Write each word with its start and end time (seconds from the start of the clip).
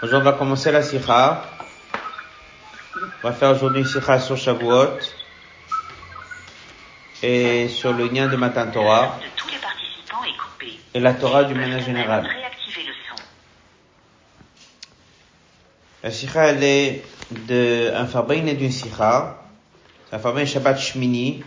Aujourd'hui, 0.00 0.28
on 0.28 0.30
va 0.30 0.38
commencer 0.38 0.70
la 0.70 0.80
sikha. 0.80 1.42
On 2.94 3.28
va 3.28 3.32
faire 3.32 3.50
aujourd'hui 3.50 3.80
une 3.80 3.84
sikha 3.84 4.20
sur 4.20 4.36
Shavuot 4.36 4.96
et 7.20 7.66
sur 7.66 7.92
le 7.92 8.06
lien 8.06 8.28
de 8.28 8.36
Matan 8.36 8.70
Torah 8.70 9.18
et 10.94 11.00
la 11.00 11.14
Torah 11.14 11.42
du 11.42 11.54
manière 11.54 11.80
générale. 11.80 12.28
La 16.04 16.12
sikha, 16.12 16.46
elle 16.46 16.62
est 16.62 17.04
de 17.48 17.92
un 17.92 18.06
fabrique 18.06 18.46
et 18.46 18.54
d'une 18.54 18.70
sikha. 18.70 19.42
Un 20.12 20.18
fabrique 20.20 20.46
Shabbat 20.46 20.78
Shmini. 20.78 21.42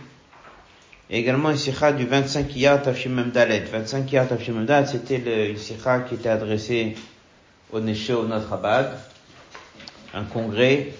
Et 1.08 1.18
également 1.20 1.50
une 1.50 1.56
sikha 1.56 1.92
du 1.92 2.04
25 2.04 2.54
Iyar 2.54 2.82
Tafshim 2.82 3.12
Memdalet. 3.12 3.60
25 3.60 4.12
Iyar 4.12 4.28
Tafshim 4.28 4.52
Memdalet, 4.52 4.86
c'était 4.88 5.48
une 5.50 5.56
sikha 5.56 6.00
qui 6.00 6.16
était 6.16 6.28
adressée 6.28 6.96
au 7.72 7.80
Neshe 7.80 8.10
au 8.10 8.24
Notre 8.24 8.52
Abad. 8.52 8.98
Un 10.14 10.24
congrès. 10.24 10.92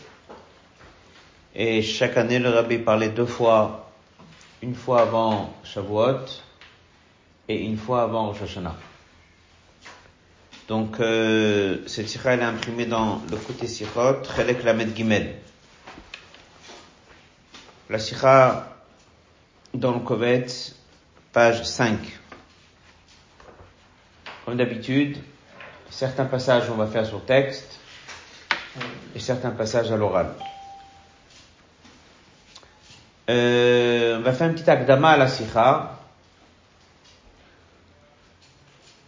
Et 1.54 1.82
chaque 1.82 2.16
année, 2.16 2.38
le 2.38 2.48
rabbi 2.48 2.78
parlait 2.78 3.10
deux 3.10 3.26
fois. 3.26 3.90
Une 4.62 4.74
fois 4.74 5.02
avant 5.02 5.52
Shavuot 5.64 6.24
et 7.48 7.60
une 7.62 7.76
fois 7.76 8.02
avant 8.02 8.28
Rosh 8.28 8.42
Hashanah. 8.42 8.76
Donc, 10.68 11.00
euh, 11.00 11.86
cette 11.86 12.08
sikha, 12.08 12.32
elle 12.32 12.40
est 12.40 12.44
imprimée 12.44 12.86
dans 12.86 13.20
le 13.30 13.36
côté 13.36 13.66
sikhot, 13.66 14.22
Chelek 14.34 14.62
Lamed 14.62 14.96
Gimel. 14.96 15.34
La 17.90 17.98
sikha, 17.98 18.76
dans 19.74 19.92
le 19.92 19.98
Kovetz, 19.98 20.76
page 21.32 21.64
5. 21.64 21.98
Comme 24.44 24.56
d'habitude, 24.56 25.18
certains 25.92 26.24
passages 26.24 26.68
on 26.70 26.74
va 26.74 26.86
faire 26.86 27.06
sur 27.06 27.24
texte, 27.24 27.78
et 29.14 29.20
certains 29.20 29.50
passages 29.50 29.92
à 29.92 29.96
l'oral. 29.96 30.34
Euh, 33.30 34.18
on 34.18 34.22
va 34.22 34.32
faire 34.32 34.48
un 34.48 34.52
petit 34.52 34.68
akdama 34.68 35.10
à 35.10 35.16
la 35.16 35.28
sikha. 35.28 35.98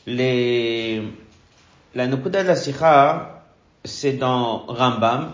La 0.06 2.06
Nukuda 2.06 2.42
de 2.42 2.48
la 2.48 2.56
Sikha, 2.56 3.42
c'est 3.84 4.12
dans 4.12 4.66
Rambam, 4.66 5.32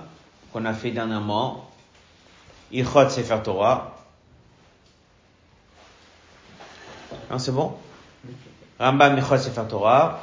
qu'on 0.53 0.65
a 0.65 0.73
fait 0.73 0.93
dernièrement, 0.93 1.69
Ichot 2.71 3.09
Sefer 3.09 3.41
Torah. 3.43 3.97
Non, 7.31 7.39
c'est 7.39 7.51
bon? 7.51 7.77
Rambam 8.78 9.19
Ichot 9.19 9.39
Sefer 9.39 9.65
Torah. 9.69 10.21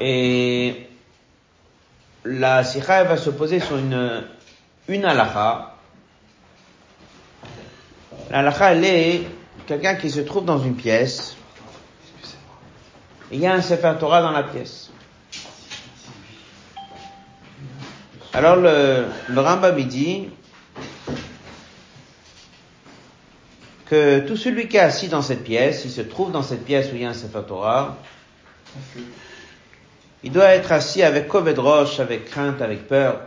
Et 0.00 0.88
la 2.24 2.64
Sikha, 2.64 3.04
va 3.04 3.16
se 3.16 3.30
poser 3.30 3.60
sur 3.60 3.76
une, 3.76 4.24
une 4.88 5.04
halakha. 5.04 5.74
La 8.30 8.70
elle 8.72 8.84
est 8.84 9.22
quelqu'un 9.66 9.94
qui 9.94 10.10
se 10.10 10.20
trouve 10.20 10.44
dans 10.44 10.58
une 10.58 10.74
pièce, 10.74 11.36
il 13.30 13.40
y 13.40 13.46
a 13.46 13.52
un 13.52 13.62
Sefer 13.62 13.94
Torah 13.98 14.22
dans 14.22 14.30
la 14.30 14.42
pièce. 14.42 14.90
Alors 18.32 18.56
le, 18.56 19.06
le 19.28 19.40
Rambam 19.40 19.80
dit 19.82 20.28
que 23.86 24.20
tout 24.20 24.36
celui 24.36 24.68
qui 24.68 24.76
est 24.76 24.80
assis 24.80 25.08
dans 25.08 25.22
cette 25.22 25.44
pièce, 25.44 25.84
il 25.84 25.90
se 25.90 26.02
trouve 26.02 26.30
dans 26.30 26.42
cette 26.42 26.64
pièce 26.64 26.92
où 26.92 26.94
il 26.94 27.02
y 27.02 27.04
a 27.04 27.10
un 27.10 27.14
Sefer 27.14 27.42
Torah, 27.46 27.96
il 30.22 30.32
doit 30.32 30.48
être 30.54 30.72
assis 30.72 31.02
avec 31.02 31.28
Koved 31.28 31.58
Roche, 31.58 32.00
avec 32.00 32.24
crainte, 32.26 32.60
avec 32.60 32.88
peur. 32.88 33.20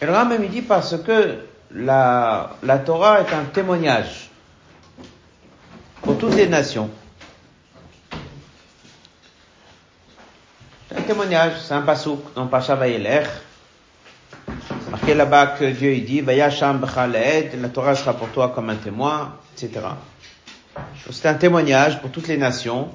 Et 0.00 0.06
le 0.06 0.12
Rambam 0.12 0.46
dit 0.46 0.62
parce 0.62 0.96
que 1.02 1.38
la, 1.72 2.50
Torah 2.84 3.20
est 3.20 3.32
un 3.32 3.44
témoignage 3.44 4.30
pour 6.02 6.16
toutes 6.18 6.34
les 6.34 6.48
nations. 6.48 6.90
C'est 10.88 10.98
un 10.98 11.02
témoignage, 11.02 11.60
c'est 11.60 11.74
un 11.74 11.82
pasouk 11.82 12.34
dans 12.34 12.46
Pacha 12.46 12.74
Vayelech. 12.74 13.26
Marqué 14.90 15.14
là-bas 15.14 15.48
que 15.58 15.64
Dieu 15.64 15.94
il 15.94 16.04
dit, 16.04 16.22
la 16.22 17.68
Torah 17.68 17.94
sera 17.94 18.14
pour 18.14 18.28
toi 18.28 18.52
comme 18.54 18.70
un 18.70 18.76
témoin, 18.76 19.34
etc. 19.56 19.80
C'est 21.10 21.28
un 21.28 21.34
témoignage 21.34 22.00
pour 22.00 22.10
toutes 22.10 22.28
les 22.28 22.36
nations. 22.36 22.90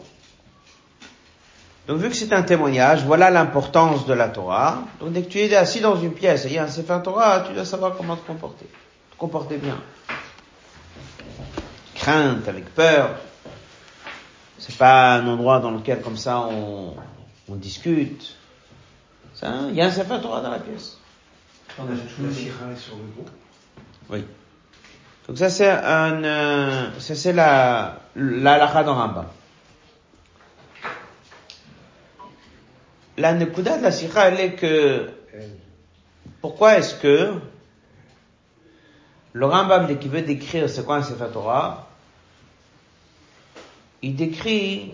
Donc 1.88 2.00
vu 2.00 2.10
que 2.10 2.16
c'est 2.16 2.32
un 2.32 2.44
témoignage, 2.44 3.04
voilà 3.04 3.30
l'importance 3.30 4.06
de 4.06 4.14
la 4.14 4.30
Torah. 4.30 4.84
Donc 5.00 5.12
dès 5.12 5.24
que 5.24 5.30
tu 5.30 5.40
es 5.40 5.54
assis 5.56 5.82
dans 5.82 6.00
une 6.00 6.14
pièce 6.14 6.46
et 6.46 6.50
il 6.50 6.54
y 6.54 6.58
a 6.58 6.64
un 6.64 6.68
Sefer 6.68 7.00
Torah, 7.04 7.42
tu 7.42 7.54
dois 7.54 7.66
savoir 7.66 7.96
comment 7.98 8.16
te 8.16 8.26
comporter. 8.26 8.68
Te 9.12 9.18
comporter 9.18 9.58
bien 9.58 9.78
crainte, 12.04 12.48
avec 12.48 12.66
peur. 12.76 13.16
C'est 14.58 14.78
pas 14.78 15.16
un 15.16 15.28
endroit 15.28 15.60
dans 15.60 15.72
lequel 15.72 16.02
comme 16.02 16.18
ça 16.18 16.42
on, 16.42 16.96
on 17.50 17.56
discute. 17.56 18.36
Ça, 19.34 19.52
Il 19.70 19.76
y 19.76 19.82
a 19.82 19.86
un 19.86 19.92
Sefer 19.92 20.20
Torah 20.22 20.42
dans 20.42 20.52
la 20.52 20.60
pièce. 20.60 20.98
La 21.80 21.86
sikha 22.32 22.52
est 22.72 22.78
sur 22.78 22.96
le 22.96 23.04
groupe. 23.16 23.30
Oui. 24.10 24.24
Donc 25.28 25.38
ça 25.38 25.50
c'est 25.50 25.70
un, 25.70 26.24
euh, 26.24 27.00
ça 27.00 27.16
c'est 27.16 27.32
la, 27.32 28.00
la 28.16 28.84
dans 28.84 28.94
Rambam. 28.94 29.28
La 33.18 33.34
nekuda 33.34 33.78
de 33.78 33.84
la 33.84 33.92
sikha, 33.92 34.28
elle 34.30 34.40
est 34.40 34.54
que, 34.54 35.10
pourquoi 36.42 36.78
est-ce 36.78 36.96
que 36.96 37.36
le 39.32 39.46
Rambam, 39.46 39.98
qu'il 39.98 40.12
veut 40.12 40.24
décrire 40.24 40.70
c'est 40.70 40.84
quoi 40.84 40.98
un 40.98 41.04
Sefer 41.04 41.28
Torah, 41.32 41.88
il 44.02 44.16
décrit 44.16 44.94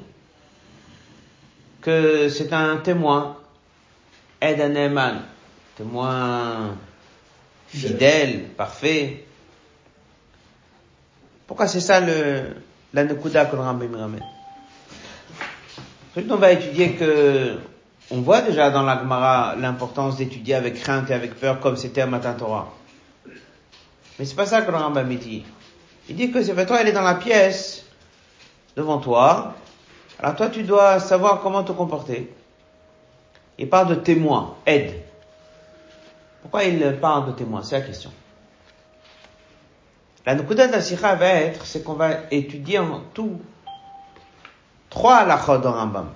que 1.81 2.29
c'est 2.29 2.53
un 2.53 2.78
témoin, 2.78 3.38
Ed 4.41 4.61
Aneman, 4.61 5.23
témoin 5.75 6.75
fidèle, 7.67 8.50
parfait. 8.50 9.25
Pourquoi 11.50 11.68
c'est 11.68 11.80
ça 11.80 12.00
le, 12.00 12.58
la 12.94 13.06
Nekuda 13.06 13.46
que 13.46 13.56
le 13.56 13.64
Rambam 13.64 13.96
ramène? 13.96 14.24
Ensuite, 16.12 16.32
on 16.32 16.36
va 16.36 16.52
étudier 16.52 16.92
que, 16.92 17.58
on 18.12 18.22
voit 18.22 18.42
déjà 18.42 18.70
dans 18.70 18.84
la 18.84 19.00
Gemara 19.00 19.56
l'importance 19.56 20.18
d'étudier 20.18 20.54
avec 20.54 20.80
crainte 20.80 21.09
et 21.09 21.14
avec 21.16 21.34
peur 21.34 21.59
comme 21.59 21.76
c'était 21.76 22.02
à 22.02 22.06
Matan 22.06 22.36
Torah. 22.36 22.72
Mais 24.20 24.26
c'est 24.26 24.36
pas 24.36 24.46
ça 24.46 24.62
que 24.62 24.70
le 24.70 24.78
Rambam 24.78 25.09
dit. 25.16 25.44
Il 26.08 26.16
dit 26.16 26.30
que 26.30 26.44
c'est 26.44 26.54
toi, 26.68 26.82
elle 26.82 26.90
est 26.90 26.92
dans 26.92 27.02
la 27.02 27.16
pièce, 27.16 27.84
devant 28.76 29.00
toi. 29.00 29.56
Alors 30.20 30.36
toi, 30.36 30.50
tu 30.50 30.62
dois 30.62 31.00
savoir 31.00 31.42
comment 31.42 31.64
te 31.64 31.72
comporter. 31.72 32.32
Il 33.58 33.68
parle 33.68 33.88
de 33.88 33.96
témoin, 33.96 34.56
aide. 34.68 35.02
Pourquoi 36.44 36.66
il 36.66 36.98
parle 37.02 37.26
de 37.26 37.32
témoin? 37.32 37.64
C'est 37.64 37.80
la 37.80 37.86
question. 37.88 38.12
La 40.25 40.35
Nukuda 40.35 40.68
de 40.68 40.80
Sikha 40.80 41.16
va 41.16 41.28
être, 41.28 41.66
c'est 41.66 41.84
qu'on 41.84 41.94
va 41.94 42.12
étudier 42.31 42.80
en 42.80 43.02
tout 43.13 43.40
trois 44.90 45.18
halachot 45.18 45.59
dans 45.59 45.74
Rambam. 45.74 46.09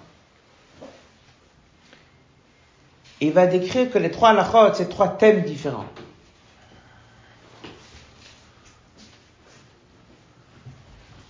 Il 3.22 3.32
va 3.32 3.48
décrire 3.48 3.90
que 3.90 3.98
les 3.98 4.12
trois 4.12 4.30
halachot, 4.30 4.74
c'est 4.74 4.90
trois 4.90 5.08
thèmes 5.08 5.44
différents. 5.44 5.86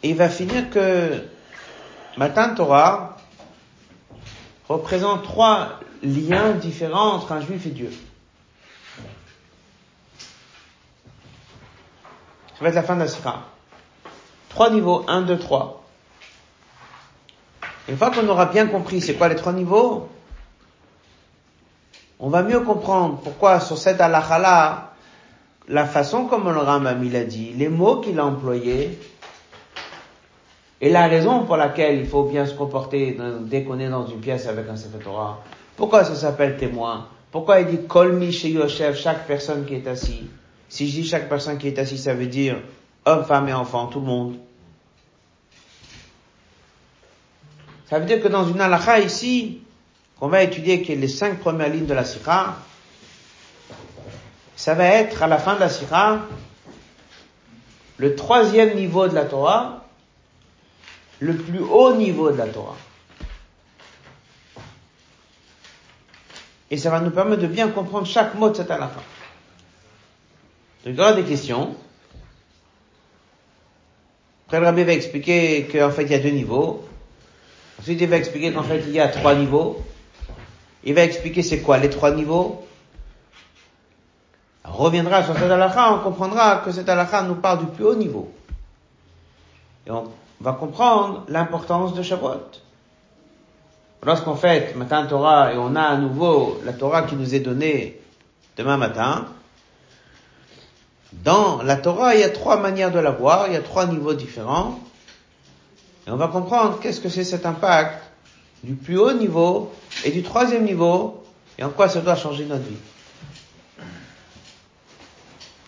Et 0.01 0.09
il 0.09 0.15
va 0.15 0.27
finir 0.27 0.69
que 0.69 1.23
Matan 2.17 2.55
Torah 2.55 3.17
représente 4.67 5.23
trois 5.23 5.79
liens 6.01 6.51
différents 6.51 7.13
entre 7.13 7.31
un 7.31 7.41
juif 7.41 7.65
et 7.65 7.69
Dieu. 7.69 7.91
Ça 12.63 12.69
va 12.69 12.69
être 12.69 12.75
la 12.75 12.83
fin 12.83 12.95
de 12.95 13.25
la. 13.25 13.39
Trois 14.47 14.69
niveaux, 14.69 15.03
un, 15.09 15.21
deux, 15.23 15.37
trois. 15.37 15.83
Une 17.89 17.97
fois 17.97 18.09
qu'on 18.09 18.25
aura 18.29 18.45
bien 18.45 18.67
compris 18.67 19.01
c'est 19.01 19.15
quoi 19.15 19.27
les 19.27 19.35
trois 19.35 19.51
niveaux, 19.51 20.07
on 22.21 22.29
va 22.29 22.41
mieux 22.41 22.61
comprendre 22.61 23.19
pourquoi 23.21 23.59
sur 23.59 23.77
cette 23.77 23.99
halakha 23.99 24.93
la 25.67 25.85
façon 25.85 26.27
comme 26.27 26.49
le 26.49 26.59
Rambam 26.59 27.03
il 27.03 27.17
a 27.17 27.25
dit, 27.25 27.51
les 27.51 27.67
mots 27.67 27.97
qu'il 27.97 28.17
a 28.17 28.25
employés, 28.25 28.97
et 30.79 30.89
la 30.89 31.07
raison 31.07 31.43
pour 31.43 31.57
laquelle 31.57 31.99
il 31.99 32.07
faut 32.07 32.23
bien 32.23 32.45
se 32.45 32.53
comporter 32.53 33.17
dès 33.41 33.65
qu'on 33.65 33.77
est 33.77 33.89
dans 33.89 34.07
une 34.07 34.21
pièce 34.21 34.47
avec 34.47 34.69
un 34.69 34.77
Sefer 34.77 35.03
Torah. 35.03 35.41
Pourquoi 35.75 36.05
ça 36.05 36.15
s'appelle 36.15 36.55
témoin? 36.55 37.07
Pourquoi 37.29 37.59
il 37.59 37.67
dit 37.67 37.87
Kol 37.87 38.13
mi 38.13 38.27
Yoshev, 38.27 38.95
chaque 38.95 39.27
personne 39.27 39.65
qui 39.65 39.75
est 39.75 39.87
assis 39.87 40.29
Si 40.73 40.89
je 40.89 41.01
dis 41.01 41.07
chaque 41.07 41.29
personne 41.29 41.59
qui 41.59 41.67
est 41.67 41.77
assis, 41.77 41.99
ça 41.99 42.15
veut 42.15 42.25
dire 42.25 42.59
homme, 43.05 43.23
femme 43.25 43.47
et 43.47 43.53
enfant, 43.53 43.85
tout 43.85 43.99
le 43.99 44.07
monde. 44.07 44.39
Ça 47.87 47.99
veut 47.99 48.07
dire 48.07 48.19
que 48.23 48.27
dans 48.27 48.47
une 48.47 48.59
halakha 48.59 48.97
ici, 49.01 49.61
qu'on 50.19 50.29
va 50.29 50.41
étudier 50.41 50.77
les 50.77 51.07
cinq 51.07 51.41
premières 51.41 51.69
lignes 51.69 51.85
de 51.85 51.93
la 51.93 52.03
sikha, 52.03 52.55
ça 54.55 54.73
va 54.73 54.85
être 54.85 55.21
à 55.21 55.27
la 55.27 55.37
fin 55.37 55.53
de 55.53 55.59
la 55.59 55.69
sikha, 55.69 56.21
le 57.97 58.15
troisième 58.15 58.73
niveau 58.73 59.07
de 59.07 59.13
la 59.13 59.25
Torah, 59.25 59.85
le 61.19 61.37
plus 61.37 61.59
haut 61.59 61.93
niveau 61.93 62.31
de 62.31 62.37
la 62.39 62.47
Torah. 62.47 62.77
Et 66.71 66.77
ça 66.77 66.89
va 66.89 66.99
nous 66.99 67.11
permettre 67.11 67.43
de 67.43 67.47
bien 67.47 67.67
comprendre 67.67 68.07
chaque 68.07 68.33
mot 68.33 68.49
de 68.49 68.55
cette 68.55 68.71
halakha. 68.71 69.01
Donc 70.85 70.99
aura 70.99 71.13
des 71.13 71.23
questions. 71.23 71.75
Après 74.47 74.59
le 74.59 74.65
rabbi 74.65 74.83
va 74.83 74.93
expliquer 74.93 75.67
qu'en 75.71 75.89
fait 75.89 76.03
il 76.03 76.11
y 76.11 76.15
a 76.15 76.19
deux 76.19 76.29
niveaux. 76.29 76.83
Ensuite 77.79 78.01
il 78.01 78.07
va 78.07 78.17
expliquer 78.17 78.51
qu'en 78.51 78.63
fait 78.63 78.83
il 78.85 78.91
y 78.91 78.99
a 78.99 79.07
trois 79.07 79.35
niveaux. 79.35 79.81
Il 80.83 80.93
va 80.93 81.03
expliquer 81.03 81.41
c'est 81.41 81.61
quoi 81.61 81.77
les 81.77 81.89
trois 81.89 82.11
niveaux. 82.11 82.65
On 84.65 84.71
reviendra 84.71 85.23
sur 85.23 85.33
cette 85.37 85.49
halakha, 85.49 85.93
on 85.93 85.99
comprendra 85.99 86.57
que 86.57 86.71
cette 86.71 86.89
halakha 86.89 87.23
nous 87.23 87.35
parle 87.35 87.59
du 87.59 87.65
plus 87.67 87.85
haut 87.85 87.95
niveau. 87.95 88.31
Et 89.87 89.91
on 89.91 90.11
va 90.41 90.53
comprendre 90.53 91.25
l'importance 91.29 91.93
de 91.93 92.01
Shavuot. 92.01 92.51
Lorsqu'on 94.03 94.35
fait 94.35 94.75
matin 94.75 95.05
Torah 95.05 95.53
et 95.53 95.57
on 95.57 95.75
a 95.75 95.81
à 95.81 95.97
nouveau 95.97 96.59
la 96.65 96.73
Torah 96.73 97.03
qui 97.03 97.15
nous 97.15 97.33
est 97.33 97.39
donnée 97.39 98.01
demain 98.57 98.77
matin, 98.77 99.27
dans 101.23 101.61
la 101.61 101.77
Torah, 101.77 102.15
il 102.15 102.21
y 102.21 102.23
a 102.23 102.29
trois 102.29 102.57
manières 102.57 102.91
de 102.91 102.99
la 102.99 103.11
voir, 103.11 103.47
il 103.47 103.53
y 103.53 103.57
a 103.57 103.61
trois 103.61 103.85
niveaux 103.85 104.13
différents. 104.13 104.79
Et 106.07 106.11
on 106.11 106.17
va 106.17 106.27
comprendre 106.27 106.79
qu'est-ce 106.79 106.99
que 106.99 107.09
c'est 107.09 107.23
cet 107.23 107.45
impact 107.45 108.01
du 108.63 108.73
plus 108.73 108.97
haut 108.97 109.13
niveau 109.13 109.71
et 110.03 110.11
du 110.11 110.23
troisième 110.23 110.63
niveau 110.63 111.23
et 111.57 111.63
en 111.63 111.69
quoi 111.69 111.87
ça 111.87 112.01
doit 112.01 112.15
changer 112.15 112.45
notre 112.45 112.63
vie. 112.63 112.77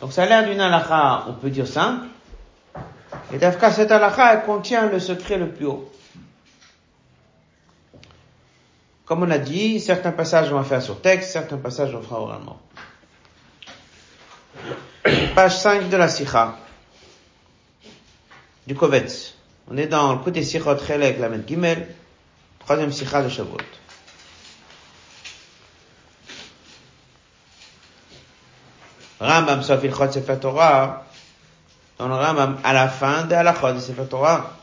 Donc 0.02 0.12
ça 0.12 0.24
a 0.24 0.26
l'air 0.26 0.46
d'une 0.46 0.60
halakha, 0.60 1.26
on 1.30 1.34
peut 1.34 1.50
dire 1.50 1.68
simple. 1.68 2.08
Et 3.34 3.38
d'Afka, 3.38 3.72
cette 3.72 3.92
halakha, 3.92 4.34
elle 4.34 4.44
contient 4.44 4.90
le 4.90 5.00
secret 5.00 5.38
le 5.38 5.50
plus 5.50 5.66
haut. 5.66 5.90
Comme 9.06 9.24
on 9.24 9.32
a 9.32 9.38
dit, 9.38 9.80
certains 9.80 10.12
passages 10.12 10.52
on 10.52 10.56
va 10.56 10.64
faire 10.64 10.82
sur 10.82 11.00
texte, 11.00 11.32
certains 11.32 11.58
passages 11.58 11.96
on 11.96 12.02
fera 12.02 12.20
oralement. 12.20 12.60
Page 15.36 15.58
5 15.58 15.90
de 15.90 15.98
la 15.98 16.08
Sikha. 16.08 16.58
Du 18.66 18.74
Kovetz. 18.74 19.36
On 19.70 19.78
est 19.78 19.86
dans 19.86 20.14
le 20.14 20.20
côté 20.20 20.42
Sikhot 20.44 20.80
Chelek 20.80 21.20
Lamed 21.20 21.48
Gimel, 21.48 21.88
troisième 22.60 22.92
Sikha 22.92 23.22
de 23.22 23.30
Shavuot. 23.30 23.58
Rambam 29.20 29.62
sauf 29.62 29.84
Ilchot 29.84 30.12
Sefer 30.12 30.40
Torah, 30.40 31.06
dans 32.00 32.08
le 32.08 32.16
Rambam 32.16 32.60
à 32.64 32.74
la 32.74 32.90
fin 32.90 33.26
de 33.26 33.36
Halachot 33.36 33.74
de 33.74 33.80
Sefer 33.80 34.08
Torah. 34.10 34.58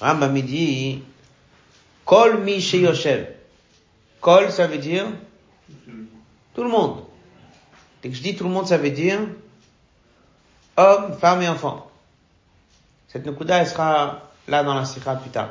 Rambam 0.00 0.36
il 0.36 0.44
dit, 0.44 1.02
Kol 2.04 2.42
mi 2.42 2.60
sheyoshev. 2.60 3.26
Kol, 4.20 4.52
ça 4.52 4.66
veut 4.66 4.78
dire 4.78 5.06
tout 6.54 6.62
le 6.62 6.68
monde. 6.68 7.09
Dès 8.02 8.08
que 8.08 8.14
je 8.14 8.22
dis 8.22 8.34
tout 8.34 8.44
le 8.44 8.50
monde, 8.50 8.66
ça 8.66 8.78
veut 8.78 8.90
dire 8.90 9.20
hommes, 10.76 11.16
femmes 11.18 11.42
et 11.42 11.48
enfants. 11.48 11.90
Cette 13.08 13.26
nukuda, 13.26 13.58
elle 13.58 13.66
sera 13.66 14.30
là 14.48 14.62
dans 14.62 14.74
la 14.74 14.84
sikha 14.84 15.16
plus 15.16 15.30
tard. 15.30 15.50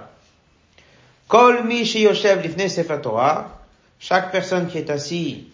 Kol 1.27 1.63
mi 1.63 1.85
sheyoshev 1.85 2.41
lifnei 2.41 2.69
Torah. 3.01 3.59
Chaque 3.99 4.31
personne 4.31 4.67
qui 4.67 4.77
est 4.77 4.89
assis 4.89 5.47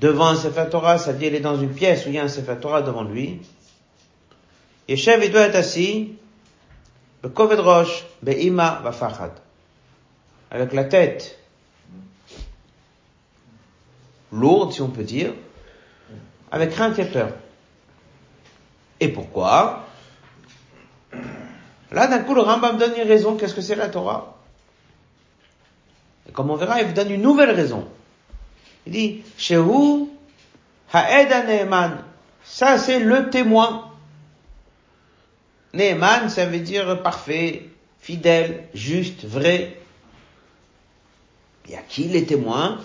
devant 0.00 0.28
un 0.28 0.36
sefer 0.36 0.66
Torah, 0.70 0.98
ça 0.98 1.12
veut 1.12 1.18
dire 1.18 1.28
il 1.28 1.36
est 1.36 1.40
dans 1.40 1.58
une 1.58 1.72
pièce 1.72 2.04
où 2.04 2.10
il 2.10 2.14
y 2.14 2.18
a 2.18 2.22
un 2.22 2.28
sefer 2.28 2.56
Torah 2.60 2.82
devant 2.82 3.02
lui. 3.02 3.40
Yeshev, 4.88 5.24
il 5.24 5.32
doit 5.32 5.42
être 5.42 5.56
assis, 5.56 6.14
bekoved 7.22 7.58
rosh, 7.60 8.04
be'ima, 8.22 8.80
vafachad. 8.82 9.32
Avec 10.50 10.72
la 10.72 10.84
tête 10.84 11.38
lourde, 14.30 14.72
si 14.72 14.82
on 14.82 14.88
peut 14.88 15.04
dire, 15.04 15.32
avec 16.50 16.70
crainte 16.70 16.98
et 16.98 17.04
peur. 17.04 17.30
Et 19.00 19.08
pourquoi 19.08 19.86
Là, 21.90 22.06
d'un 22.06 22.18
coup, 22.20 22.34
le 22.34 22.42
Rambam 22.42 22.76
donne 22.76 22.94
une 22.96 23.08
raison. 23.08 23.36
Qu'est-ce 23.36 23.54
que 23.54 23.60
c'est 23.60 23.74
la 23.74 23.88
Torah 23.88 24.36
Et 26.28 26.32
comme 26.32 26.50
on 26.50 26.56
verra, 26.56 26.80
il 26.80 26.88
vous 26.88 26.92
donne 26.92 27.10
une 27.10 27.22
nouvelle 27.22 27.50
raison. 27.50 27.88
Il 28.86 28.92
dit, 28.92 29.22
Shehu 29.36 30.08
ha'ed. 30.92 31.32
Ça, 32.44 32.78
c'est 32.78 33.00
le 33.00 33.30
témoin. 33.30 33.90
Neeman, 35.74 36.28
ça 36.28 36.46
veut 36.46 36.60
dire 36.60 37.02
parfait, 37.02 37.68
fidèle, 38.00 38.68
juste, 38.74 39.24
vrai. 39.24 39.78
Il 41.66 41.72
y 41.72 41.76
a 41.76 41.82
qui 41.82 42.04
les 42.04 42.24
témoins? 42.24 42.80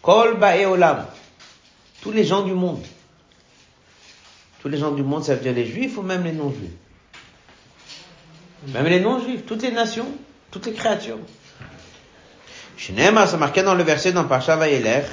Kol 0.00 0.38
ba'eolam. 0.38 1.06
Tous 2.02 2.10
les 2.10 2.24
gens 2.24 2.42
du 2.42 2.52
monde. 2.52 2.84
Tous 4.60 4.68
les 4.68 4.76
gens 4.76 4.90
du 4.90 5.02
monde, 5.02 5.24
ça 5.24 5.34
veut 5.34 5.40
dire 5.40 5.54
les 5.54 5.66
juifs 5.66 5.96
ou 5.96 6.02
même 6.02 6.24
les 6.24 6.32
non-juifs? 6.32 6.70
Même 8.68 8.86
les 8.86 9.00
non-juifs, 9.00 9.46
toutes 9.46 9.62
les 9.62 9.72
nations, 9.72 10.06
toutes 10.50 10.66
les 10.66 10.72
créatures. 10.72 11.18
Shnema, 12.76 13.26
ça 13.26 13.36
marqué 13.36 13.62
dans 13.62 13.74
le 13.74 13.84
verset 13.84 14.12
dans 14.12 14.24
Parsha 14.24 14.56
Vayelech. 14.56 15.06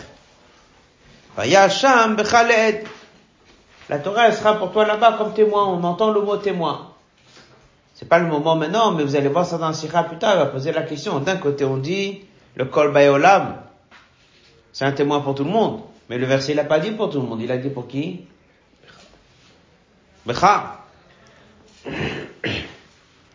Vayasham 1.38 2.16
bechaled. 2.16 2.88
La 3.88 4.00
Torah, 4.00 4.28
elle 4.28 4.34
sera 4.34 4.58
pour 4.58 4.72
toi 4.72 4.86
là-bas 4.86 5.14
comme 5.18 5.34
témoin. 5.34 5.68
On 5.68 5.84
entend 5.84 6.12
le 6.12 6.22
mot 6.22 6.38
témoin. 6.38 6.92
C'est 7.94 8.08
pas 8.08 8.20
le 8.20 8.28
moment 8.28 8.56
maintenant, 8.56 8.92
mais 8.94 9.04
vous 9.04 9.16
allez 9.16 9.30
voir 9.30 9.46
ça 9.46 9.58
dans 9.58 9.74
Sikha 9.74 10.04
plus 10.04 10.18
tard, 10.18 10.36
il 10.36 10.40
va 10.40 10.46
poser 10.46 10.72
la 10.72 10.84
question. 10.84 11.20
D'un 11.20 11.38
côté, 11.38 11.66
on 11.66 11.78
dit, 11.78 12.22
le 12.56 12.66
Kol 12.66 12.94
Bayolam, 12.94 13.58
c'est 14.72 14.86
un 14.86 14.92
témoin 14.92 15.20
pour 15.20 15.36
tout 15.36 15.44
le 15.44 15.50
monde. 15.50 15.82
Mais 16.10 16.18
le 16.18 16.26
verset, 16.26 16.54
il 16.54 16.56
n'a 16.56 16.64
pas 16.64 16.80
dit 16.80 16.92
pour 16.92 17.10
tout 17.10 17.22
le 17.22 17.28
monde. 17.28 17.42
Il 17.42 17.52
a 17.52 17.58
dit 17.58 17.70
pour 17.70 17.88
qui? 17.88 18.26
Becha. 20.26 20.86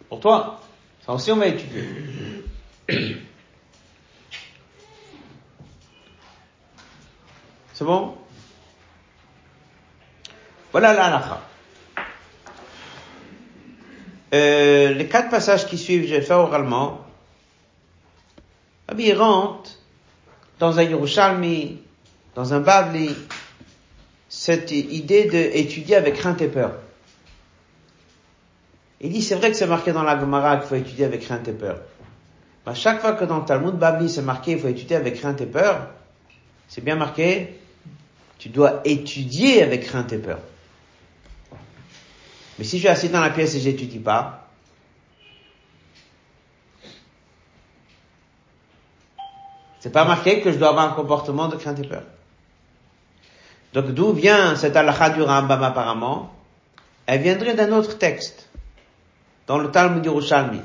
Pour 0.08 0.20
toi. 0.20 0.60
Ça 1.06 1.12
aussi, 1.12 1.30
on 1.30 1.36
va 1.36 1.46
étudier. 1.46 1.84
C'est 7.72 7.84
bon? 7.84 8.16
Voilà 10.72 10.92
la 10.92 11.04
halakha. 11.06 11.40
Euh, 14.32 14.92
les 14.94 15.06
quatre 15.06 15.30
passages 15.30 15.66
qui 15.66 15.78
suivent, 15.78 16.08
je 16.08 16.14
vais 16.16 16.20
faire 16.20 16.38
oralement. 16.38 17.04
Rabbi 18.88 19.12
rentre 19.12 19.70
dans 20.58 20.78
un 20.78 20.82
Yerushalmi, 20.82 21.80
dans 22.34 22.52
un 22.52 22.60
Bavli, 22.60 23.14
cette 24.28 24.70
idée 24.72 25.24
d'étudier 25.26 25.96
avec 25.96 26.14
crainte 26.14 26.42
et 26.42 26.48
peur. 26.48 26.72
Il 29.00 29.12
dit, 29.12 29.22
c'est 29.22 29.34
vrai 29.36 29.50
que 29.50 29.56
c'est 29.56 29.66
marqué 29.66 29.92
dans 29.92 30.02
la 30.02 30.18
Gemara 30.18 30.56
qu'il 30.56 30.66
faut 30.66 30.74
étudier 30.74 31.04
avec 31.04 31.20
crainte 31.20 31.46
et 31.46 31.52
peur. 31.52 31.78
Mais 32.64 32.72
à 32.72 32.74
chaque 32.74 33.00
fois 33.00 33.12
que 33.12 33.24
dans 33.24 33.38
le 33.38 33.44
Talmud 33.44 33.74
Bavli 33.74 34.08
c'est 34.08 34.22
marqué 34.22 34.52
il 34.52 34.58
faut 34.58 34.68
étudier 34.68 34.96
avec 34.96 35.16
crainte 35.16 35.40
et 35.40 35.46
peur, 35.46 35.88
c'est 36.68 36.82
bien 36.82 36.96
marqué, 36.96 37.60
tu 38.38 38.48
dois 38.48 38.80
étudier 38.84 39.62
avec 39.62 39.84
crainte 39.84 40.12
et 40.12 40.18
peur. 40.18 40.38
Mais 42.58 42.64
si 42.64 42.76
je 42.76 42.82
suis 42.82 42.88
assis 42.88 43.08
dans 43.08 43.20
la 43.20 43.30
pièce 43.30 43.54
et 43.54 43.60
j'étudie 43.60 43.98
pas, 43.98 44.48
c'est 49.80 49.92
pas 49.92 50.04
marqué 50.04 50.40
que 50.40 50.50
je 50.50 50.56
dois 50.56 50.70
avoir 50.70 50.90
un 50.90 50.94
comportement 50.94 51.48
de 51.48 51.56
crainte 51.56 51.78
et 51.78 51.86
peur. 51.86 52.04
Donc 53.74 53.90
d'où 53.90 54.12
vient 54.12 54.54
cette 54.54 54.76
halakha 54.76 55.10
du 55.10 55.22
Rambam 55.22 55.62
apparemment? 55.62 56.32
Elle 57.06 57.20
viendrait 57.20 57.54
d'un 57.54 57.72
autre 57.72 57.98
texte, 57.98 58.48
dans 59.46 59.58
le 59.58 59.70
Talmud 59.70 60.00
d'Yerushalmi. 60.00 60.60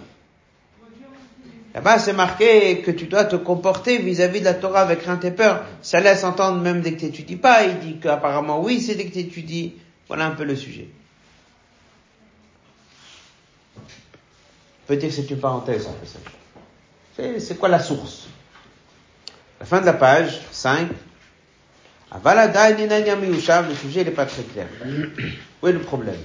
Là-bas, 1.73 1.99
c'est 1.99 2.13
marqué 2.13 2.81
que 2.81 2.91
tu 2.91 3.07
dois 3.07 3.25
te 3.25 3.35
comporter 3.35 3.97
vis-à-vis 3.97 4.39
de 4.39 4.45
la 4.45 4.53
Torah 4.53 4.81
avec 4.81 5.01
crainte 5.01 5.25
et 5.25 5.31
peur. 5.31 5.63
Ça 5.81 5.99
laisse 5.99 6.23
entendre 6.23 6.61
même 6.61 6.81
dès 6.81 6.93
que 6.93 6.99
tu 6.99 7.05
n'étudies 7.05 7.35
pas. 7.35 7.63
Il 7.63 7.79
dit 7.79 7.99
qu'apparemment, 7.99 8.61
oui, 8.61 8.81
c'est 8.81 8.95
dès 8.95 9.05
que 9.05 9.13
tu 9.13 9.19
étudies. 9.19 9.73
Voilà 10.07 10.27
un 10.27 10.31
peu 10.31 10.45
le 10.45 10.55
sujet. 10.55 10.87
peut 14.87 14.97
dire 14.97 15.09
que 15.09 15.15
c'est 15.15 15.29
une 15.29 15.39
parenthèse. 15.39 15.87
C'est 17.15 17.59
quoi 17.59 17.69
la 17.69 17.79
source? 17.79 18.27
La 19.59 19.65
fin 19.67 19.81
de 19.81 19.85
la 19.85 19.93
page 19.93 20.41
5. 20.51 20.89
Le 22.11 23.75
sujet 23.75 24.03
n'est 24.03 24.11
pas 24.11 24.25
très 24.25 24.43
clair. 24.43 24.67
Où 25.61 25.67
est 25.67 25.71
le 25.71 25.79
problème? 25.79 26.17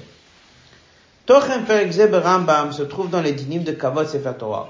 Tochem 1.26 1.64
Perek 1.64 1.92
Rambam 2.22 2.72
se 2.72 2.82
trouve 2.82 3.10
dans 3.10 3.20
les 3.20 3.32
dinim 3.32 3.64
de 3.64 3.72
Kavod 3.72 4.06
Sefer 4.06 4.32
Torah. 4.38 4.68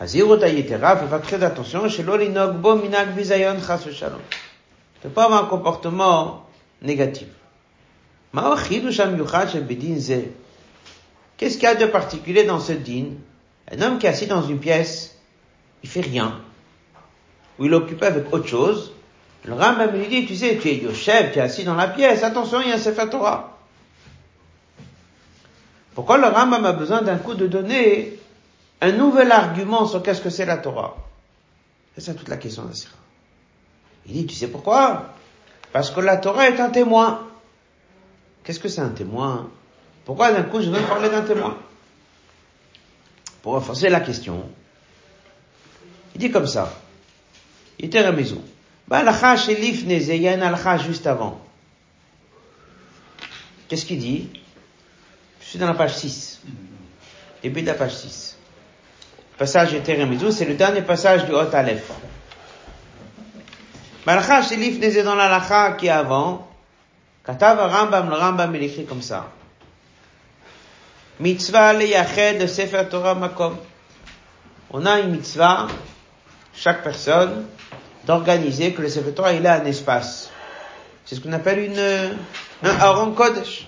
Hazirut 0.00 0.42
Ayetera, 0.42 0.96
faut 0.96 1.06
faire 1.06 1.22
très 1.22 1.42
attention, 1.42 1.88
chez 1.88 2.02
l'Olinok 2.02 2.56
Bo 2.56 2.74
Minag 2.76 3.14
Bizayon 3.14 3.56
Chas 3.64 3.86
Shalom. 3.92 4.20
Ne 5.04 5.10
pas 5.10 5.24
avoir 5.24 5.44
un 5.44 5.46
comportement 5.46 6.46
négatif. 6.80 7.28
Qu'est-ce 11.36 11.54
qu'il 11.54 11.62
y 11.62 11.66
a 11.66 11.74
de 11.74 11.86
particulier 11.86 12.44
dans 12.44 12.60
ce 12.60 12.72
din? 12.72 13.06
Un 13.70 13.82
homme 13.82 13.98
qui 13.98 14.06
est 14.06 14.10
assis 14.10 14.26
dans 14.26 14.42
une 14.42 14.58
pièce, 14.58 15.16
il 15.82 15.88
fait 15.88 16.00
rien. 16.00 16.40
Ou 17.58 17.66
il 17.66 17.74
occupé 17.74 18.06
avec 18.06 18.32
autre 18.32 18.46
chose. 18.46 18.92
Le 19.44 19.54
Rambam 19.54 19.90
lui 19.90 20.06
dit, 20.06 20.26
tu 20.26 20.36
sais, 20.36 20.56
tu 20.56 20.68
es 20.68 20.76
Yoshev, 20.76 21.32
tu 21.32 21.38
es 21.38 21.42
assis 21.42 21.64
dans 21.64 21.74
la 21.74 21.88
pièce, 21.88 22.22
attention, 22.22 22.60
il 22.60 22.68
y 22.68 22.72
a 22.72 22.76
un 22.76 22.78
Sefer 22.78 23.08
Torah. 23.10 23.58
Pourquoi 25.94 26.16
le 26.18 26.26
Rambam 26.26 26.64
a 26.64 26.72
besoin 26.72 27.02
d'un 27.02 27.18
coup 27.18 27.34
de 27.34 27.46
donner 27.46 28.18
un 28.80 28.92
nouvel 28.92 29.32
argument 29.32 29.86
sur 29.86 30.02
qu'est-ce 30.02 30.20
que 30.20 30.30
c'est 30.30 30.46
la 30.46 30.58
Torah? 30.58 30.96
C'est 31.94 32.00
ça 32.02 32.14
toute 32.14 32.28
la 32.28 32.36
question 32.36 32.64
de 32.64 32.72
Sira. 32.72 32.94
Il 34.06 34.12
dit, 34.12 34.26
tu 34.26 34.34
sais 34.34 34.48
pourquoi? 34.48 35.14
Parce 35.72 35.90
que 35.90 36.00
la 36.00 36.16
Torah 36.16 36.48
est 36.48 36.60
un 36.60 36.70
témoin. 36.70 37.26
Qu'est-ce 38.44 38.60
que 38.60 38.68
c'est 38.68 38.80
un 38.80 38.88
témoin? 38.88 39.48
Pourquoi 40.04 40.32
d'un 40.32 40.42
coup 40.42 40.60
je 40.60 40.70
veux 40.70 40.80
parler 40.82 41.08
d'un 41.08 41.22
témoin? 41.22 41.56
Pour 43.42 43.54
renforcer 43.54 43.88
la 43.88 44.00
question, 44.00 44.48
il 46.14 46.20
dit 46.20 46.30
comme 46.30 46.46
ça. 46.46 46.72
La 47.82 48.12
maison. 48.12 48.40
Bah, 48.86 49.36
chez 49.36 49.56
l'Ifneze, 49.56 50.08
il 50.08 50.22
y 50.22 50.28
a 50.28 50.32
un 50.32 50.42
alcha 50.42 50.78
juste 50.78 51.06
avant. 51.06 51.40
Qu'est-ce 53.68 53.84
qu'il 53.84 53.98
dit? 53.98 54.28
Je 55.40 55.46
suis 55.46 55.58
dans 55.58 55.66
la 55.66 55.74
page 55.74 55.96
6. 55.96 56.42
Début 57.42 57.62
de 57.62 57.66
la 57.66 57.74
page 57.74 57.94
6. 57.94 58.36
Passage 59.36 59.74
Eteremizou, 59.74 60.30
c'est 60.30 60.44
le 60.44 60.54
dernier 60.54 60.82
passage 60.82 61.26
du 61.26 61.32
Hot 61.32 61.52
Aleph. 61.52 61.90
Malcha 64.06 64.42
chez 64.42 64.56
l'Ifneze 64.56 65.02
dans 65.02 65.16
l'alcha 65.16 65.72
qui 65.72 65.86
est 65.86 65.90
avant. 65.90 66.48
Katav 67.24 67.58
Rambam, 67.58 68.10
le 68.10 68.16
Rambam, 68.16 68.54
il 68.54 68.62
écrit 68.62 68.84
comme 68.84 69.02
ça. 69.02 69.30
Mitzvah 71.18 71.72
le 71.72 72.38
de 72.38 72.46
Sefer 72.46 72.84
Torah 72.90 73.14
Makom. 73.14 73.56
On 74.70 74.86
a 74.86 75.00
une 75.00 75.10
mitzvah, 75.10 75.66
chaque 76.54 76.82
personne, 76.82 77.46
d'organiser 78.04 78.72
que 78.72 78.82
le 78.82 78.88
Sefer 78.88 79.12
Torah 79.12 79.32
il 79.32 79.46
a 79.46 79.54
un 79.54 79.64
espace. 79.64 80.30
C'est 81.04 81.16
ce 81.16 81.20
qu'on 81.20 81.32
appelle 81.32 81.58
une, 81.58 81.78
un 82.62 82.80
Aaron 82.80 83.12
Kodesh. 83.12 83.66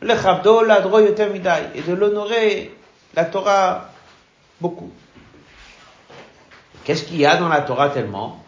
Le 0.00 0.16
Chabdo, 0.16 0.62
la 0.64 0.80
Midai, 0.80 1.50
et 1.74 1.82
de 1.82 1.92
l'honorer, 1.92 2.74
la 3.14 3.24
Torah, 3.26 3.90
beaucoup. 4.60 4.90
Qu'est-ce 6.84 7.04
qu'il 7.04 7.18
y 7.18 7.26
a 7.26 7.36
dans 7.36 7.48
la 7.48 7.60
Torah 7.60 7.90
tellement? 7.90 8.42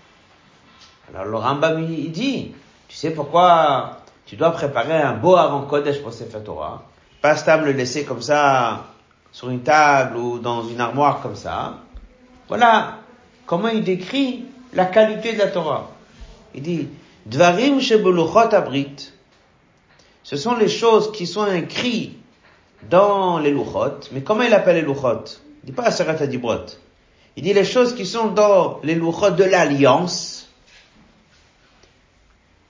Alors 1.11 1.27
le 1.27 1.37
Rambam 1.37 1.83
il 1.83 2.11
dit, 2.11 2.55
tu 2.89 2.97
sais 2.97 3.11
pourquoi 3.11 3.99
tu 4.25 4.37
dois 4.37 4.53
préparer 4.53 5.01
un 5.01 5.13
beau 5.13 5.37
Aaron 5.37 5.67
Kodesh 5.67 6.01
pour 6.01 6.13
Sefer 6.13 6.41
Torah? 6.43 6.85
Pas 7.21 7.37
stable 7.37 7.67
le 7.67 7.73
laisser 7.73 8.05
comme 8.05 8.23
ça, 8.23 8.87
sur 9.31 9.51
une 9.51 9.63
table 9.63 10.17
ou 10.17 10.39
dans 10.39 10.65
une 10.67 10.81
armoire 10.81 11.21
comme 11.21 11.37
ça. 11.37 11.82
Voilà 12.53 12.99
comment 13.47 13.69
il 13.69 13.83
décrit 13.83 14.45
la 14.75 14.85
qualité 14.85 15.33
de 15.33 15.39
la 15.39 15.47
Torah. 15.47 15.91
Il 16.55 16.61
dit, 16.61 16.87
Dvarim 17.25 17.81
shebeluchot 17.81 18.53
abrit. 18.55 19.11
Ce 20.23 20.37
sont 20.37 20.55
les 20.57 20.69
choses 20.69 21.13
qui 21.13 21.27
sont 21.27 21.51
écrites 21.51 22.15
dans 22.91 23.39
les 23.39 23.53
luchot. 23.53 24.01
Mais 24.13 24.21
comment 24.21 24.43
il 24.43 24.53
appelle 24.53 24.77
les 24.77 24.83
luchot? 24.83 25.25
Il 25.63 25.71
dit 25.71 25.73
pas 25.73 25.85
Asarat 25.85 26.21
Adibrot. 26.21 26.67
Il 27.37 27.43
dit 27.43 27.55
les 27.55 27.65
choses 27.65 27.95
qui 27.95 28.05
sont 28.05 28.27
dans 28.27 28.81
les 28.83 28.97
luchot 28.97 29.31
de 29.31 29.45
l'alliance. 29.45 30.47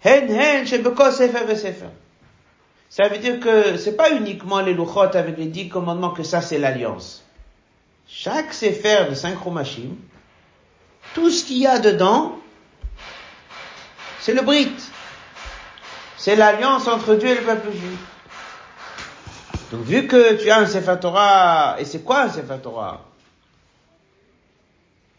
Hen 0.05 0.31
hen 0.31 0.65
sefer 0.65 1.57
sefer. 1.57 1.87
Ça 2.89 3.09
veut 3.09 3.19
dire 3.19 3.41
que 3.41 3.77
c'est 3.79 3.97
pas 3.97 4.12
uniquement 4.12 4.61
les 4.61 4.75
luchot 4.75 5.17
avec 5.17 5.37
les 5.39 5.47
dix 5.47 5.69
commandements 5.69 6.11
que 6.11 6.23
ça 6.23 6.41
c'est 6.41 6.59
l'alliance. 6.59 7.22
Chaque 8.09 8.52
sefer 8.52 9.06
de 9.09 9.14
cinq 9.14 9.42
chomashim, 9.42 9.97
tout 11.14 11.30
ce 11.30 11.44
qu'il 11.44 11.59
y 11.59 11.66
a 11.66 11.78
dedans, 11.78 12.38
c'est 14.21 14.35
le 14.35 14.42
Brit. 14.42 14.73
C'est 16.16 16.37
l'alliance 16.37 16.87
entre 16.87 17.16
Dieu 17.16 17.30
et 17.30 17.35
le 17.35 17.42
peuple 17.42 17.73
juif. 17.73 17.99
Donc 19.73 19.82
vu 19.82 20.06
que 20.06 20.40
tu 20.40 20.50
as 20.50 20.59
un 20.59 20.66
Sefer 20.66 20.97
et 21.78 21.85
c'est 21.85 22.04
quoi 22.04 22.23
un 22.23 22.28
Sefer 22.28 22.59
Torah? 22.62 23.00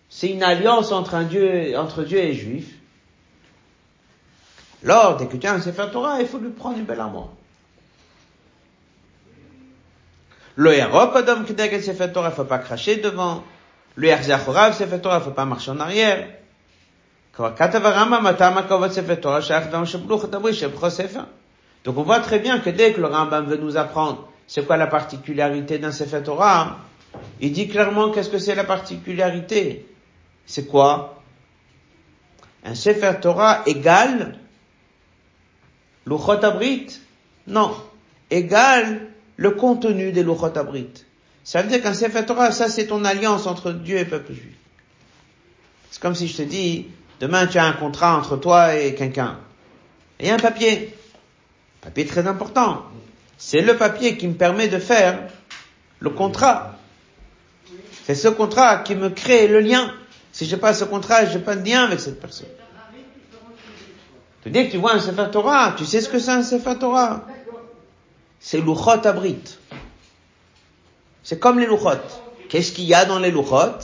C'est 0.09 0.29
une 0.29 0.43
alliance 0.43 0.91
entre 0.91 1.23
Dieu, 1.23 1.51
et 1.51 2.27
les 2.27 2.33
Juifs. 2.35 2.75
Alors, 4.85 5.17
dès 5.17 5.25
que 5.25 5.37
tu 5.37 5.47
as 5.47 5.53
un 5.53 5.59
Sefer 5.59 5.87
il 6.19 6.27
faut 6.27 6.37
lui 6.37 6.51
prendre 6.51 6.77
une 6.77 6.85
belle 6.85 6.99
armoire. 6.99 7.29
Le 10.55 10.75
Yarok, 10.77 11.15
Adam 11.15 11.43
Kedeg 11.43 11.81
Sefer 11.81 12.11
Torah, 12.11 12.31
faut 12.31 12.43
pas 12.43 12.59
cracher 12.59 12.97
devant. 12.97 13.43
Le 13.95 14.07
Yerzachorav 14.07 14.73
Sefer 14.73 14.99
Torah, 14.99 15.19
faut 15.21 15.31
pas 15.31 15.45
marcher 15.45 15.71
en 15.71 15.79
arrière. 15.79 16.27
Donc 21.83 21.97
on 21.97 22.03
voit 22.03 22.19
très 22.19 22.39
bien 22.39 22.59
que 22.59 22.69
dès 22.69 22.93
que 22.93 23.01
le 23.01 23.07
Rambam 23.07 23.45
veut 23.45 23.57
nous 23.57 23.75
apprendre 23.75 24.29
c'est 24.45 24.67
quoi 24.67 24.77
la 24.77 24.87
particularité 24.87 25.79
d'un 25.79 25.91
Sefer 25.91 26.21
Torah, 26.23 26.77
il 27.39 27.51
dit 27.51 27.67
clairement 27.67 28.11
qu'est-ce 28.11 28.29
que 28.29 28.37
c'est 28.37 28.55
la 28.55 28.63
particularité. 28.63 29.87
C'est 30.45 30.67
quoi? 30.67 31.23
Un 32.63 32.75
Sefer 32.75 33.13
Torah 33.21 33.63
égale 33.65 34.37
Luchot 36.05 36.43
Abrit? 36.43 36.99
Non. 37.47 37.75
Égale 38.29 39.12
le 39.37 39.51
contenu 39.51 40.11
des 40.11 40.23
Luchot 40.23 40.57
Abrit. 40.57 40.89
Ça 41.43 41.61
veut 41.61 41.69
dire 41.69 41.81
qu'un 41.81 41.93
Sefer 41.93 42.25
Torah, 42.25 42.51
ça 42.51 42.69
c'est 42.69 42.87
ton 42.87 43.03
alliance 43.03 43.47
entre 43.47 43.71
Dieu 43.71 43.97
et 43.97 44.05
peuple 44.05 44.33
juif. 44.33 44.53
C'est 45.91 46.01
comme 46.01 46.15
si 46.15 46.27
je 46.27 46.37
te 46.37 46.41
dis, 46.41 46.87
demain 47.19 47.47
tu 47.47 47.57
as 47.57 47.65
un 47.65 47.73
contrat 47.73 48.17
entre 48.17 48.37
toi 48.37 48.75
et 48.75 48.95
quelqu'un. 48.95 49.39
Et 50.19 50.31
un 50.31 50.39
papier. 50.39 50.95
Papier 51.81 52.05
très 52.05 52.27
important. 52.27 52.83
C'est 53.37 53.61
le 53.61 53.75
papier 53.75 54.17
qui 54.17 54.27
me 54.27 54.35
permet 54.35 54.69
de 54.69 54.79
faire 54.79 55.19
le 55.99 56.09
contrat. 56.09 56.77
C'est 58.05 58.15
ce 58.15 58.27
contrat 58.27 58.77
qui 58.77 58.95
me 58.95 59.09
crée 59.09 59.47
le 59.47 59.59
lien. 59.59 59.93
Si 60.31 60.45
j'ai 60.45 60.57
pas 60.57 60.73
ce 60.73 60.85
contrat, 60.85 61.25
j'ai 61.25 61.39
pas 61.39 61.55
de 61.55 61.67
lien 61.67 61.83
avec 61.83 61.99
cette 61.99 62.19
personne. 62.19 62.47
Tu 64.43 64.49
dis 64.49 64.65
que 64.65 64.71
tu 64.71 64.77
vois 64.77 64.93
un 64.93 64.99
Sefer 64.99 65.27
Torah, 65.31 65.73
tu 65.77 65.85
sais 65.85 66.01
ce 66.01 66.09
que 66.09 66.19
c'est 66.19 66.31
un 66.31 66.43
Sefer 66.43 66.77
Torah. 66.79 67.25
C'est 68.45 68.59
Luchot 68.59 69.07
Abrit. 69.07 69.57
C'est 71.23 71.39
comme 71.39 71.59
les 71.59 71.65
Luchot. 71.65 72.03
Qu'est-ce 72.49 72.73
qu'il 72.73 72.83
y 72.83 72.93
a 72.93 73.05
dans 73.05 73.17
les 73.17 73.31
Luchot? 73.31 73.79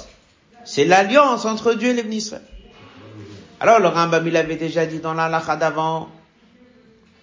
C'est 0.66 0.84
l'alliance 0.84 1.46
entre 1.46 1.74
Dieu 1.76 1.92
et 1.92 1.94
les 1.94 2.16
Israël. 2.18 2.44
Alors 3.62 3.80
le 3.80 3.88
Rambam, 3.88 4.28
il 4.28 4.36
avait 4.36 4.58
déjà 4.58 4.86
dit 4.86 5.00
dans 5.00 5.14
la 5.14 5.30
d'avant, 5.56 6.10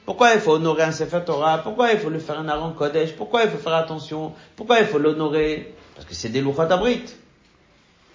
pourquoi 0.07 0.33
il 0.33 0.40
faut 0.40 0.52
honorer 0.52 0.85
un 0.85 0.93
Sefer 0.93 1.21
Torah? 1.26 1.59
Pourquoi 1.59 1.93
il 1.93 1.99
faut 1.99 2.09
lui 2.09 2.21
faire 2.21 2.38
un 2.38 2.49
Aaron 2.49 2.73
Kodesh? 2.73 3.12
Pourquoi 3.12 3.45
il 3.45 3.50
faut 3.50 3.59
faire 3.59 3.75
attention? 3.75 4.33
Pourquoi 4.57 4.81
il 4.81 4.87
faut 4.87 4.99
l'honorer? 4.99 5.75
Parce 5.95 6.07
que 6.07 6.14
c'est 6.14 6.31
des 6.31 6.40
Luchot 6.40 6.62
Abrit. 6.62 7.05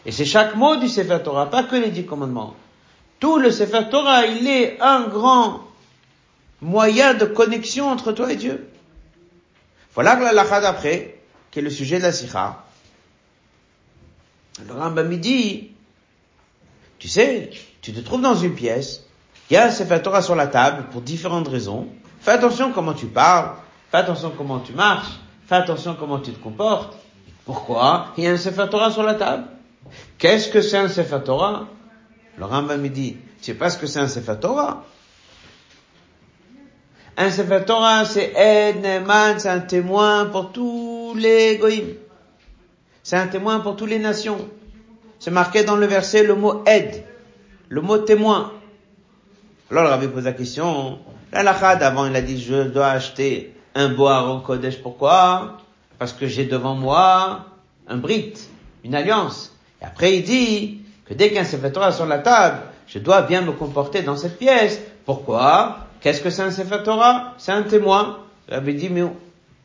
Et 0.03 0.11
c'est 0.11 0.25
chaque 0.25 0.55
mot 0.55 0.77
du 0.77 0.89
Sefer 0.89 1.19
Torah, 1.23 1.47
pas 1.47 1.61
que 1.61 1.75
les 1.75 1.91
dix 1.91 2.07
commandements. 2.07 2.55
Tout 3.19 3.37
le 3.37 3.51
Sefer 3.51 3.83
Torah, 3.91 4.25
il 4.25 4.47
est 4.47 4.81
un 4.81 5.01
grand 5.01 5.61
moyen 6.59 7.13
de 7.13 7.25
connexion 7.25 7.87
entre 7.87 8.13
toi 8.13 8.33
et 8.33 8.35
Dieu. 8.35 8.67
Voilà 9.93 10.15
que 10.15 10.23
la 10.23 10.31
lacha 10.31 10.61
d'après, 10.61 11.19
qui 11.49 11.59
est 11.59 11.61
le 11.61 11.69
sujet 11.69 11.97
de 11.97 12.03
la 12.03 12.11
sikha. 12.11 12.63
Le 14.65 14.73
Rambam 14.73 15.15
dit, 15.17 15.71
tu 16.99 17.07
sais, 17.07 17.49
tu 17.81 17.93
te 17.93 17.99
trouves 17.99 18.21
dans 18.21 18.35
une 18.35 18.53
pièce, 18.53 19.03
il 19.49 19.55
y 19.55 19.57
a 19.57 19.65
un 19.65 19.71
Sefer 19.71 20.01
Torah 20.01 20.21
sur 20.21 20.35
la 20.35 20.47
table 20.47 20.85
pour 20.91 21.01
différentes 21.01 21.47
raisons. 21.47 21.87
Fais 22.21 22.31
attention 22.31 22.71
comment 22.71 22.93
tu 22.93 23.07
parles, 23.07 23.55
fais 23.89 23.97
attention 23.97 24.31
comment 24.37 24.59
tu 24.59 24.73
marches, 24.73 25.19
fais 25.47 25.55
attention 25.55 25.95
comment 25.99 26.19
tu 26.19 26.31
te 26.31 26.39
comportes. 26.41 26.95
Pourquoi 27.45 28.13
Il 28.17 28.23
y 28.23 28.27
a 28.27 28.31
un 28.31 28.37
Sefer 28.37 28.67
Torah 28.69 28.91
sur 28.91 29.03
la 29.03 29.15
table? 29.15 29.45
Qu'est-ce 30.17 30.49
que 30.49 30.61
c'est 30.61 30.77
un 30.77 30.87
Sefer 30.87 31.19
Torah? 31.25 31.67
Le 32.37 32.45
Rambam 32.45 32.87
dit, 32.87 33.17
tu 33.39 33.45
sais 33.45 33.53
pas 33.55 33.69
ce 33.69 33.77
que 33.77 33.87
c'est 33.87 33.99
un 33.99 34.07
Sefer 34.07 34.35
Torah? 34.39 34.85
Un 37.17 37.29
Sefer 37.29 37.63
Torah, 37.65 38.05
c'est 38.05 38.33
Ed, 38.35 38.85
c'est 39.37 39.49
un 39.49 39.59
témoin 39.59 40.25
pour 40.25 40.51
tous 40.51 41.13
les 41.17 41.57
goïms. 41.57 41.95
C'est 43.03 43.17
un 43.17 43.27
témoin 43.27 43.59
pour 43.59 43.75
toutes 43.75 43.89
les 43.89 43.99
nations. 43.99 44.47
C'est 45.19 45.31
marqué 45.31 45.63
dans 45.63 45.75
le 45.75 45.85
verset 45.85 46.23
le 46.23 46.35
mot 46.35 46.63
Ed, 46.65 47.03
le 47.69 47.81
mot 47.81 47.97
témoin. 47.97 48.53
Alors 49.69 49.83
le 49.83 49.89
rabbi 49.89 50.07
pose 50.07 50.25
la 50.25 50.33
question, 50.33 50.99
L'alakha 51.33 51.77
d'avant, 51.77 52.07
il 52.07 52.15
a 52.15 52.21
dit, 52.21 52.41
je 52.41 52.63
dois 52.63 52.87
acheter 52.87 53.53
un 53.73 53.89
beau 53.89 54.07
Aaron 54.07 54.41
Kodesh. 54.41 54.81
Pourquoi? 54.81 55.57
Parce 55.97 56.11
que 56.13 56.27
j'ai 56.27 56.45
devant 56.45 56.75
moi 56.75 57.45
un 57.87 57.97
brit, 57.97 58.33
une 58.83 58.95
alliance. 58.95 59.55
Et 59.81 59.85
après, 59.85 60.17
il 60.17 60.23
dit 60.23 60.81
que 61.05 61.13
dès 61.13 61.31
qu'un 61.31 61.45
Sefer 61.45 61.71
Torah 61.71 61.89
est 61.89 61.93
sur 61.93 62.05
la 62.05 62.19
table, 62.19 62.59
je 62.87 62.99
dois 62.99 63.21
bien 63.21 63.41
me 63.41 63.53
comporter 63.53 64.01
dans 64.01 64.17
cette 64.17 64.37
pièce. 64.37 64.81
Pourquoi? 65.05 65.87
Qu'est-ce 66.01 66.21
que 66.21 66.31
c'est 66.31 66.41
un 66.41 66.51
Sefer 66.51 66.79
Torah? 66.83 67.35
C'est 67.37 67.51
un 67.51 67.61
témoin. 67.61 68.19
Il 68.47 68.55
avait 68.55 68.73
dit, 68.73 68.89
mais 68.89 69.03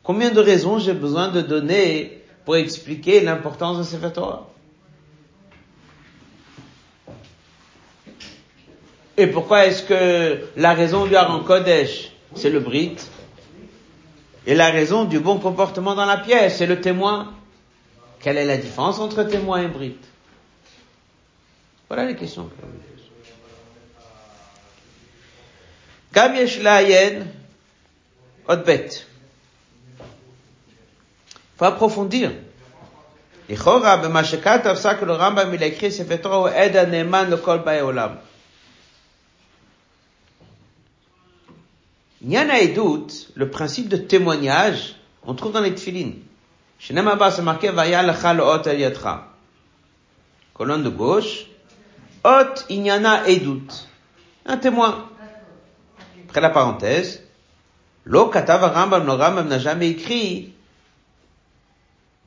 combien 0.03 0.29
de 0.29 0.39
raisons 0.39 0.77
j'ai 0.77 0.93
besoin 0.93 1.29
de 1.29 1.41
donner 1.41 2.21
pour 2.45 2.55
expliquer 2.55 3.21
l'importance 3.21 3.79
de 3.79 3.83
Sefer 3.83 4.13
Torah? 4.13 4.47
Et 9.17 9.25
pourquoi 9.25 9.65
est-ce 9.65 9.81
que 9.81 10.45
la 10.55 10.75
raison 10.75 11.07
du 11.07 11.15
Aaron 11.15 11.43
Kodesh, 11.43 12.11
c'est 12.35 12.51
le 12.51 12.59
Brit, 12.59 12.97
et 14.45 14.53
la 14.53 14.69
raison 14.69 15.05
du 15.05 15.19
bon 15.19 15.39
comportement 15.39 15.95
dans 15.95 16.05
la 16.05 16.17
pièce, 16.17 16.57
c'est 16.57 16.67
le 16.67 16.79
témoin 16.79 17.33
Quelle 18.19 18.37
est 18.37 18.45
la 18.45 18.57
différence 18.57 18.99
entre 18.99 19.23
témoin 19.23 19.63
et 19.63 19.67
Brit 19.67 19.97
Voilà 21.89 22.05
les 22.05 22.15
questions 22.15 22.47
que 26.16 26.20
je 26.20 26.24
vous 26.24 26.32
pose. 26.32 26.32
Gam 26.32 26.34
yesh 26.34 26.60
la'ayen, 26.60 27.26
Otbet. 28.46 29.06
Faut 31.56 31.64
approfondir. 31.64 32.30
לכאורה, 33.48 33.96
במה 33.96 34.24
שכתב 34.24 34.74
שק 34.82 34.96
לו 35.02 35.14
רמב"ם 35.18 35.50
מלהקריא 35.50 35.90
ספר 35.90 36.16
תורה 36.16 36.36
הוא 36.36 36.48
עד 36.48 36.76
הנאמן 36.76 37.30
לכל 37.30 37.58
באי 37.58 37.80
עולם. 37.80 38.08
Nyan 42.24 42.50
Edut, 42.50 43.08
le 43.34 43.50
principe 43.50 43.88
de 43.88 43.96
témoignage, 43.96 44.94
on 45.26 45.34
trouve 45.34 45.52
dans 45.52 45.60
les 45.60 45.74
tefilines. 45.74 46.22
Chez 46.78 46.94
Namaba, 46.94 47.32
c'est 47.32 47.42
marqué 47.42 47.70
Vaya 47.70 48.02
lecha 48.02 48.32
lo 48.32 48.44
ot 48.44 48.66
el 48.66 48.78
yadcha. 48.78 49.26
Colonne 50.54 50.84
de 50.84 50.88
gauche. 50.88 51.46
Ot 52.24 52.64
inyana 52.70 53.26
edut. 53.28 53.88
Un 54.46 54.56
témoin. 54.56 55.08
Après 56.27 56.41
la 56.41 56.49
parenthèse. 56.49 57.23
Lo 58.05 58.25
Rambam, 58.25 59.05
le 59.05 59.11
Rambam 59.13 59.47
n'a 59.47 59.59
jamais 59.59 59.89
écrit 59.89 60.53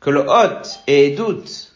que 0.01 0.11
le 0.11 0.21
hot 0.27 0.63
et 0.87 1.13
edut 1.13 1.71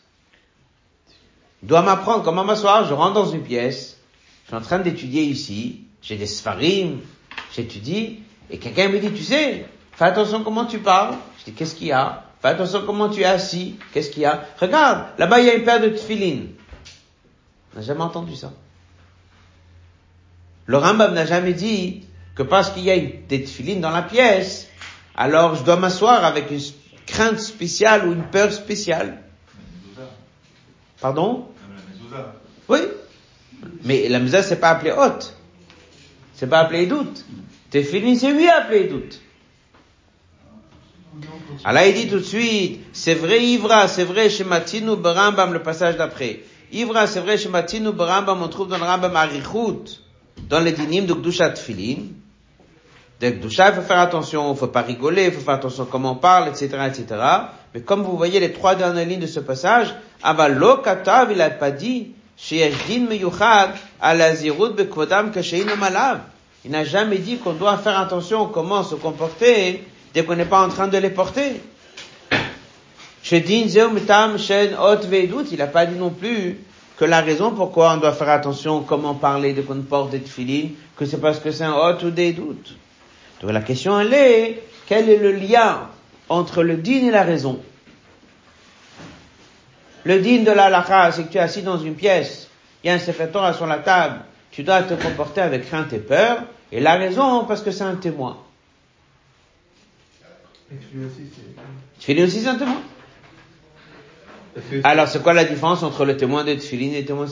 doit 1.63 1.83
m'apprendre 1.83 2.23
comment 2.23 2.45
m'asseoir, 2.45 2.87
je 2.87 2.95
rentre 2.95 3.15
dans 3.15 3.27
une 3.27 3.43
pièce, 3.43 3.99
je 4.45 4.49
suis 4.49 4.57
en 4.57 4.61
train 4.61 4.79
d'étudier 4.79 5.23
ici, 5.23 5.85
j'ai 6.03 6.17
des 6.17 6.27
sfarim, 6.27 7.01
j'étudie, 7.55 8.23
et 8.51 8.59
quelqu'un 8.59 8.89
me 8.89 8.99
dit, 8.99 9.11
tu 9.13 9.23
sais, 9.23 9.67
fais 9.93 10.05
attention 10.05 10.45
comment 10.45 10.67
tu 10.67 10.79
parles. 10.79 11.17
Je 11.39 11.45
dis, 11.45 11.53
qu'est-ce 11.53 11.75
qu'il 11.75 11.87
y 11.89 11.93
a? 11.93 12.25
Fais 12.43 12.49
attention 12.49 12.83
comment 12.85 13.09
tu 13.09 13.21
es 13.23 13.25
assis. 13.25 13.79
Qu'est-ce 13.93 14.11
qu'il 14.11 14.23
y 14.23 14.27
a? 14.27 14.45
Regarde, 14.61 15.07
là-bas 15.19 15.41
il 15.41 15.47
y 15.47 15.51
a 15.51 15.55
une 15.55 15.65
paire 15.65 15.81
de 15.81 15.89
tefilines. 15.89 16.53
On 17.73 17.79
n'a 17.79 17.85
jamais 17.85 18.03
entendu 18.03 18.37
ça. 18.37 18.53
Le 20.67 20.77
Rambam 20.77 21.15
n'a 21.15 21.25
jamais 21.25 21.55
dit 21.55 22.07
que 22.35 22.43
parce 22.43 22.71
qu'il 22.71 22.85
y 22.85 22.91
a 22.91 22.99
des 22.99 23.45
tefilines 23.45 23.81
dans 23.81 23.91
la 23.91 24.03
pièce, 24.03 24.69
alors 25.17 25.55
je 25.55 25.63
dois 25.63 25.77
m'asseoir 25.77 26.25
avec 26.25 26.51
une 26.51 26.61
crainte 27.07 27.39
spéciale 27.39 28.09
ou 28.09 28.13
une 28.13 28.25
peur 28.25 28.53
spéciale. 28.53 29.23
Pardon? 31.01 31.47
Oui. 32.69 32.79
Mais 33.85 34.09
la 34.09 34.19
mesa 34.19 34.43
c'est 34.43 34.57
pas 34.61 34.71
appelé 34.71 34.93
haute. 34.93 35.35
C'est 36.35 36.49
pas 36.49 36.61
appelé 36.61 36.87
doute. 36.87 37.25
Tefilin, 37.71 38.17
c'est 38.17 38.33
lui 38.33 38.49
appelé 38.49 38.85
doute. 38.89 39.21
Alors 41.65 41.85
il 41.85 41.95
dit 41.95 42.09
tout 42.09 42.19
de 42.19 42.23
suite, 42.23 42.81
c'est 42.93 43.15
vrai 43.15 43.45
Ivra, 43.45 43.87
c'est 43.87 44.05
vrai 44.05 44.29
chez 44.29 44.45
Matinu 44.45 44.97
Barambam, 44.97 45.53
le 45.53 45.63
passage 45.63 45.97
d'après. 45.97 46.41
Ivra, 46.73 47.07
c'est 47.07 47.21
vrai 47.21 47.39
chez 47.39 47.49
Matinu 47.49 47.93
Barambam, 47.93 48.43
on 48.43 48.49
trouve 48.49 48.69
dans 48.69 48.79
le 48.79 48.85
Rambam 48.85 49.15
Arichut, 49.15 50.01
dans 50.49 50.61
les 50.61 50.73
dynimes 50.73 51.07
de 51.07 51.15
Gdusha 51.15 51.51
Tfilin. 51.51 52.07
De 53.25 53.31
Gdusha, 53.31 53.71
il 53.71 53.77
faut 53.77 53.81
faire 53.81 54.01
attention, 54.01 54.53
il 54.53 54.59
faut 54.59 54.67
pas 54.67 54.83
rigoler, 54.83 55.25
il 55.25 55.33
faut 55.33 55.41
faire 55.41 55.55
attention 55.55 55.87
comment 55.91 56.13
on 56.13 56.17
parle, 56.17 56.49
etc., 56.49 56.69
etc. 56.87 57.07
Mais 57.73 57.81
comme 57.81 58.03
vous 58.03 58.19
voyez 58.19 58.39
les 58.39 58.53
trois 58.53 58.75
dernières 58.75 59.07
lignes 59.07 59.21
de 59.21 59.27
ce 59.27 59.41
passage, 59.41 59.95
Avalo 60.23 60.77
Katav, 60.77 61.33
il 61.33 61.41
a 61.41 61.49
pas 61.49 61.71
dit, 61.71 62.13
à. 62.53 64.19
Il 66.67 66.71
n'a 66.71 66.85
jamais 66.85 67.17
dit 67.17 67.39
qu'on 67.39 67.55
doit 67.55 67.79
faire 67.79 67.99
attention 67.99 68.45
comment 68.49 68.83
se 68.83 68.95
comporter 68.95 69.83
dès 70.13 70.23
qu'on 70.23 70.37
n'est 70.37 70.45
pas 70.45 70.63
en 70.63 70.69
train 70.69 70.89
de 70.89 70.99
les 70.99 71.09
porter. 71.09 71.63
Il 73.33 73.39
n'a 75.57 75.67
pas 75.67 75.87
dit 75.87 75.99
non 75.99 76.11
plus 76.11 76.59
que 76.99 77.07
la 77.07 77.23
raison 77.23 77.53
pourquoi 77.53 77.95
on 77.95 77.97
doit 77.97 78.13
faire 78.13 78.29
attention 78.29 78.83
comment 78.83 79.15
parler 79.15 79.55
dès 79.55 79.63
qu'on 79.63 79.81
porte 79.81 80.11
des 80.11 80.21
tefilines, 80.21 80.73
que 80.95 81.07
c'est 81.07 81.23
parce 81.23 81.39
que 81.41 81.51
c'est 81.51 81.65
un 81.65 81.73
Ot 81.73 82.05
ou 82.05 82.11
des 82.11 82.35
doutes. 82.35 82.77
Donc 83.45 83.53
la 83.53 83.61
question 83.61 84.01
elle 84.01 84.15
est, 84.15 84.63
quel 84.87 85.11
est 85.11 85.19
le 85.19 85.33
lien 85.33 85.91
entre 86.31 86.63
le 86.63 86.79
din 86.79 87.09
et 87.09 87.11
la 87.11 87.25
raison? 87.25 87.61
Le 90.05 90.19
din 90.19 90.45
de 90.45 90.51
la 90.51 90.71
lacha, 90.71 91.13
c'est 91.13 91.25
que 91.25 91.33
tu 91.33 91.37
es 91.37 91.41
assis 91.43 91.61
dans 91.61 91.77
une 91.77 91.95
pièce, 91.95 92.49
il 92.83 92.87
y 92.87 92.91
a 92.91 92.95
un 92.95 92.99
Sefer 92.99 93.27
Torah 93.31 93.53
sur 93.53 93.67
la 93.67 93.81
table, 93.81 94.21
tu 94.51 94.63
dois 94.63 94.83
te 94.83 94.95
comporter 94.95 95.43
avec 95.43 95.67
crainte 95.67 95.93
et 95.93 95.99
peur, 95.99 96.39
et 96.73 96.81
la 96.81 96.95
raison, 96.95 97.45
parce 97.45 97.61
que 97.61 97.71
c'est 97.71 97.85
un 97.85 97.97
témoin. 97.97 98.39
Tfilin 102.01 102.25
aussi 102.25 102.41
c'est 102.41 102.49
un 102.49 102.57
témoin? 102.57 102.81
Alors 104.85 105.07
c'est 105.07 105.23
quoi 105.23 105.35
la 105.35 105.45
différence 105.45 105.83
entre 105.83 106.07
le 106.07 106.17
témoin 106.17 106.45
de 106.45 106.55
Tfilin 106.55 106.95
et 106.95 107.03
le 107.03 107.07
témoin 107.07 107.27
de 107.27 107.31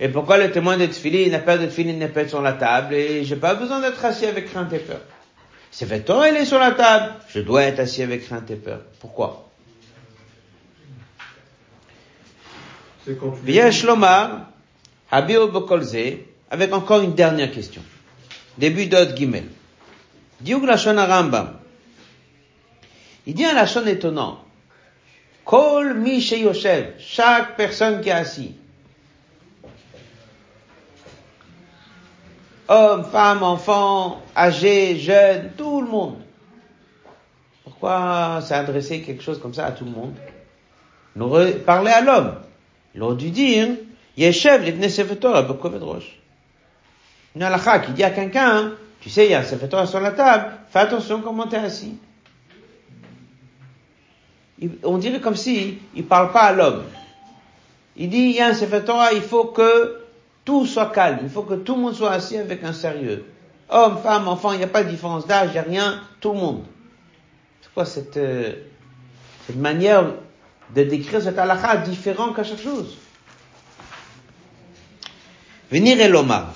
Et 0.00 0.08
pourquoi 0.08 0.38
le 0.38 0.50
témoin 0.50 0.76
de 0.76 0.86
Tfilin 0.86 1.30
n'a 1.30 1.38
pas 1.38 1.56
de 1.56 1.66
Tfilin 1.66 1.92
n'est 1.94 2.08
pas 2.08 2.26
sur 2.26 2.42
la 2.42 2.54
table 2.54 2.94
et 2.94 3.24
j'ai 3.24 3.36
pas 3.36 3.54
besoin 3.54 3.80
d'être 3.80 4.04
assis 4.04 4.26
avec 4.26 4.50
crainte 4.50 4.72
et 4.72 4.78
peur 4.78 5.00
Sefer 5.70 6.00
Torah 6.00 6.28
il 6.28 6.36
est 6.36 6.44
sur 6.44 6.58
la 6.58 6.70
table, 6.72 7.14
je 7.28 7.40
dois 7.40 7.62
être 7.64 7.80
assis 7.80 8.02
avec 8.02 8.24
crainte 8.24 8.48
et 8.50 8.56
peur. 8.56 8.80
Pourquoi? 9.00 9.50
C'est. 13.04 13.18
Viesh 13.42 13.82
Lomar, 13.82 14.50
Habio 15.10 15.48
Bokolze, 15.48 15.96
avec 16.50 16.72
encore 16.72 17.00
une 17.00 17.14
dernière 17.14 17.50
question. 17.50 17.82
Début 18.56 18.86
d'Od 18.86 19.16
Gimel. 19.16 19.44
Lachon 20.46 20.96
Rambam. 20.96 21.58
Il 23.26 23.34
dit 23.34 23.44
un 23.44 23.54
Lachon 23.54 23.86
étonnant. 23.86 24.44
Kol 25.44 25.94
mi 25.94 26.20
yoshev, 26.20 26.94
chaque 26.98 27.56
personne 27.56 28.00
qui 28.00 28.10
est 28.10 28.12
assis. 28.12 28.54
Homme, 32.68 33.04
femme, 33.04 33.42
enfant, 33.42 34.22
âgé, 34.34 34.96
jeune, 34.96 35.50
tout 35.56 35.82
le 35.82 35.88
monde. 35.88 36.16
Pourquoi 37.62 38.40
s'adresser 38.40 39.02
quelque 39.02 39.22
chose 39.22 39.38
comme 39.38 39.52
ça 39.52 39.66
à 39.66 39.72
tout 39.72 39.84
le 39.84 39.90
monde? 39.90 40.14
Aurait 41.20 41.52
parlé 41.52 41.90
à 41.90 42.00
l'homme. 42.00 42.36
Il 42.94 43.02
aurait 43.02 43.16
dû 43.16 43.30
dire, 43.30 43.68
Yeshev 44.16 44.64
l'ibne 44.64 44.88
Sefer 44.88 45.16
Torah 45.16 45.42
bekovet 45.42 45.78
rosh. 45.78 46.18
Une 47.36 47.42
halakha 47.42 47.80
qui 47.80 47.92
dit 47.92 48.04
à 48.04 48.10
quelqu'un, 48.10 48.72
tu 49.00 49.10
sais, 49.10 49.26
il 49.26 49.32
y 49.32 49.34
a 49.34 49.40
un 49.40 49.44
Sefer 49.44 49.68
sur 49.86 50.00
la 50.00 50.12
table, 50.12 50.52
fais 50.70 50.78
attention 50.78 51.20
comment 51.20 51.46
tu 51.46 51.56
es 51.56 51.58
assis. 51.58 51.98
On 54.84 54.98
dirait 54.98 55.20
comme 55.20 55.36
si 55.36 55.78
il 55.94 56.06
parle 56.06 56.32
pas 56.32 56.42
à 56.42 56.52
l'homme. 56.52 56.84
Il 57.96 58.08
dit, 58.08 58.18
il 58.18 58.36
y 58.36 58.40
a 58.40 58.46
un 58.46 58.54
Sefer 58.54 58.82
il 59.14 59.22
faut 59.22 59.44
que 59.44 60.03
tout 60.44 60.66
soit 60.66 60.90
calme, 60.90 61.20
il 61.22 61.30
faut 61.30 61.42
que 61.42 61.54
tout 61.54 61.74
le 61.74 61.80
monde 61.80 61.94
soit 61.94 62.12
assis 62.12 62.36
avec 62.36 62.62
un 62.64 62.72
sérieux. 62.72 63.24
Homme, 63.68 63.98
femme, 64.02 64.28
enfant, 64.28 64.52
il 64.52 64.58
n'y 64.58 64.64
a 64.64 64.68
pas 64.68 64.84
de 64.84 64.90
différence 64.90 65.26
d'âge, 65.26 65.50
il 65.50 65.52
n'y 65.52 65.58
a 65.58 65.62
rien, 65.62 66.02
tout 66.20 66.32
le 66.32 66.38
monde. 66.38 66.64
C'est 67.62 67.72
quoi 67.72 67.86
cette, 67.86 68.16
euh, 68.18 68.52
cette 69.46 69.56
manière 69.56 70.04
de 70.74 70.82
décrire 70.84 71.22
cette 71.22 71.38
halakha 71.38 71.78
différent 71.78 72.32
qu'à 72.32 72.44
chaque 72.44 72.60
chose? 72.60 72.98
Venir 75.70 75.98
et 76.00 76.08
l'omar. 76.08 76.52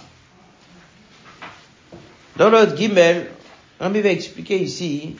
Dans 2.36 2.50
l'autre 2.50 2.76
Gimel, 2.76 3.30
Rabbi 3.80 4.00
va 4.00 4.10
expliquer 4.10 4.58
ici 4.58 5.16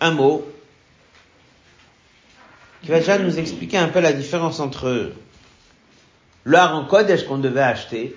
un 0.00 0.12
mot 0.12 0.46
qui 2.82 2.88
va 2.88 3.00
déjà 3.00 3.18
nous 3.18 3.38
expliquer 3.38 3.78
un 3.78 3.88
peu 3.88 4.00
la 4.00 4.12
différence 4.12 4.60
entre 4.60 5.12
le 6.45 6.57
Haron 6.57 6.85
Kodesh 6.85 7.25
qu'on 7.25 7.37
devait 7.37 7.61
acheter, 7.61 8.15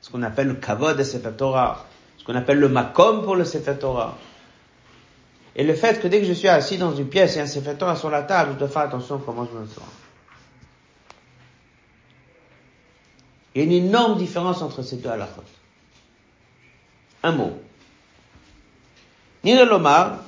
ce 0.00 0.10
qu'on 0.10 0.22
appelle 0.22 0.48
le 0.48 0.54
Kavod 0.54 0.96
de 0.96 1.02
Sefer 1.02 1.32
Torah, 1.36 1.86
ce 2.18 2.24
qu'on 2.24 2.34
appelle 2.34 2.58
le 2.58 2.68
Makom 2.68 3.22
pour 3.22 3.36
le 3.36 3.44
Sefer 3.44 3.76
Torah, 3.78 4.16
et 5.56 5.64
le 5.64 5.74
fait 5.74 6.00
que 6.00 6.06
dès 6.06 6.20
que 6.20 6.26
je 6.26 6.32
suis 6.32 6.48
assis 6.48 6.78
dans 6.78 6.94
une 6.94 7.08
pièce 7.08 7.36
et 7.36 7.40
un 7.40 7.46
Sefer 7.46 7.74
Torah 7.74 7.96
sur 7.96 8.10
la 8.10 8.22
table, 8.22 8.52
je 8.54 8.58
dois 8.58 8.68
faire 8.68 8.82
attention 8.82 9.16
à 9.16 9.20
comment 9.24 9.46
je 9.52 9.58
me 9.58 9.66
sens. 9.66 9.82
Il 13.54 13.62
y 13.62 13.64
a 13.64 13.66
une 13.66 13.86
énorme 13.86 14.18
différence 14.18 14.62
entre 14.62 14.82
ces 14.82 14.96
deux 14.96 15.08
halakhot. 15.08 15.42
un 17.22 17.32
mot. 17.32 17.52
Nire 19.42 19.66
Lomar, 19.66 20.22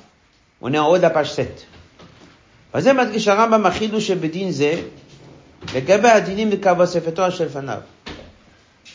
on 0.61 0.73
est 0.73 0.77
en 0.77 0.89
haut 0.89 0.97
de 0.97 1.01
la 1.01 1.09
page 1.09 1.31
7. 1.31 1.67
וזה 2.73 2.93
מדגיש 2.93 3.27
הרמב"ם 3.27 3.65
החידוש 3.65 4.07
שבדין 4.07 4.51
זה 4.51 4.81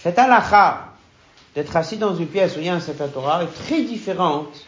Cette 0.04 0.18
halakha 0.18 0.88
d'être 1.54 1.76
assis 1.76 1.98
dans 1.98 2.16
une 2.16 2.28
pièce 2.28 2.56
où 2.56 2.60
il 2.60 2.66
y 2.66 2.70
a 2.70 2.76
un 2.76 2.80
Sefer 2.80 3.08
Torah 3.14 3.44
est 3.44 3.66
très 3.66 3.82
différente 3.84 4.66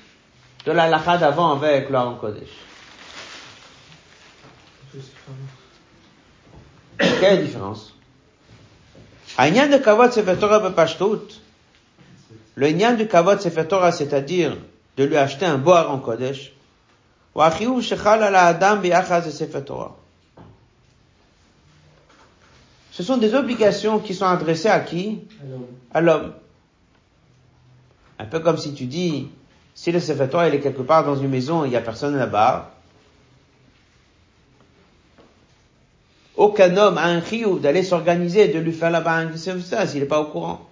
de 0.66 0.72
la 0.72 0.84
halakha 0.84 1.18
d'avant 1.18 1.54
avec 1.54 1.90
l'Aaron 1.90 2.16
Kodesh. 2.16 2.50
Quelle 6.98 7.46
différence? 7.46 7.96
Aïnyan 9.38 9.68
de 9.70 9.78
Kavod 9.78 10.12
Sefer 10.12 10.36
Torah 10.40 10.60
Bepashtout, 10.60 11.28
le 12.56 12.70
Nyan 12.70 12.94
du 12.94 13.08
Kavod 13.08 13.42
Sefer 13.42 13.68
Torah, 13.68 13.92
c'est-à-dire 13.92 14.56
de 14.98 15.04
lui 15.04 15.18
acheter 15.18 15.46
un 15.46 15.58
boire 15.58 15.90
en 15.90 15.98
Kodesh, 15.98 16.54
ou 17.34 17.42
Achiou 17.42 17.82
Shechal 17.82 18.22
ala 18.22 18.46
Adam 18.46 18.76
Beyachaz 18.78 19.28
Sefer 19.32 19.64
Torah. 19.64 19.96
Ce 22.94 23.02
sont 23.02 23.18
des 23.18 23.34
obligations 23.34 23.98
qui 23.98 24.14
sont 24.14 24.28
adressées 24.28 24.70
à 24.70 24.80
qui 24.80 25.22
À 25.96 26.00
l'homme. 26.00 26.34
Un 28.20 28.26
peu 28.26 28.40
comme 28.40 28.58
si 28.58 28.76
tu 28.76 28.86
dis, 28.86 29.30
si 29.74 29.92
le 29.92 29.98
il 30.00 30.54
est 30.54 30.60
quelque 30.60 30.84
part 30.84 31.04
dans 31.04 31.16
une 31.16 31.30
maison 31.30 31.64
et 31.64 31.70
il 31.70 31.72
n'y 31.72 31.76
a 31.76 31.82
personne 31.82 32.16
là-bas, 32.16 32.70
aucun 36.36 36.78
homme 36.78 37.00
a 37.00 37.06
un 37.06 37.20
chiyuv 37.24 37.62
d'aller 37.62 37.82
s'organiser, 37.82 38.50
de 38.50 38.60
lui 38.60 38.72
faire 38.72 38.92
là-bas 38.92 39.16
un 39.16 39.38
ça 39.38 39.88
s'il 39.88 40.02
n'est 40.02 40.06
pas 40.06 40.22
au 40.22 40.26
courant. 40.26 40.70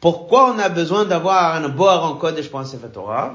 Pourquoi 0.00 0.52
on 0.52 0.58
a 0.58 0.68
besoin 0.70 1.04
d'avoir 1.04 1.54
un 1.54 1.68
beau 1.68 1.86
en 1.86 2.16
code, 2.16 2.42
je 2.42 2.48
pense, 2.48 2.72
Sefer 2.72 2.88
Torah 2.92 3.34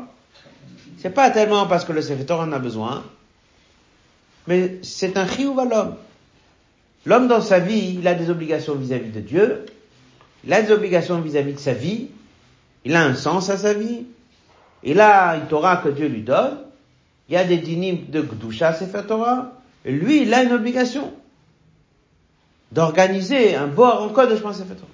C'est 0.97 1.11
pas 1.11 1.29
tellement 1.29 1.67
parce 1.67 1.85
que 1.85 1.93
le 1.93 2.01
Sefer 2.01 2.25
Torah 2.25 2.43
en 2.43 2.51
a 2.51 2.59
besoin, 2.59 3.05
mais 4.45 4.79
c'est 4.81 5.15
un 5.15 5.25
chiyuv 5.25 5.57
à 5.57 5.63
l'homme. 5.63 5.95
L'homme 7.05 7.27
dans 7.27 7.41
sa 7.41 7.59
vie, 7.59 7.97
il 7.99 8.07
a 8.07 8.15
des 8.15 8.29
obligations 8.29 8.75
vis-à-vis 8.75 9.11
de 9.11 9.19
Dieu, 9.19 9.65
il 10.43 10.53
a 10.53 10.61
des 10.61 10.71
obligations 10.71 11.19
vis-à-vis 11.21 11.53
de 11.53 11.59
sa 11.59 11.73
vie, 11.73 12.07
il 12.83 12.95
a 12.95 13.03
un 13.03 13.15
sens 13.15 13.49
à 13.49 13.57
sa 13.57 13.73
vie, 13.73 14.05
il 14.83 14.99
a 14.99 15.35
une 15.37 15.47
Torah 15.47 15.77
que 15.77 15.89
Dieu 15.89 16.07
lui 16.07 16.21
donne, 16.21 16.57
il 17.29 17.33
y 17.33 17.37
a 17.37 17.43
des 17.43 17.57
dynimes 17.57 18.05
de 18.09 18.21
Gdusha 18.21 18.73
Sefer 18.73 19.01
Torah, 19.07 19.51
et 19.83 19.91
lui, 19.91 20.23
il 20.23 20.33
a 20.33 20.43
une 20.43 20.53
obligation 20.53 21.13
d'organiser 22.71 23.55
un 23.55 23.67
bord 23.67 24.01
en 24.01 24.09
code 24.09 24.31
de 24.31 24.37
Shema 24.37 24.53
Sefer 24.53 24.73
Torah. 24.75 24.89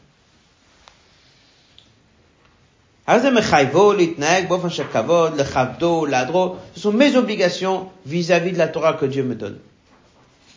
Ce 6.75 6.81
sont 6.81 6.93
mes 6.93 7.15
obligations 7.15 7.89
vis-à-vis 8.05 8.51
de 8.51 8.57
la 8.57 8.67
Torah 8.67 8.93
que 8.93 9.05
Dieu 9.05 9.23
me 9.23 9.35
donne. 9.35 9.57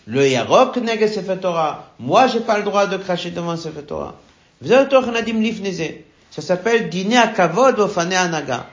Le 0.06 0.28
yarok 0.28 0.76
nègre 0.76 1.08
Sefer 1.08 1.38
Torah, 1.40 1.92
moi 1.98 2.26
j'ai 2.26 2.40
pas 2.40 2.58
le 2.58 2.64
droit 2.64 2.86
de 2.86 2.98
cracher 2.98 3.30
devant 3.30 3.56
Sefer 3.56 3.82
Torah. 3.82 4.14
Ça 4.62 6.42
s'appelle 6.42 6.90
dîner 6.90 7.16
à 7.16 7.28
kavod 7.28 7.78
au 7.78 7.98
anaga. 7.98 8.66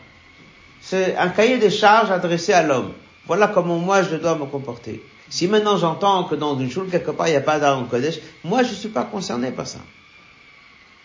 C'est 0.82 1.16
un 1.16 1.30
cahier 1.30 1.58
de 1.58 1.70
charges 1.70 2.12
adressé 2.12 2.54
à 2.54 2.64
l'homme. 2.64 2.92
Voilà 3.28 3.48
comment 3.48 3.78
moi 3.78 4.02
je 4.04 4.16
dois 4.18 4.36
me 4.36 4.46
comporter. 4.46 5.02
Si 5.30 5.48
maintenant 5.48 5.78
j'entends 5.78 6.26
que 6.26 6.36
dans 6.36 6.60
une 6.60 6.70
choule 6.70 6.90
quelque 6.90 7.12
part 7.12 7.28
il 7.28 7.32
n'y 7.32 7.38
a 7.38 7.42
pas 7.42 7.60
d'Aaron 7.60 7.86
Kodesh, 7.86 8.20
moi 8.44 8.64
je 8.64 8.74
suis 8.74 8.90
pas 8.90 9.04
concerné 9.04 9.52
par 9.52 9.68
ça. 9.68 9.80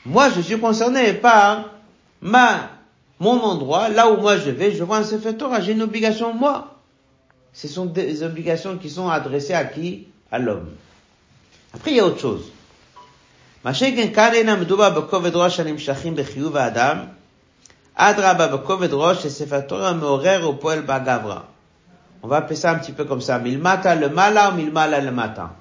Moi 0.04 0.30
je 0.34 0.40
suis 0.40 0.58
concerné 0.58 1.12
par 1.12 1.70
ma, 2.20 2.70
mon 3.20 3.40
endroit, 3.42 3.88
là 3.90 4.10
où 4.10 4.16
moi 4.16 4.38
je 4.38 4.50
vais, 4.50 4.72
je 4.72 4.82
vois 4.82 4.96
un 4.96 5.04
Sefer 5.04 5.36
Torah, 5.36 5.60
j'ai 5.60 5.72
une 5.72 5.82
obligation 5.82 6.34
moi. 6.34 6.74
Ce 7.52 7.68
sont 7.68 7.86
des 7.86 8.24
obligations 8.24 8.76
qui 8.76 8.90
sont 8.90 9.08
adressées 9.08 9.54
à 9.54 9.64
qui? 9.64 10.08
à 10.30 10.38
l'homme. 10.38 10.70
Après, 11.74 11.90
il 11.92 11.96
y 11.96 12.00
a 12.00 12.06
autre 12.06 12.20
chose. 12.20 12.52
On 22.22 22.28
va 22.28 22.36
appeler 22.36 22.56
ça 22.56 22.70
un 22.70 22.78
petit 22.78 22.92
peu 22.92 23.04
comme 23.04 23.20
ça. 23.20 23.38
Milmata 23.38 23.94
le 23.94 24.08
mala 24.08 24.50
ou 24.50 24.54
milmala 24.54 25.00
le 25.00 25.10
matin. 25.10 25.52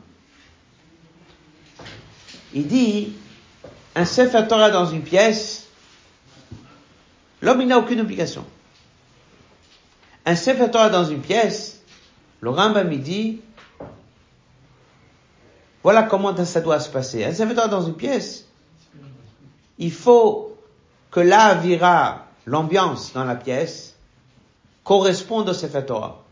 Il 2.54 2.68
dit, 2.68 3.14
un 3.96 4.06
Sefer 4.06 4.48
Torah 4.48 4.70
dans 4.70 4.86
une 4.86 5.02
pièce, 5.02 5.68
l'homme 7.42 7.62
il 7.62 7.68
n'a 7.68 7.80
aucune 7.80 8.02
obligation. 8.02 8.46
Un 10.26 10.36
Sefer 10.36 10.72
Torah 10.72 10.90
dans 10.90 11.06
une 11.06 11.22
pièce, 11.22 11.82
le 12.40 12.50
Rambam 12.50 12.92
il 12.92 13.02
dit, 13.02 13.42
voilà 15.86 16.02
comment 16.02 16.36
ça 16.46 16.62
doit 16.62 16.80
se 16.80 16.90
passer. 16.90 17.24
Un 17.24 17.32
Torah 17.54 17.68
dans 17.68 17.86
une 17.86 17.94
pièce, 17.94 18.46
il 19.78 19.92
faut 19.92 20.58
que 21.12 21.20
l'avira, 21.20 22.26
l'ambiance 22.48 23.14
dans 23.14 23.24
la 23.24 23.36
pièce, 23.36 23.96
corresponde 24.84 25.48
au 25.48 25.54
Sefer 25.54 25.86
Torah. 25.86 26.24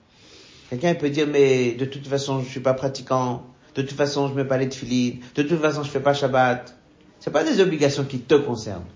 Quelqu'un 0.72 0.96
peut 0.96 1.12
dire, 1.12 1.28
mais 1.28 1.74
de 1.74 1.86
toute 1.86 2.08
façon, 2.08 2.42
je 2.42 2.50
suis 2.50 2.62
pas 2.62 2.74
pratiquant, 2.74 3.44
de 3.76 3.84
toute 3.84 3.96
façon, 3.96 4.28
je 4.28 4.34
mets 4.34 4.44
pas 4.44 4.58
les 4.58 4.70
tefilines, 4.70 5.20
de 5.36 5.44
toute 5.44 5.62
façon, 5.62 5.84
je 5.84 5.92
fais 5.92 6.00
pas 6.00 6.16
Shabbat. 6.16 6.76
C'est 7.20 7.30
pas 7.30 7.44
des 7.44 7.62
obligations 7.62 8.06
qui 8.06 8.22
te 8.22 8.34
concernent. 8.34 8.90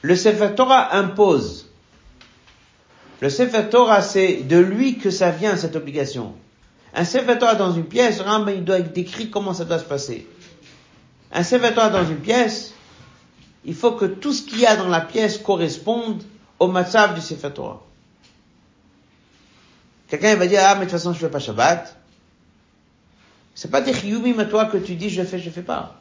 Le 0.00 0.16
Sefer 0.16 0.54
Torah 0.56 0.96
impose. 0.96 1.68
Le 3.20 3.28
Sefer 3.28 3.68
Torah, 3.70 4.00
c'est 4.00 4.36
de 4.36 4.56
lui 4.56 4.96
que 4.96 5.10
ça 5.10 5.32
vient, 5.32 5.54
cette 5.58 5.76
obligation. 5.76 6.32
Un 6.98 7.04
Sefer 7.04 7.36
Torah 7.38 7.56
dans 7.56 7.72
une 7.72 7.84
pièce, 7.84 8.22
il 8.48 8.64
doit 8.64 8.80
décrire 8.80 9.28
comment 9.30 9.52
ça 9.52 9.66
doit 9.66 9.78
se 9.78 9.84
passer. 9.84 10.26
Un 11.30 11.42
Sefer 11.42 11.74
Torah 11.74 11.90
dans 11.90 12.08
une 12.08 12.16
pièce, 12.16 12.72
il 13.66 13.74
faut 13.74 13.92
que 13.92 14.06
tout 14.06 14.32
ce 14.32 14.42
qu'il 14.42 14.60
y 14.60 14.66
a 14.66 14.76
dans 14.76 14.88
la 14.88 15.02
pièce 15.02 15.36
corresponde 15.36 16.22
au 16.58 16.68
matzav 16.68 17.14
du 17.14 17.20
Sefer. 17.20 17.50
Quelqu'un 20.08 20.36
va 20.36 20.46
dire, 20.46 20.60
ah, 20.62 20.74
mais 20.74 20.86
de 20.86 20.90
toute 20.90 20.92
façon, 20.92 21.12
je 21.12 21.18
fais 21.18 21.28
pas 21.28 21.38
Shabbat. 21.38 21.94
C'est 23.54 23.70
pas 23.70 23.82
des 23.82 23.92
chiyuvim 23.92 24.38
à 24.38 24.46
toi 24.46 24.64
que 24.64 24.78
tu 24.78 24.94
dis, 24.94 25.10
je 25.10 25.22
fais, 25.22 25.38
je 25.38 25.50
fais 25.50 25.62
pas. 25.62 26.00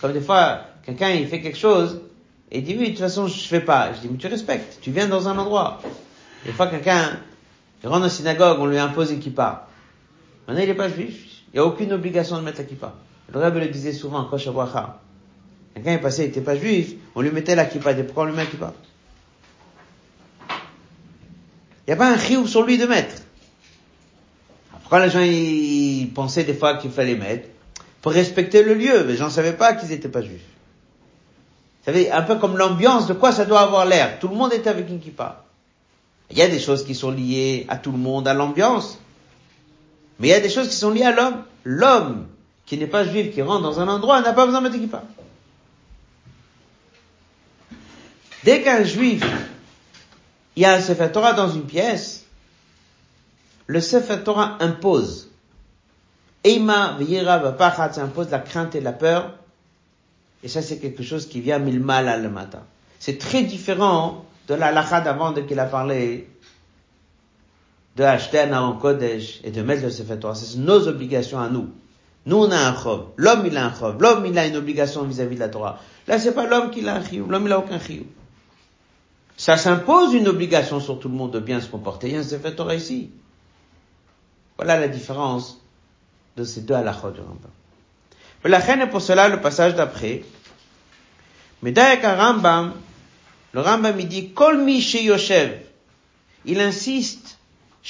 Comme 0.00 0.12
des 0.12 0.20
fois, 0.20 0.66
quelqu'un, 0.84 1.10
il 1.10 1.26
fait 1.26 1.40
quelque 1.40 1.58
chose, 1.58 2.00
et 2.52 2.58
il 2.58 2.64
dit, 2.64 2.76
oui, 2.78 2.84
de 2.84 2.90
toute 2.90 3.00
façon, 3.00 3.26
je 3.26 3.40
fais 3.40 3.60
pas. 3.60 3.92
Je 3.94 4.00
dis, 4.02 4.08
mais 4.08 4.18
tu 4.18 4.28
respectes. 4.28 4.78
Tu 4.82 4.92
viens 4.92 5.08
dans 5.08 5.26
un 5.26 5.36
endroit. 5.36 5.80
Des 6.44 6.52
fois, 6.52 6.68
quelqu'un, 6.68 7.18
il 7.82 7.88
rentre 7.88 8.00
dans 8.00 8.04
la 8.04 8.10
synagogue, 8.10 8.60
on 8.60 8.66
lui 8.66 8.78
impose 8.78 9.10
une 9.10 9.18
kippa. 9.18 9.66
Maintenant, 10.50 10.64
il 10.64 10.68
n'est 10.68 10.74
pas 10.74 10.88
juif. 10.88 11.44
Il 11.52 11.54
n'y 11.54 11.60
a 11.60 11.64
aucune 11.64 11.92
obligation 11.92 12.36
de 12.36 12.42
mettre 12.42 12.58
la 12.58 12.64
kippa. 12.64 12.92
Le 13.32 13.38
Rebbe 13.38 13.58
le 13.58 13.68
disait 13.68 13.92
souvent, 13.92 14.24
Koshabracha. 14.24 14.98
Quelqu'un 15.74 15.92
est 15.92 16.00
passé, 16.00 16.24
il 16.24 16.26
n'était 16.26 16.40
pas 16.40 16.56
juif, 16.56 16.94
on 17.14 17.20
lui 17.20 17.30
mettait 17.30 17.54
la 17.54 17.66
kippa. 17.66 17.94
Dit, 17.94 18.02
pourquoi 18.02 18.24
on 18.24 18.26
lui 18.26 18.32
met 18.32 18.42
la 18.42 18.50
kippa? 18.50 18.72
Il 21.86 21.90
n'y 21.90 21.92
a 21.92 21.96
pas 21.96 22.10
un 22.10 22.18
chiouf 22.18 22.48
sur 22.48 22.64
lui 22.64 22.78
de 22.78 22.86
mettre. 22.86 23.14
Pourquoi 24.80 25.06
les 25.06 25.12
gens 25.12 25.20
ils 25.20 26.10
pensaient 26.12 26.42
des 26.42 26.54
fois 26.54 26.78
qu'il 26.78 26.90
fallait 26.90 27.14
mettre 27.14 27.48
Pour 28.02 28.10
respecter 28.10 28.64
le 28.64 28.74
lieu, 28.74 29.04
mais 29.04 29.12
les 29.12 29.16
gens 29.16 29.26
ne 29.26 29.30
savaient 29.30 29.52
pas 29.52 29.74
qu'ils 29.74 29.90
n'étaient 29.90 30.08
pas 30.08 30.22
juifs. 30.22 30.40
Vous 31.78 31.84
savez, 31.84 32.10
un 32.10 32.22
peu 32.22 32.40
comme 32.40 32.56
l'ambiance, 32.56 33.06
de 33.06 33.12
quoi 33.12 33.30
ça 33.30 33.44
doit 33.44 33.60
avoir 33.60 33.86
l'air? 33.86 34.18
Tout 34.18 34.26
le 34.26 34.34
monde 34.34 34.52
est 34.52 34.66
avec 34.66 34.88
une 34.88 34.98
kippa. 34.98 35.44
Il 36.28 36.38
y 36.38 36.42
a 36.42 36.48
des 36.48 36.58
choses 36.58 36.84
qui 36.84 36.96
sont 36.96 37.12
liées 37.12 37.66
à 37.68 37.76
tout 37.76 37.92
le 37.92 37.98
monde, 37.98 38.26
à 38.26 38.34
l'ambiance. 38.34 38.99
Mais 40.20 40.28
il 40.28 40.30
y 40.30 40.34
a 40.34 40.40
des 40.40 40.50
choses 40.50 40.68
qui 40.68 40.76
sont 40.76 40.90
liées 40.90 41.04
à 41.04 41.12
l'homme. 41.12 41.42
L'homme 41.64 42.26
qui 42.66 42.78
n'est 42.78 42.86
pas 42.86 43.04
juif, 43.04 43.34
qui 43.34 43.42
rentre 43.42 43.62
dans 43.62 43.80
un 43.80 43.88
endroit, 43.88 44.20
n'a 44.20 44.32
pas 44.32 44.46
besoin 44.46 44.62
de 44.62 44.68
kippa. 44.68 45.02
Dès 48.44 48.62
qu'un 48.62 48.84
juif 48.84 49.24
il 50.56 50.62
y 50.62 50.66
a 50.66 50.74
un 50.74 50.80
Sefer 50.80 51.10
Torah 51.12 51.32
dans 51.32 51.48
une 51.48 51.64
pièce, 51.64 52.26
le 53.66 53.80
Sefer 53.80 54.18
Torah 54.24 54.58
impose. 54.60 55.30
Eima 56.44 56.96
v'yira 56.98 57.38
v'pachat, 57.38 57.92
ça 57.92 58.02
impose 58.02 58.30
la 58.30 58.40
crainte 58.40 58.74
et 58.74 58.80
la 58.80 58.92
peur. 58.92 59.34
Et 60.42 60.48
ça, 60.48 60.62
c'est 60.62 60.78
quelque 60.78 61.02
chose 61.02 61.28
qui 61.28 61.40
vient 61.40 61.58
mille 61.58 61.80
mal 61.80 62.08
à 62.08 62.16
le 62.16 62.30
matin. 62.30 62.62
C'est 62.98 63.18
très 63.18 63.42
différent 63.42 64.24
de 64.48 64.54
la 64.54 64.72
d'avant 65.00 65.32
de 65.32 65.42
qu'il 65.42 65.60
a 65.60 65.66
parlé 65.66 66.28
de 67.96 68.04
acheter 68.04 68.40
un 68.40 68.52
Aaron 68.52 68.76
Kodesh 68.78 69.40
et 69.44 69.50
de 69.50 69.62
mettre 69.62 69.82
le 69.82 69.90
Sefer 69.90 70.18
Torah. 70.18 70.34
C'est 70.34 70.58
nos 70.58 70.86
obligations 70.88 71.38
à 71.38 71.48
nous. 71.48 71.70
Nous, 72.26 72.36
on 72.36 72.50
a 72.50 72.56
un 72.56 72.76
chov. 72.76 73.08
L'homme, 73.16 73.46
il 73.46 73.56
a 73.56 73.66
un 73.66 73.74
chov. 73.74 74.00
L'homme, 74.00 74.26
il 74.26 74.38
a 74.38 74.46
une 74.46 74.56
obligation 74.56 75.02
vis-à-vis 75.04 75.36
de 75.36 75.40
la 75.40 75.48
Torah. 75.48 75.80
Là, 76.06 76.18
c'est 76.18 76.32
pas 76.32 76.46
l'homme 76.46 76.70
qui 76.70 76.86
a 76.88 76.96
un. 76.96 77.02
L'homme, 77.28 77.46
il 77.46 77.52
a 77.52 77.58
aucun 77.58 77.78
chiyou. 77.78 78.06
Ça 79.36 79.56
s'impose 79.56 80.12
une 80.12 80.28
obligation 80.28 80.80
sur 80.80 81.00
tout 81.00 81.08
le 81.08 81.14
monde 81.14 81.32
de 81.32 81.40
bien 81.40 81.60
se 81.60 81.68
comporter. 81.68 82.08
Il 82.08 82.14
y 82.14 82.16
a 82.16 82.20
un 82.20 82.24
Sefer 82.24 82.54
Torah 82.54 82.74
ici. 82.74 83.10
Voilà 84.56 84.78
la 84.78 84.88
différence 84.88 85.58
de 86.36 86.44
ces 86.44 86.60
deux 86.60 86.74
halachot 86.74 87.10
du 87.12 87.20
Rambam. 87.20 87.50
La 88.44 88.58
reine 88.58 88.88
pour 88.90 89.00
cela 89.00 89.28
le 89.28 89.40
passage 89.40 89.74
d'après. 89.74 90.22
Mais 91.62 91.72
d'ailleurs, 91.72 92.18
Rambam, 92.18 92.74
le 93.52 93.60
Rambam, 93.60 93.98
il 93.98 94.08
dit, 94.08 94.32
Kol 94.32 94.62
mi 94.62 94.80
yoshev. 94.80 95.58
Il 96.44 96.60
insiste, 96.60 97.19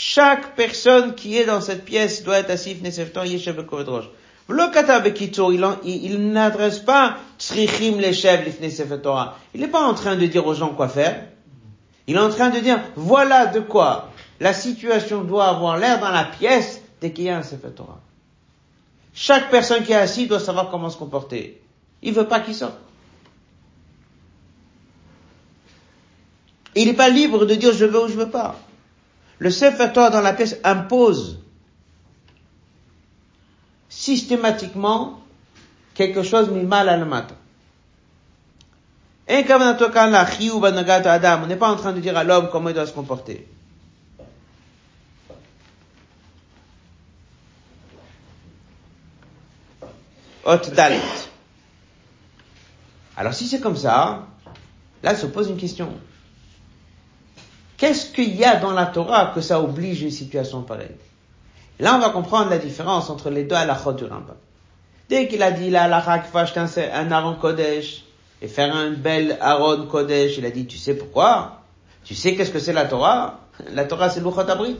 chaque 0.03 0.57
personne 0.57 1.15
qui 1.15 1.37
est 1.37 1.45
dans 1.45 1.61
cette 1.61 1.85
pièce 1.85 2.23
doit 2.23 2.39
être 2.39 2.49
assis, 2.49 2.75
Neseftor, 2.83 3.27
Yeshev. 3.27 3.67
Le 4.49 4.65
il, 5.85 6.05
il, 6.05 6.33
n'adresse 6.33 6.79
pas 6.79 7.19
Tzrichim 7.39 7.99
leshev 7.99 9.03
Torah. 9.03 9.37
Il 9.53 9.61
n'est 9.61 9.69
pas 9.69 9.87
en 9.87 9.93
train 9.93 10.17
de 10.17 10.25
dire 10.25 10.47
aux 10.47 10.55
gens 10.55 10.71
quoi 10.71 10.89
faire. 10.89 11.27
Il 12.07 12.17
est 12.17 12.19
en 12.19 12.31
train 12.31 12.49
de 12.49 12.61
dire, 12.61 12.81
voilà 12.97 13.45
de 13.45 13.61
quoi 13.61 14.11
la 14.41 14.55
situation 14.55 15.21
doit 15.21 15.49
avoir 15.49 15.77
l'air 15.77 16.01
dans 16.01 16.09
la 16.09 16.25
pièce 16.25 16.81
dès 17.03 17.13
qu'il 17.13 17.25
y 17.25 17.29
a 17.29 17.37
un 17.37 17.43
Sefer 17.43 17.73
Torah. 17.77 18.01
Chaque 19.13 19.51
personne 19.51 19.85
qui 19.85 19.93
est 19.93 19.97
assise 19.97 20.29
doit 20.29 20.41
savoir 20.41 20.71
comment 20.71 20.89
se 20.89 20.97
comporter. 20.97 21.61
Il 22.01 22.15
veut 22.15 22.27
pas 22.27 22.41
qu'il 22.41 22.55
sorte. 22.55 22.79
Il 26.75 26.87
n'est 26.87 26.95
pas 26.95 27.11
libre 27.11 27.45
de 27.45 27.55
dire 27.55 27.75
je 27.75 27.85
veux 27.85 28.05
ou 28.05 28.09
je 28.09 28.15
veux 28.15 28.31
pas. 28.31 28.57
Le 29.41 29.51
Sefer 29.51 29.91
Torah 29.95 30.11
dans 30.11 30.21
la 30.21 30.35
pièce 30.35 30.59
impose 30.65 31.39
systématiquement 33.89 35.19
quelque 35.95 36.23
chose 36.23 36.51
mis 36.51 36.63
mal 36.63 36.91
à 36.91 36.97
comme 39.45 39.63
Adam, 41.09 41.41
on 41.43 41.47
n'est 41.47 41.57
pas 41.57 41.71
en 41.71 41.77
train 41.77 41.93
de 41.93 42.01
dire 42.01 42.17
à 42.17 42.25
l'homme 42.25 42.51
comment 42.53 42.69
il 42.69 42.75
doit 42.75 42.87
se 42.87 42.93
comporter. 42.93 43.49
Alors 53.17 53.35
si 53.35 53.47
c'est 53.47 53.61
comme 53.61 53.77
ça, 53.77 54.27
là 55.03 55.15
se 55.17 55.27
pose 55.27 55.49
une 55.49 55.57
question. 55.57 55.99
Qu'est-ce 57.81 58.13
qu'il 58.13 58.37
y 58.37 58.45
a 58.45 58.57
dans 58.57 58.73
la 58.73 58.85
Torah 58.85 59.33
que 59.35 59.41
ça 59.41 59.59
oblige 59.59 60.03
une 60.03 60.11
situation 60.11 60.61
pareille? 60.61 60.99
Là, 61.79 61.97
on 61.97 61.99
va 61.99 62.11
comprendre 62.11 62.51
la 62.51 62.59
différence 62.59 63.09
entre 63.09 63.31
les 63.31 63.45
deux 63.45 63.57
halachot 63.57 63.95
du 63.95 64.05
Rambam. 64.05 64.37
Dès 65.09 65.29
qu'il 65.29 65.43
a 65.43 65.51
dit 65.51 65.71
la 65.71 65.85
halakha 65.85 66.19
qu'il 66.19 66.31
faut 66.31 66.37
acheter 66.37 66.61
un, 66.61 67.11
Aaron 67.11 67.37
Kodesh 67.37 68.05
et 68.43 68.49
faire 68.49 68.77
un 68.77 68.91
bel 68.91 69.39
Aaron 69.41 69.87
Kodesh, 69.87 70.37
il 70.37 70.45
a 70.45 70.51
dit, 70.51 70.67
tu 70.67 70.77
sais 70.77 70.95
pourquoi? 70.95 71.63
Tu 72.05 72.15
sais 72.15 72.35
qu'est-ce 72.35 72.51
que 72.51 72.59
c'est 72.59 72.75
la 72.75 72.85
Torah? 72.85 73.41
La 73.73 73.87
Torah, 73.87 74.11
c'est 74.11 74.21
l'Uchot 74.21 74.41
Abrit. 74.41 74.77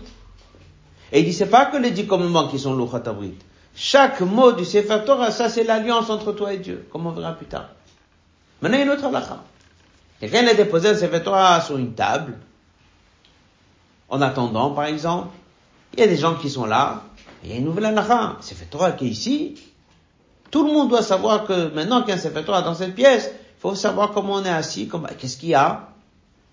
Et 1.11 1.21
il 1.21 1.25
dit, 1.25 1.33
c'est 1.33 1.47
pas 1.47 1.65
que 1.65 1.79
les 1.79 1.93
dix 1.93 2.07
commandements 2.07 2.49
qui 2.49 2.59
sont 2.59 2.77
l'Uchot 2.77 3.09
Abrit. 3.09 3.33
Chaque 3.75 4.21
mot 4.21 4.53
du 4.53 4.67
Sefer 4.67 5.05
Torah, 5.07 5.31
ça 5.31 5.49
c'est 5.49 5.65
l'alliance 5.65 6.11
entre 6.11 6.33
toi 6.33 6.53
et 6.53 6.59
Dieu, 6.59 6.87
comme 6.93 7.07
on 7.07 7.13
verra 7.13 7.33
plus 7.33 7.47
tard. 7.47 7.71
Maintenant, 8.61 8.77
il 8.77 8.81
y 8.81 8.83
a 8.83 8.85
une 8.85 8.93
autre 8.93 9.07
halakha. 9.07 9.39
Quelqu'un 10.21 10.47
a 10.47 10.53
déposé 10.53 10.91
un 10.91 10.95
Sefer 10.95 11.23
Torah 11.23 11.63
sur 11.63 11.79
une 11.79 11.95
table, 11.95 12.37
en 14.11 14.21
attendant, 14.21 14.71
par 14.71 14.85
exemple, 14.87 15.29
il 15.95 16.01
y 16.01 16.03
a 16.03 16.07
des 16.07 16.17
gens 16.17 16.35
qui 16.35 16.51
sont 16.51 16.67
là, 16.67 17.05
il 17.43 17.51
y 17.51 17.53
a 17.55 17.57
une 17.57 17.65
nouvelle 17.65 17.87
halakha. 17.87 18.37
Sefer 18.41 18.67
Torah 18.67 18.93
qui 18.93 19.07
est 19.07 19.11
ici. 19.11 19.55
Tout 20.51 20.67
le 20.67 20.73
monde 20.73 20.89
doit 20.89 21.03
savoir 21.03 21.45
que 21.45 21.73
maintenant 21.75 22.01
qu'il 22.01 22.11
y 22.11 22.13
a 22.13 22.17
un 22.17 22.19
Sefer 22.19 22.43
dans 22.43 22.75
cette 22.75 22.95
pièce, 22.95 23.31
il 23.33 23.61
faut 23.61 23.75
savoir 23.75 24.11
comment 24.13 24.35
on 24.35 24.45
est 24.45 24.51
assis, 24.51 24.91
qu'est-ce 25.19 25.37
qu'il 25.37 25.51
y 25.51 25.55
a. 25.55 25.89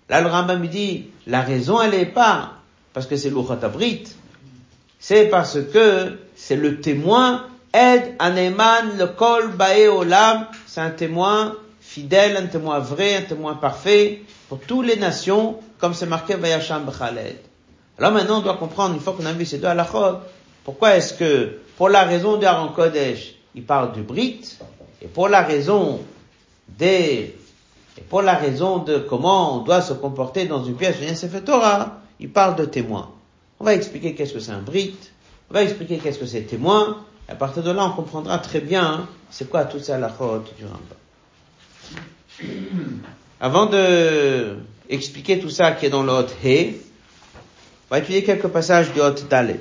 Là, 0.08 0.20
le 0.20 0.28
Rambam 0.28 0.60
me 0.60 0.68
dit, 0.68 1.10
la 1.26 1.42
raison, 1.42 1.80
elle 1.82 1.94
est 1.94 2.06
pas 2.06 2.52
parce 2.94 3.06
que 3.06 3.16
c'est 3.16 3.28
l'Uchot 3.28 3.58
Abrit. 3.62 4.04
C'est 4.98 5.26
parce 5.26 5.58
que 5.72 6.18
c'est 6.34 6.56
le 6.56 6.80
témoin, 6.80 7.46
Ed 7.72 8.14
Aneman, 8.18 8.96
le 8.98 9.06
Kol 9.06 9.52
Bae 9.52 9.88
Olam, 9.88 10.46
c'est 10.66 10.80
un 10.80 10.90
témoin 10.90 11.54
fidèle, 11.80 12.36
un 12.36 12.46
témoin 12.46 12.78
vrai, 12.78 13.16
un 13.16 13.22
témoin 13.22 13.54
parfait 13.54 14.22
pour 14.48 14.60
toutes 14.60 14.86
les 14.86 14.96
nations, 14.96 15.58
comme 15.78 15.94
c'est 15.94 16.06
marqué 16.06 16.34
Vayasham 16.34 16.84
B'Chaled. 16.84 17.47
Alors 17.98 18.12
maintenant, 18.12 18.38
on 18.38 18.42
doit 18.42 18.56
comprendre, 18.56 18.94
une 18.94 19.00
fois 19.00 19.14
qu'on 19.14 19.26
a 19.26 19.32
vu 19.32 19.44
ces 19.44 19.58
deux 19.58 19.66
halachot, 19.66 20.18
pourquoi 20.64 20.96
est-ce 20.96 21.14
que, 21.14 21.58
pour 21.76 21.88
la 21.88 22.04
raison 22.04 22.36
de 22.36 22.46
Aaron 22.46 22.72
Kodesh, 22.72 23.34
il 23.54 23.64
parle 23.64 23.92
du 23.92 24.02
Brit, 24.02 24.56
et 25.02 25.08
pour 25.08 25.28
la 25.28 25.42
raison 25.42 26.00
des, 26.68 27.34
et 27.96 28.00
pour 28.08 28.22
la 28.22 28.34
raison 28.34 28.78
de 28.78 28.98
comment 28.98 29.56
on 29.56 29.64
doit 29.64 29.82
se 29.82 29.94
comporter 29.94 30.44
dans 30.44 30.62
une 30.64 30.76
pièce 30.76 30.96
un 31.08 31.14
Sefer 31.14 31.40
Torah, 31.40 32.00
il 32.20 32.30
parle 32.30 32.54
de 32.54 32.64
témoin. 32.66 33.10
On 33.58 33.64
va 33.64 33.74
expliquer 33.74 34.14
qu'est-ce 34.14 34.34
que 34.34 34.40
c'est 34.40 34.52
un 34.52 34.62
Brit, 34.62 34.96
on 35.50 35.54
va 35.54 35.64
expliquer 35.64 35.98
qu'est-ce 35.98 36.20
que 36.20 36.26
c'est 36.26 36.42
témoin, 36.42 36.98
et 37.28 37.32
à 37.32 37.34
partir 37.34 37.64
de 37.64 37.72
là, 37.72 37.84
on 37.84 37.90
comprendra 37.96 38.38
très 38.38 38.60
bien 38.60 39.08
c'est 39.30 39.50
quoi 39.50 39.64
tout 39.64 39.80
ça 39.80 39.98
la 39.98 40.08
du 40.08 40.64
Rambam. 40.64 40.98
Avant 43.40 43.66
de 43.66 44.56
expliquer 44.88 45.38
tout 45.40 45.50
ça 45.50 45.72
qui 45.72 45.86
est 45.86 45.90
dans 45.90 46.06
Hot 46.08 46.28
He, 46.44 46.74
on 47.90 47.94
va 47.94 48.00
étudier 48.00 48.22
quelques 48.22 48.48
passages 48.48 48.92
du 48.92 49.00
Hot 49.00 49.14
Dalet. 49.30 49.60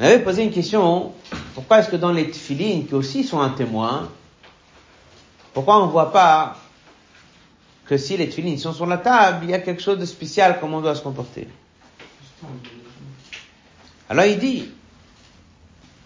On 0.00 0.04
avait 0.04 0.20
posé 0.20 0.42
une 0.42 0.50
question, 0.50 1.12
pourquoi 1.54 1.80
est-ce 1.80 1.90
que 1.90 1.96
dans 1.96 2.12
les 2.12 2.30
tfilines, 2.30 2.86
qui 2.86 2.94
aussi 2.94 3.22
sont 3.22 3.40
un 3.40 3.50
témoin, 3.50 4.10
pourquoi 5.52 5.82
on 5.82 5.86
ne 5.86 5.92
voit 5.92 6.12
pas 6.12 6.56
que 7.84 7.98
si 7.98 8.16
les 8.16 8.28
tfilines 8.28 8.58
sont 8.58 8.72
sur 8.72 8.86
la 8.86 8.96
table, 8.96 9.44
il 9.44 9.50
y 9.50 9.54
a 9.54 9.58
quelque 9.58 9.82
chose 9.82 9.98
de 9.98 10.06
spécial, 10.06 10.58
comment 10.60 10.78
on 10.78 10.80
doit 10.80 10.94
se 10.94 11.02
comporter? 11.02 11.46
Alors 14.08 14.24
il 14.24 14.38
dit, 14.38 14.70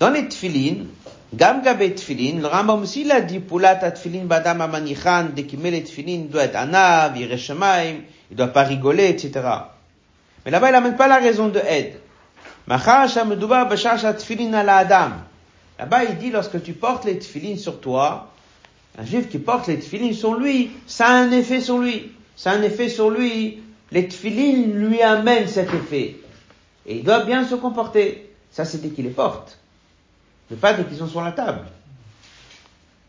dans 0.01 0.11
les 0.11 0.29
tfilines, 0.29 0.89
Gam 1.35 1.61
gabé 1.61 1.95
tfilin, 1.95 2.41
le 2.41 2.47
Rambam 2.47 2.83
aussi 2.83 3.05
l'a 3.05 3.21
dit, 3.21 3.41
poulat 3.41 3.77
tfilin 3.77 4.25
badam 4.25 4.61
amanichan, 4.61 5.29
tfilin, 5.35 6.13
il 6.13 6.29
doit 6.29 6.45
être 6.45 6.57
anav, 6.57 7.17
ireshamaim, 7.19 8.03
il 8.31 8.37
doit 8.37 8.49
pas 8.49 8.63
rigoler, 8.63 9.09
etc. 9.09 9.33
Mais 10.45 10.51
là-bas, 10.51 10.69
il 10.69 10.73
n'amène 10.73 10.97
pas 10.97 11.09
la 11.09 11.19
raison 11.19 11.49
de 11.49 11.61
aide. 11.61 11.95
Là-bas, 12.69 13.07
il 16.05 16.19
dit, 16.19 16.31
lorsque 16.31 16.63
tu 16.63 16.73
portes 16.73 17.05
les 17.05 17.19
tfilin 17.19 17.57
sur 17.57 17.81
toi, 17.81 18.33
un 18.99 19.05
juif 19.05 19.29
qui 19.29 19.39
porte 19.39 19.69
les 19.69 19.79
tfilin 19.79 20.13
sur 20.13 20.35
lui, 20.35 20.71
ça 20.87 21.07
a 21.07 21.13
un 21.13 21.31
effet 21.31 21.61
sur 21.61 21.79
lui. 21.79 22.13
Ça 22.35 22.51
a 22.51 22.55
un 22.55 22.63
effet 22.63 22.89
sur 22.89 23.11
lui. 23.11 23.63
Les 23.93 24.09
tfilin 24.09 24.75
lui 24.75 25.01
amènent 25.03 25.49
cet 25.49 25.73
effet. 25.73 26.17
Et 26.87 26.97
il 26.97 27.05
doit 27.05 27.25
bien 27.25 27.47
se 27.47 27.55
comporter. 27.55 28.33
Ça, 28.51 28.65
c'est 28.65 28.81
dès 28.81 28.89
qu'il 28.89 29.05
les 29.05 29.11
porte. 29.11 29.59
Mais 30.51 30.57
pas 30.57 30.73
dès 30.73 30.85
qu'ils 30.85 30.97
sont 30.97 31.09
sur 31.09 31.23
la 31.23 31.33
table. 31.33 31.61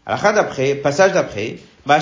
Alors, 0.06 0.34
d'après, 0.34 0.76
passage 0.76 1.14
d'après, 1.14 1.58
bien 1.88 2.00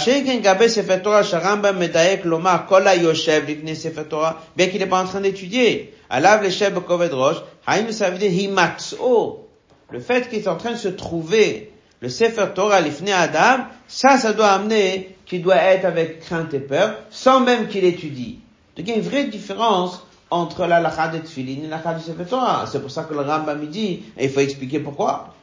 qu'il 4.67 4.79
n'est 4.79 4.87
pas 4.87 5.01
en 5.01 5.05
train 5.05 5.21
d'étudier, 5.21 5.93
alav 6.09 6.43
le 6.43 6.49
sheb 6.49 6.77
koved 6.79 7.13
rosh, 7.13 7.37
haïm 7.65 7.91
ça 7.91 8.09
himatso. 8.09 9.47
Le 9.91 9.99
fait 9.99 10.29
qu'il 10.29 10.39
est 10.39 10.47
en 10.47 10.55
train 10.55 10.71
de 10.71 10.77
se 10.77 10.87
trouver 10.87 11.71
le 12.01 12.09
Sefer 12.09 12.47
Torah 12.53 12.81
l'ifne 12.81 13.09
Adam, 13.09 13.65
ça, 13.87 14.17
ça 14.17 14.33
doit 14.33 14.49
amener 14.49 15.15
qu'il 15.25 15.41
doit 15.41 15.55
être 15.55 15.85
avec 15.85 16.19
crainte 16.19 16.53
et 16.53 16.59
peur, 16.59 16.95
sans 17.09 17.39
même 17.39 17.67
qu'il 17.67 17.85
étudie. 17.85 18.39
Donc 18.75 18.87
il 18.87 18.89
y 18.89 18.91
a 18.91 18.95
une 18.95 19.01
vraie 19.01 19.25
différence 19.25 20.05
entre 20.29 20.65
la 20.65 20.79
lacha 20.79 21.07
de 21.07 21.19
Tfilin 21.19 21.63
et 21.63 21.67
la 21.67 21.77
lacha 21.77 21.93
du 21.93 22.03
Sefer 22.03 22.25
Torah. 22.25 22.65
C'est 22.69 22.81
pour 22.81 22.91
ça 22.91 23.03
que 23.03 23.13
le 23.13 23.21
Rambam 23.21 23.65
dit, 23.67 24.03
et 24.17 24.25
il 24.25 24.29
faut 24.29 24.41
expliquer 24.41 24.79
pourquoi. 24.79 25.34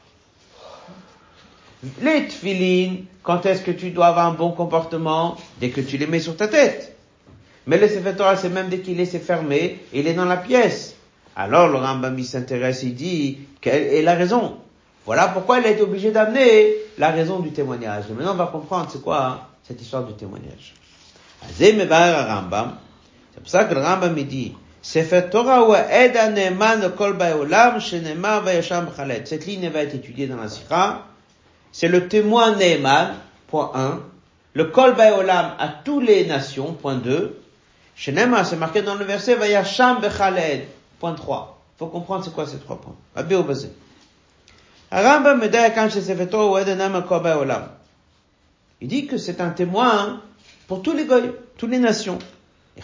Les 2.01 2.29
Tfilin, 2.29 2.97
quand 3.23 3.45
est-ce 3.45 3.63
que 3.63 3.73
tu 3.73 3.91
dois 3.91 4.07
avoir 4.07 4.27
un 4.27 4.35
bon 4.35 4.53
comportement 4.53 5.37
Dès 5.59 5.71
que 5.71 5.81
tu 5.81 5.97
les 5.97 6.07
mets 6.07 6.21
sur 6.21 6.37
ta 6.37 6.47
tête. 6.47 6.97
Mais 7.67 7.79
le 7.79 7.89
Sefer 7.89 8.15
Torah, 8.17 8.37
c'est 8.37 8.49
même 8.49 8.69
dès 8.69 8.79
qu'il 8.79 9.01
est 9.01 9.19
fermé, 9.19 9.81
il 9.93 10.07
est 10.07 10.15
dans 10.15 10.25
la 10.25 10.37
pièce. 10.37 10.95
Alors 11.35 11.69
le 11.69 11.79
Rambam 11.79 12.19
il 12.19 12.25
s'intéresse, 12.25 12.83
il 12.83 12.95
dit, 12.95 13.39
quelle 13.61 13.83
est 13.95 14.03
la 14.03 14.15
raison? 14.15 14.59
Voilà 15.07 15.29
pourquoi 15.29 15.59
il 15.59 15.67
a 15.67 15.71
été 15.71 15.83
obligé 15.83 16.11
d'amener 16.13 16.75
la 16.99 17.11
raison 17.11 17.41
du 17.41 17.51
témoignage. 17.51 18.05
Maintenant 18.11 18.33
on 18.33 18.37
va 18.37 18.47
comprendre 18.47 18.89
c'est 18.93 19.03
quoi 19.03 19.27
hein, 19.27 19.41
cette 19.63 19.81
histoire 19.81 20.05
du 20.05 20.15
témoignage. 20.15 20.75
C'est 21.51 21.73
pour 23.37 23.49
ça 23.51 23.65
que 23.65 23.75
le 23.75 23.81
Rambam 23.81 24.17
il 24.19 24.27
dit. 24.29 24.55
Cette 24.85 25.27
ligne 29.47 29.69
va 29.69 29.83
être 29.83 29.95
étudiée 29.95 30.27
dans 30.27 30.37
la 30.37 30.49
Sikha. 30.49 31.07
C'est 31.73 31.89
le 31.89 32.09
témoin 32.09 32.57
Ne'eman, 32.57 33.15
point 33.49 33.73
1. 33.75 34.01
Le 34.55 34.65
Kol 34.67 34.95
Baolam 34.95 35.55
à 35.59 35.69
toutes 35.69 36.05
les 36.05 36.27
nations, 36.27 36.75
point 36.75 36.97
2. 36.97 37.41
Shenemar, 37.97 38.47
c'est 38.47 38.57
marqué 38.57 38.83
dans 38.83 38.95
le 38.95 39.05
verset 39.05 39.35
Vayasham 39.35 40.01
B'Chalet, 40.01 40.69
point 41.01 41.15
3. 41.15 41.59
Faut 41.79 41.87
comprendre 41.87 42.25
c'est 42.25 42.33
quoi 42.33 42.47
ces 42.47 42.59
trois 42.59 42.81
points. 42.81 42.95
Abé 43.17 43.35
au 43.35 43.43
basé. 43.43 43.71
Rambam 44.91 45.41
Baolam. 45.41 47.69
Il 48.83 48.89
dit 48.89 49.07
que 49.07 49.17
c'est 49.17 49.41
un 49.41 49.51
témoin 49.51 50.21
pour 50.69 50.83
tous 50.83 50.93
les 50.93 51.07
goy, 51.07 51.33
toutes 51.57 51.71
les 51.71 51.79
nations. 51.79 52.19
Il 52.77 52.83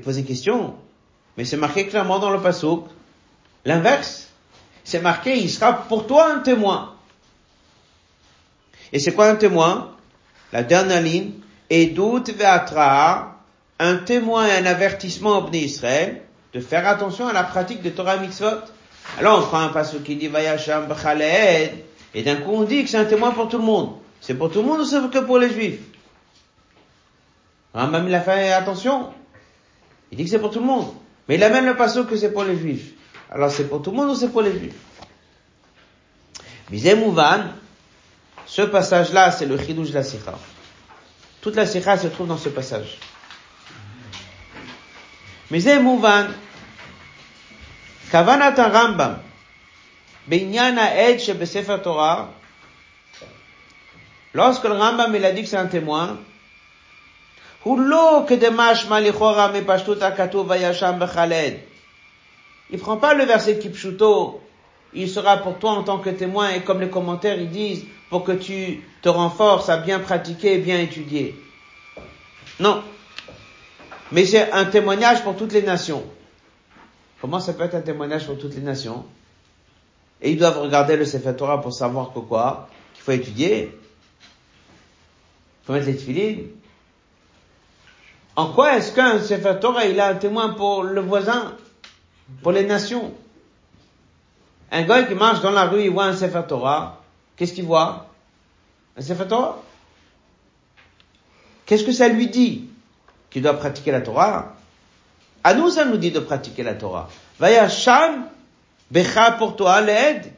pose 0.00 0.18
une 0.18 0.24
question. 0.24 0.74
Mais 1.36 1.44
c'est 1.44 1.56
marqué 1.56 1.86
clairement 1.86 2.18
dans 2.18 2.30
le 2.30 2.40
pasuk. 2.40 2.86
L'inverse. 3.64 4.28
c'est 4.84 5.00
marqué, 5.00 5.36
il 5.38 5.50
sera 5.50 5.72
pour 5.72 6.06
toi 6.06 6.30
un 6.30 6.40
témoin. 6.40 6.94
Et 8.92 8.98
c'est 8.98 9.12
quoi 9.12 9.28
un 9.28 9.36
témoin? 9.36 9.92
La 10.52 10.62
dernière 10.62 11.00
ligne, 11.02 11.32
et 11.70 11.86
doute 11.86 12.30
ve'atra, 12.30 13.40
un 13.78 13.96
témoin 13.96 14.46
et 14.46 14.52
un 14.52 14.66
avertissement 14.66 15.38
au 15.38 15.50
Israël 15.52 16.22
de 16.52 16.60
faire 16.60 16.86
attention 16.86 17.26
à 17.26 17.32
la 17.32 17.42
pratique 17.42 17.82
de 17.82 17.90
Torah 17.90 18.18
Mitzvot? 18.18 18.60
Alors 19.18 19.40
on 19.40 19.42
prend 19.46 19.60
un 19.60 19.68
passage 19.68 20.02
qui 20.02 20.16
dit 20.16 20.28
Vayasham 20.28 20.86
b'chaled, 20.86 21.72
et 22.14 22.22
d'un 22.22 22.36
coup 22.36 22.52
on 22.52 22.62
dit 22.62 22.84
que 22.84 22.90
c'est 22.90 22.98
un 22.98 23.04
témoin 23.06 23.32
pour 23.32 23.48
tout 23.48 23.58
le 23.58 23.64
monde. 23.64 23.96
C'est 24.20 24.34
pour 24.34 24.50
tout 24.50 24.60
le 24.60 24.68
monde 24.68 24.80
ou 24.80 24.84
c'est 24.84 25.00
que 25.10 25.18
pour 25.18 25.38
les 25.38 25.50
juifs? 25.50 25.80
Rambam 27.74 28.06
il 28.06 28.14
a 28.14 28.20
fait 28.20 28.52
attention. 28.52 29.12
Il 30.12 30.18
dit 30.18 30.24
que 30.24 30.30
c'est 30.30 30.38
pour 30.38 30.50
tout 30.50 30.60
le 30.60 30.66
monde. 30.66 30.92
Mais 31.28 31.34
il 31.34 31.42
amène 31.42 31.64
le 31.64 31.74
passage 31.74 32.06
que 32.06 32.16
c'est 32.16 32.32
pour 32.32 32.44
les 32.44 32.56
juifs. 32.56 32.93
Alors 33.31 33.51
c'est 33.51 33.67
pour 33.69 33.81
tout 33.81 33.91
le 33.91 33.97
monde 33.97 34.09
ou 34.09 34.15
c'est 34.15 34.29
pour 34.29 34.41
les 34.41 34.57
juifs 34.57 34.73
Bizem 36.69 36.99
Mouvan, 36.99 37.45
ce 38.45 38.61
passage-là, 38.61 39.31
c'est 39.31 39.47
le 39.47 39.57
chidouj 39.57 39.89
de 39.89 39.95
la 39.95 40.03
sikha. 40.03 40.37
Toute 41.41 41.55
la 41.55 41.65
sikha 41.65 41.97
se 41.97 42.07
trouve 42.07 42.27
dans 42.27 42.37
ce 42.37 42.49
passage. 42.49 42.97
Bizem 45.49 45.83
Mouvan, 45.83 46.27
כוונת 48.11 48.59
הרמב"ם 48.59 49.13
בעניין 50.27 50.77
העד 50.77 51.17
שבספר 51.19 51.77
תורה, 51.77 52.25
lorsque 54.33 54.63
le 54.63 54.73
Rambam 54.73 55.15
il 55.15 55.25
a 55.25 55.31
dit 55.31 55.43
que 55.43 55.49
c'est 55.49 55.57
un 55.57 55.67
témoin, 55.67 56.17
הוא 57.63 57.79
לא 57.79 58.23
כדמשמע 58.27 58.99
לכאורה 58.99 59.51
מפשטות 59.51 60.01
הכתוב 60.01 60.49
וישם 60.49 60.93
בחלד. 60.99 61.53
Il 62.70 62.78
prend 62.78 62.96
pas 62.96 63.14
le 63.14 63.24
verset 63.24 63.58
Kipshuto, 63.58 64.40
il 64.92 65.08
sera 65.08 65.36
pour 65.38 65.58
toi 65.58 65.72
en 65.72 65.82
tant 65.82 65.98
que 65.98 66.10
témoin, 66.10 66.50
et 66.50 66.60
comme 66.62 66.80
les 66.80 66.88
commentaires 66.88 67.38
ils 67.38 67.50
disent, 67.50 67.84
pour 68.10 68.24
que 68.24 68.32
tu 68.32 68.82
te 69.02 69.08
renforces 69.08 69.68
à 69.68 69.76
bien 69.76 69.98
pratiquer 69.98 70.54
et 70.54 70.58
bien 70.58 70.78
étudier. 70.80 71.34
Non. 72.60 72.82
Mais 74.12 74.24
c'est 74.24 74.52
un 74.52 74.64
témoignage 74.64 75.22
pour 75.22 75.36
toutes 75.36 75.52
les 75.52 75.62
nations. 75.62 76.04
Comment 77.20 77.40
ça 77.40 77.54
peut 77.54 77.64
être 77.64 77.74
un 77.74 77.80
témoignage 77.80 78.26
pour 78.26 78.38
toutes 78.38 78.54
les 78.54 78.62
nations? 78.62 79.04
Et 80.22 80.30
ils 80.30 80.38
doivent 80.38 80.58
regarder 80.58 80.96
le 80.96 81.04
Sefer 81.04 81.32
pour 81.36 81.72
savoir 81.72 82.12
que 82.12 82.20
quoi? 82.20 82.68
Qu'il 82.94 83.02
faut 83.02 83.12
étudier. 83.12 83.76
Il 85.62 85.66
faut 85.66 85.72
mettre 85.72 85.86
les 85.86 85.96
tefillines. 85.96 86.48
En 88.36 88.52
quoi 88.52 88.76
est-ce 88.76 88.92
qu'un 88.92 89.20
Sefer 89.20 89.54
Torah, 89.60 89.86
il 89.86 89.98
a 90.00 90.08
un 90.08 90.14
témoin 90.14 90.50
pour 90.50 90.82
le 90.82 91.00
voisin? 91.00 91.56
Pour 92.42 92.52
les 92.52 92.64
nations 92.64 93.12
Un 94.70 94.82
gars 94.82 95.02
qui 95.04 95.14
marche 95.14 95.40
dans 95.40 95.50
la 95.50 95.66
rue, 95.66 95.82
il 95.82 95.90
voit 95.90 96.06
un 96.06 96.16
Sefer 96.16 96.42
Torah. 96.48 97.00
Qu'est-ce 97.36 97.52
qu'il 97.52 97.64
voit? 97.64 98.06
Un 98.96 99.02
Sefer 99.02 99.26
Torah? 99.28 99.62
Qu'est-ce 101.66 101.84
que 101.84 101.92
ça 101.92 102.08
lui 102.08 102.28
dit? 102.28 102.68
Qu'il 103.30 103.42
doit 103.42 103.54
pratiquer 103.54 103.92
la 103.92 104.00
Torah? 104.00 104.54
À 105.42 105.54
nous, 105.54 105.70
ça 105.70 105.84
nous 105.84 105.96
dit 105.96 106.10
de 106.10 106.20
pratiquer 106.20 106.62
la 106.62 106.74
Torah. 106.74 107.08
Vaya 107.38 107.68
sham 107.68 108.26
becha 108.90 109.32
pour 109.32 109.56
toi 109.56 109.80
l'aide. 109.80 110.32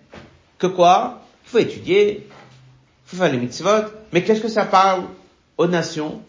Que 0.58 0.66
quoi? 0.66 1.20
Il 1.44 1.50
faut 1.50 1.58
étudier, 1.58 2.26
il 2.26 3.08
faut 3.08 3.16
faire 3.16 3.30
les 3.30 3.38
mitzvot. 3.38 3.84
Mais 4.12 4.24
qu'est-ce 4.24 4.40
que 4.40 4.48
ça 4.48 4.64
parle 4.64 5.04
aux 5.56 5.66
nations? 5.66 6.22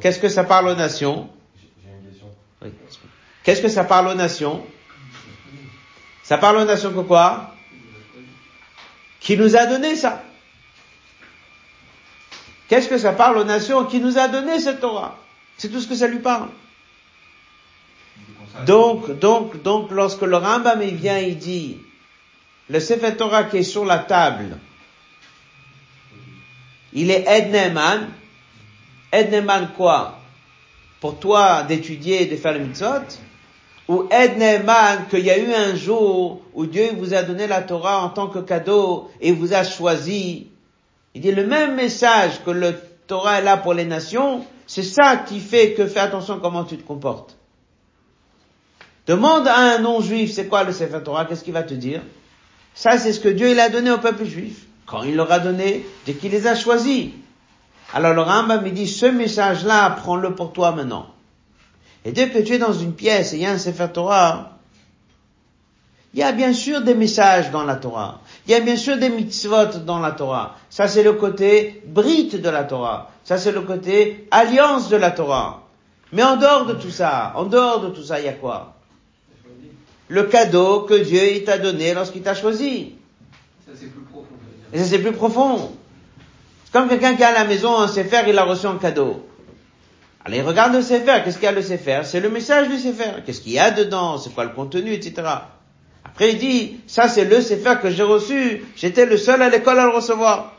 Qu'est-ce 0.00 0.18
que 0.18 0.28
ça 0.28 0.44
parle 0.44 0.68
aux 0.68 0.74
nations? 0.74 1.28
Qu'est-ce 3.48 3.62
que 3.62 3.68
ça 3.68 3.84
parle 3.84 4.08
aux 4.08 4.14
nations? 4.14 4.62
Ça 6.22 6.36
parle 6.36 6.58
aux 6.58 6.66
nations 6.66 6.92
que 6.92 7.00
quoi? 7.00 7.54
Qui 9.20 9.38
nous 9.38 9.56
a 9.56 9.64
donné 9.64 9.96
ça 9.96 10.22
Qu'est-ce 12.68 12.90
que 12.90 12.98
ça 12.98 13.14
parle 13.14 13.38
aux 13.38 13.44
nations 13.44 13.86
qui 13.86 14.00
nous 14.00 14.18
a 14.18 14.28
donné 14.28 14.60
cette 14.60 14.80
Torah? 14.80 15.16
C'est 15.56 15.70
tout 15.70 15.80
ce 15.80 15.88
que 15.88 15.94
ça 15.94 16.08
lui 16.08 16.18
parle. 16.18 16.50
Donc, 18.66 19.18
donc, 19.18 19.62
donc, 19.62 19.92
lorsque 19.92 20.20
le 20.20 20.36
Rambam 20.36 20.82
vient, 20.82 21.16
il 21.16 21.38
dit, 21.38 21.78
le 22.68 22.80
Sefer 22.80 23.16
Torah 23.16 23.44
qui 23.44 23.56
est 23.56 23.62
sur 23.62 23.86
la 23.86 24.00
table, 24.00 24.58
il 26.92 27.10
est 27.10 27.24
Edneman. 27.26 28.10
Edneman 29.10 29.70
quoi? 29.74 30.20
Pour 31.00 31.18
toi 31.18 31.62
d'étudier 31.62 32.24
et 32.24 32.26
de 32.26 32.36
faire 32.36 32.52
le 32.52 32.58
mitzvot? 32.58 33.06
Ou 33.88 34.04
Edneman 34.10 35.06
qu'il 35.08 35.24
y 35.24 35.30
a 35.30 35.38
eu 35.38 35.52
un 35.52 35.74
jour 35.74 36.42
où 36.52 36.66
Dieu 36.66 36.90
vous 36.98 37.14
a 37.14 37.22
donné 37.22 37.46
la 37.46 37.62
Torah 37.62 38.04
en 38.04 38.10
tant 38.10 38.28
que 38.28 38.38
cadeau 38.38 39.10
et 39.20 39.32
vous 39.32 39.54
a 39.54 39.64
choisi. 39.64 40.48
Il 41.14 41.22
dit 41.22 41.32
le 41.32 41.46
même 41.46 41.74
message 41.74 42.44
que 42.44 42.50
le 42.50 42.74
Torah 43.06 43.38
est 43.38 43.44
là 43.44 43.56
pour 43.56 43.72
les 43.72 43.86
nations, 43.86 44.44
c'est 44.66 44.82
ça 44.82 45.16
qui 45.16 45.40
fait 45.40 45.72
que 45.72 45.86
fais 45.86 46.00
attention 46.00 46.38
comment 46.38 46.64
tu 46.64 46.76
te 46.76 46.86
comportes. 46.86 47.36
Demande 49.06 49.48
à 49.48 49.56
un 49.56 49.78
non-juif, 49.78 50.32
c'est 50.32 50.48
quoi 50.48 50.64
le 50.64 50.72
Sefer 50.72 51.00
Torah, 51.02 51.24
qu'est-ce 51.24 51.42
qu'il 51.42 51.54
va 51.54 51.62
te 51.62 51.72
dire? 51.72 52.02
Ça, 52.74 52.98
c'est 52.98 53.14
ce 53.14 53.20
que 53.20 53.30
Dieu 53.30 53.50
il 53.50 53.58
a 53.58 53.70
donné 53.70 53.90
au 53.90 53.98
peuple 53.98 54.26
juif. 54.26 54.66
Quand 54.84 55.02
il 55.02 55.16
leur 55.16 55.32
a 55.32 55.38
donné, 55.38 55.86
dès 56.04 56.12
qu'il 56.12 56.30
les 56.30 56.46
a 56.46 56.54
choisis. 56.54 57.08
Alors 57.94 58.12
le 58.12 58.20
Rambam 58.20 58.62
me 58.62 58.70
dit, 58.70 58.86
ce 58.86 59.06
message-là, 59.06 59.96
prends-le 60.02 60.34
pour 60.34 60.52
toi 60.52 60.72
maintenant. 60.72 61.06
Et 62.08 62.12
dès 62.12 62.30
que 62.30 62.38
tu 62.38 62.54
es 62.54 62.58
dans 62.58 62.72
une 62.72 62.94
pièce 62.94 63.34
et 63.34 63.36
il 63.36 63.42
y 63.42 63.46
a 63.46 63.50
un 63.50 63.58
Sefer 63.58 63.88
Torah, 63.92 64.52
il 66.14 66.20
y 66.20 66.22
a 66.22 66.32
bien 66.32 66.54
sûr 66.54 66.80
des 66.80 66.94
messages 66.94 67.50
dans 67.50 67.64
la 67.64 67.76
Torah. 67.76 68.22
Il 68.46 68.52
y 68.52 68.54
a 68.54 68.60
bien 68.60 68.76
sûr 68.76 68.96
des 68.96 69.10
mitzvot 69.10 69.80
dans 69.84 69.98
la 69.98 70.12
Torah. 70.12 70.56
Ça 70.70 70.88
c'est 70.88 71.02
le 71.02 71.12
côté 71.12 71.82
brite 71.86 72.40
de 72.40 72.48
la 72.48 72.64
Torah. 72.64 73.10
Ça 73.24 73.36
c'est 73.36 73.52
le 73.52 73.60
côté 73.60 74.26
alliance 74.30 74.88
de 74.88 74.96
la 74.96 75.10
Torah. 75.10 75.64
Mais 76.10 76.22
en 76.22 76.38
dehors 76.38 76.64
de 76.64 76.72
tout 76.72 76.88
ça, 76.88 77.34
en 77.36 77.44
dehors 77.44 77.80
de 77.80 77.88
tout 77.90 78.02
ça, 78.02 78.18
il 78.20 78.24
y 78.24 78.28
a 78.28 78.32
quoi? 78.32 78.76
Le 80.08 80.22
cadeau 80.22 80.84
que 80.84 80.94
Dieu 80.94 81.44
t'a 81.44 81.58
donné 81.58 81.92
lorsqu'il 81.92 82.22
t'a 82.22 82.34
choisi. 82.34 82.94
Ça 83.66 83.72
c'est 83.78 83.88
plus 83.88 84.00
profond. 84.10 84.34
Et 84.72 84.78
ça 84.78 84.84
c'est 84.86 84.98
plus 85.00 85.12
profond. 85.12 85.72
C'est 86.64 86.72
comme 86.72 86.88
quelqu'un 86.88 87.16
qui 87.16 87.22
a 87.22 87.28
à 87.28 87.32
la 87.32 87.44
maison 87.44 87.78
un 87.78 87.86
Sefer, 87.86 88.22
il 88.26 88.38
a 88.38 88.44
reçu 88.44 88.64
un 88.64 88.78
cadeau. 88.78 89.27
Allez, 90.28 90.42
regarde 90.42 90.74
le 90.74 90.82
Sefer, 90.82 91.22
qu'est-ce 91.24 91.36
qu'il 91.36 91.46
y 91.46 91.48
a 91.48 91.52
le 91.52 91.62
Sefer? 91.62 92.00
C'est 92.04 92.20
le 92.20 92.28
message 92.28 92.68
du 92.68 92.76
Sefer. 92.76 93.22
Qu'est-ce 93.24 93.40
qu'il 93.40 93.52
y 93.52 93.58
a 93.58 93.70
dedans? 93.70 94.18
C'est 94.18 94.28
quoi 94.34 94.44
le 94.44 94.50
contenu, 94.50 94.92
etc. 94.92 95.26
Après, 96.04 96.32
il 96.32 96.38
dit, 96.38 96.80
ça 96.86 97.08
c'est 97.08 97.24
le 97.24 97.40
Sefer 97.40 97.76
que 97.80 97.88
j'ai 97.88 98.02
reçu, 98.02 98.62
j'étais 98.76 99.06
le 99.06 99.16
seul 99.16 99.40
à 99.40 99.48
l'école 99.48 99.78
à 99.78 99.84
le 99.84 99.88
recevoir. 99.96 100.52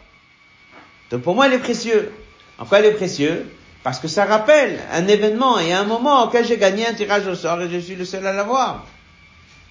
Donc 1.11 1.21
pour 1.21 1.35
moi, 1.35 1.45
il 1.47 1.53
est 1.53 1.59
précieux. 1.59 2.11
En 2.57 2.65
quoi 2.65 2.79
il 2.79 2.85
est 2.85 2.93
précieux? 2.93 3.45
Parce 3.83 3.99
que 3.99 4.07
ça 4.07 4.25
rappelle 4.25 4.79
un 4.91 5.07
événement 5.07 5.59
et 5.59 5.71
un 5.71 5.83
moment 5.83 6.23
auquel 6.23 6.47
j'ai 6.47 6.57
gagné 6.57 6.87
un 6.87 6.93
tirage 6.95 7.27
au 7.27 7.35
sort 7.35 7.61
et 7.61 7.69
je 7.69 7.77
suis 7.77 7.95
le 7.95 8.05
seul 8.05 8.25
à 8.25 8.33
l'avoir. 8.33 8.87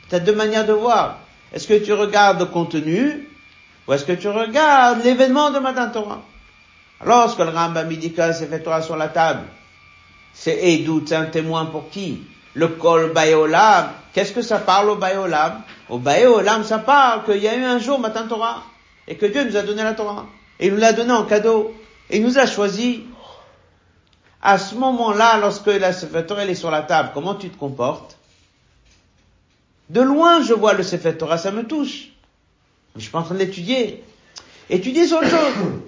Tu 0.09 0.15
as 0.15 0.21
deux 0.21 0.35
manières 0.35 0.65
de 0.65 0.75
voir. 0.75 1.19
Est-ce 1.53 1.67
que 1.67 1.75
tu 1.75 1.93
regardes 1.93 2.39
le 2.39 2.47
contenu 2.47 3.29
ou 3.89 3.93
est-ce 3.93 4.05
que 4.05 4.13
tu 4.13 4.29
regardes 4.29 5.03
l'événement 5.03 5.51
de 5.51 5.59
Matin 5.59 5.89
Torah? 5.89 6.23
Lorsque 7.05 7.41
le 7.41 7.49
Rambam 7.49 7.89
dit 7.89 8.15
c'est 8.17 8.49
fait 8.49 8.61
Torah 8.61 8.83
sur 8.83 8.97
la 8.97 9.09
table, 9.09 9.41
c'est 10.39 10.57
Edout, 10.57 11.03
c'est 11.07 11.17
un 11.17 11.27
témoin 11.27 11.67
pour 11.67 11.91
qui? 11.91 12.23
Le 12.55 12.69
Kol 12.69 13.13
Bayolam, 13.13 13.91
qu'est-ce 14.13 14.33
que 14.33 14.43
ça 14.43 14.59
parle 14.59 14.91
au 14.91 14.97
Bayolam 14.97 15.63
au 15.89 15.99
Bayolam, 15.99 16.65
ça 16.65 16.79
parle 16.79 17.25
qu'il 17.25 17.43
y 17.43 17.49
a 17.49 17.57
eu 17.57 17.65
un 17.65 17.79
jour 17.79 17.99
Matin 17.99 18.27
Torah, 18.27 18.63
et 19.07 19.17
que 19.17 19.27
Dieu 19.27 19.45
nous 19.45 19.57
a 19.57 19.63
donné 19.63 19.83
la 19.83 19.95
Torah. 19.95 20.27
Et 20.61 20.67
il 20.67 20.75
nous 20.75 20.81
l'a 20.81 20.93
donné 20.93 21.13
en 21.13 21.25
cadeau. 21.25 21.75
Et 22.11 22.19
il 22.19 22.25
nous 22.25 22.39
a 22.39 22.47
choisi. 22.47 23.05
À 24.43 24.59
ce 24.59 24.75
moment-là, 24.75 25.39
lorsque 25.39 25.67
la 25.67 25.93
Sefer 25.93 26.25
Torah 26.27 26.45
est 26.45 26.55
sur 26.55 26.71
la 26.71 26.83
table, 26.83 27.11
comment 27.15 27.35
tu 27.35 27.49
te 27.49 27.57
comportes? 27.57 28.19
De 29.89 30.01
loin, 30.01 30.43
je 30.43 30.53
vois 30.53 30.75
le 30.75 30.83
Sefer 30.83 31.17
Torah, 31.17 31.39
ça 31.39 31.51
me 31.51 31.65
touche. 31.65 32.09
Je 32.97 33.01
suis 33.03 33.11
pas 33.11 33.21
en 33.21 33.23
train 33.23 33.35
d'étudier. 33.35 34.05
Étudier, 34.69 35.07
c'est 35.07 35.15
autre 35.15 35.31
chose. 35.31 35.81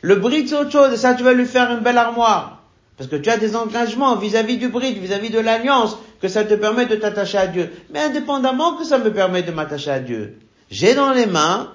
Le 0.00 0.16
bride, 0.16 0.48
c'est 0.48 0.56
autre 0.56 0.72
chose. 0.72 0.92
Et 0.94 0.96
ça, 0.96 1.14
tu 1.14 1.22
vas 1.22 1.34
lui 1.34 1.46
faire 1.46 1.70
une 1.70 1.80
belle 1.80 1.98
armoire. 1.98 2.55
Parce 2.96 3.10
que 3.10 3.16
tu 3.16 3.28
as 3.28 3.36
des 3.36 3.56
engagements 3.56 4.16
vis-à-vis 4.16 4.56
du 4.56 4.68
bride, 4.68 4.98
vis-à-vis 4.98 5.30
de 5.30 5.38
l'alliance, 5.38 5.98
que 6.20 6.28
ça 6.28 6.44
te 6.44 6.54
permet 6.54 6.86
de 6.86 6.96
t'attacher 6.96 7.38
à 7.38 7.46
Dieu. 7.46 7.72
Mais 7.90 8.00
indépendamment 8.00 8.76
que 8.76 8.84
ça 8.84 8.98
me 8.98 9.12
permet 9.12 9.42
de 9.42 9.52
m'attacher 9.52 9.90
à 9.90 10.00
Dieu, 10.00 10.38
j'ai 10.70 10.94
dans 10.94 11.12
les 11.12 11.26
mains 11.26 11.72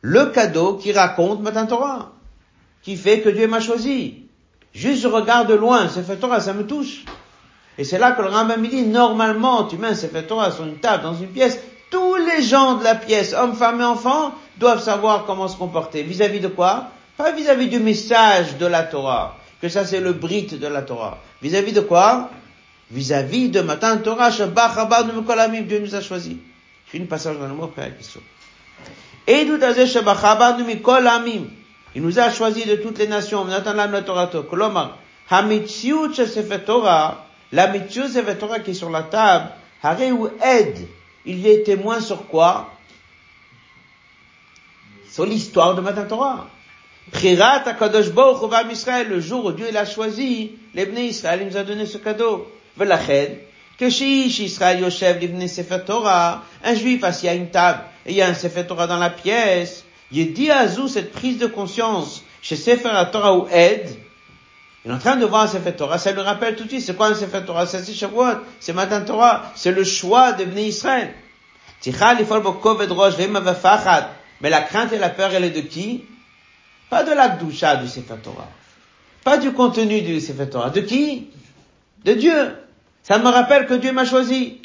le 0.00 0.26
cadeau 0.26 0.74
qui 0.74 0.92
raconte 0.92 1.42
Matin 1.42 1.66
Torah, 1.66 2.12
qui 2.82 2.96
fait 2.96 3.20
que 3.20 3.28
Dieu 3.28 3.46
m'a 3.46 3.60
choisi. 3.60 4.24
Juste 4.72 5.02
je 5.02 5.08
regarde 5.08 5.48
de 5.48 5.54
loin, 5.54 5.88
Sefer 5.88 6.16
Torah, 6.16 6.40
ça 6.40 6.54
me 6.54 6.66
touche. 6.66 7.04
Et 7.76 7.84
c'est 7.84 7.98
là 7.98 8.12
que 8.12 8.22
le 8.22 8.28
Rambam 8.28 8.66
dit, 8.66 8.82
normalement, 8.82 9.64
tu 9.64 9.76
mets 9.76 9.88
un 9.88 9.94
Sefer 9.94 10.22
Torah 10.22 10.50
sur 10.50 10.64
une 10.64 10.78
table, 10.78 11.02
dans 11.02 11.14
une 11.14 11.28
pièce, 11.28 11.58
tous 11.90 12.16
les 12.16 12.42
gens 12.42 12.76
de 12.76 12.84
la 12.84 12.94
pièce, 12.94 13.34
hommes, 13.34 13.54
femmes 13.54 13.80
et 13.80 13.84
enfants, 13.84 14.32
doivent 14.58 14.82
savoir 14.82 15.24
comment 15.24 15.48
se 15.48 15.56
comporter. 15.56 16.02
Vis-à-vis 16.02 16.40
de 16.40 16.48
quoi? 16.48 16.88
Pas 17.16 17.32
vis-à-vis 17.32 17.68
du 17.68 17.80
message 17.80 18.56
de 18.58 18.66
la 18.66 18.84
Torah, 18.84 19.36
que 19.60 19.68
ça 19.68 19.84
c'est 19.84 20.00
le 20.00 20.12
brite 20.12 20.58
de 20.58 20.66
la 20.66 20.82
Torah. 20.82 21.18
Vis-à-vis 21.42 21.72
de 21.72 21.80
quoi? 21.80 22.30
Vis-à-vis 22.90 23.50
de 23.50 23.60
Matan 23.60 23.98
Torah, 23.98 24.30
Shabbat 24.30 24.74
Chabad 24.74 25.14
Mekolamim, 25.14 25.62
Dieu 25.62 25.78
nous 25.78 25.94
a 25.94 26.00
choisi. 26.00 26.38
Je 26.86 26.90
finis 26.90 27.04
le 27.04 27.08
passage 27.08 27.38
dans 27.38 27.46
le 27.46 27.54
mot, 27.54 27.64
après 27.64 27.82
la 27.82 27.90
question. 27.90 28.20
Et 29.26 29.44
nous 29.44 29.62
Azeh 29.62 29.86
Shabbat 29.86 30.20
Chabad 30.20 30.66
Mekolamim. 30.66 31.46
Il 31.94 32.02
nous 32.02 32.18
a 32.18 32.30
choisi 32.30 32.64
de 32.64 32.76
toutes 32.76 32.98
les 32.98 33.06
nations, 33.06 33.44
Matan 33.44 33.74
la 33.74 34.02
Torah, 34.02 34.28
Kolomar, 34.28 34.98
Hamitziut 35.28 36.14
Sefer 36.14 36.60
Torah, 36.64 37.26
la 37.52 37.68
Mitziut 37.68 38.08
Sefer 38.08 38.36
Torah 38.36 38.60
qui 38.60 38.70
est 38.70 38.74
sur 38.74 38.90
la 38.90 39.02
table, 39.02 39.50
Haré 39.82 40.12
ou 40.12 40.28
Ed, 40.42 40.88
il 41.24 41.46
est 41.46 41.64
témoin 41.64 42.00
sur 42.00 42.26
quoi? 42.26 42.70
Sur 45.10 45.26
l'histoire 45.26 45.74
de 45.74 45.80
Matan 45.80 46.06
Torah. 46.06 46.48
Prirat 47.12 47.64
HaKadosh 47.66 48.10
Baruch 48.10 48.42
Hu 48.42 48.72
Israël, 48.72 49.08
le 49.08 49.20
jour 49.20 49.44
où 49.44 49.52
Dieu 49.52 49.70
l'a 49.72 49.84
choisi, 49.84 50.52
les 50.74 50.86
Bnei 50.86 51.08
Israël, 51.08 51.46
nous 51.46 51.56
a 51.56 51.62
donné 51.62 51.86
ce 51.86 51.98
cadeau. 51.98 52.46
Velached, 52.76 53.40
que 53.78 53.86
Israël 53.86 54.80
Yoshev, 54.80 55.18
les 55.20 55.48
Sefer 55.48 55.80
Torah, 55.84 56.44
un 56.64 56.74
juif 56.74 57.02
assis 57.04 57.28
à 57.28 57.34
une 57.34 57.50
table, 57.50 57.80
et 58.06 58.10
il 58.10 58.16
y 58.16 58.22
a 58.22 58.28
un 58.28 58.34
Sefer 58.34 58.66
Torah 58.66 58.86
dans 58.86 58.98
la 58.98 59.10
pièce, 59.10 59.84
il 60.12 60.32
dit 60.32 60.50
à 60.50 60.68
Zou 60.68 60.88
cette 60.88 61.12
prise 61.12 61.38
de 61.38 61.46
conscience, 61.46 62.22
chez 62.42 62.56
Sefer 62.56 62.90
Torah 63.12 63.34
ou 63.36 63.48
Ed, 63.50 63.88
il 64.84 64.90
est 64.90 64.94
en 64.94 64.98
train 64.98 65.16
de 65.16 65.26
voir 65.26 65.42
un 65.42 65.46
Sefer 65.46 65.72
Torah, 65.72 65.98
ça 65.98 66.12
lui 66.12 66.20
rappelle 66.20 66.56
tout 66.56 66.64
de 66.64 66.68
suite, 66.68 66.82
c'est 66.82 66.96
quoi 66.96 67.08
un 67.08 67.14
Sefer 67.14 67.40
Torah? 67.44 67.66
C'est 67.66 67.92
Shavuot, 67.92 68.40
c'est 68.60 68.72
Matan 68.72 69.04
Torah, 69.04 69.52
c'est 69.54 69.72
le 69.72 69.84
choix 69.84 70.32
de 70.32 70.44
Bnei 70.44 70.68
Israël. 70.68 71.12
Mais 74.42 74.50
la 74.50 74.60
crainte 74.62 74.92
et 74.92 74.98
la 74.98 75.08
peur, 75.08 75.34
elle 75.34 75.44
est 75.44 75.50
de 75.50 75.60
qui? 75.60 76.04
Pas 76.90 77.04
de 77.04 77.12
l'Akdoucha 77.12 77.76
du 77.76 77.88
Sefer. 77.88 78.16
Pas 79.24 79.38
du 79.38 79.52
contenu 79.52 80.02
du 80.02 80.20
Sefer. 80.20 80.46
De 80.74 80.80
qui? 80.80 81.28
De 82.04 82.14
Dieu. 82.14 82.56
Ça 83.02 83.18
me 83.18 83.28
rappelle 83.28 83.66
que 83.66 83.74
Dieu 83.74 83.92
m'a 83.92 84.04
choisi. 84.04 84.60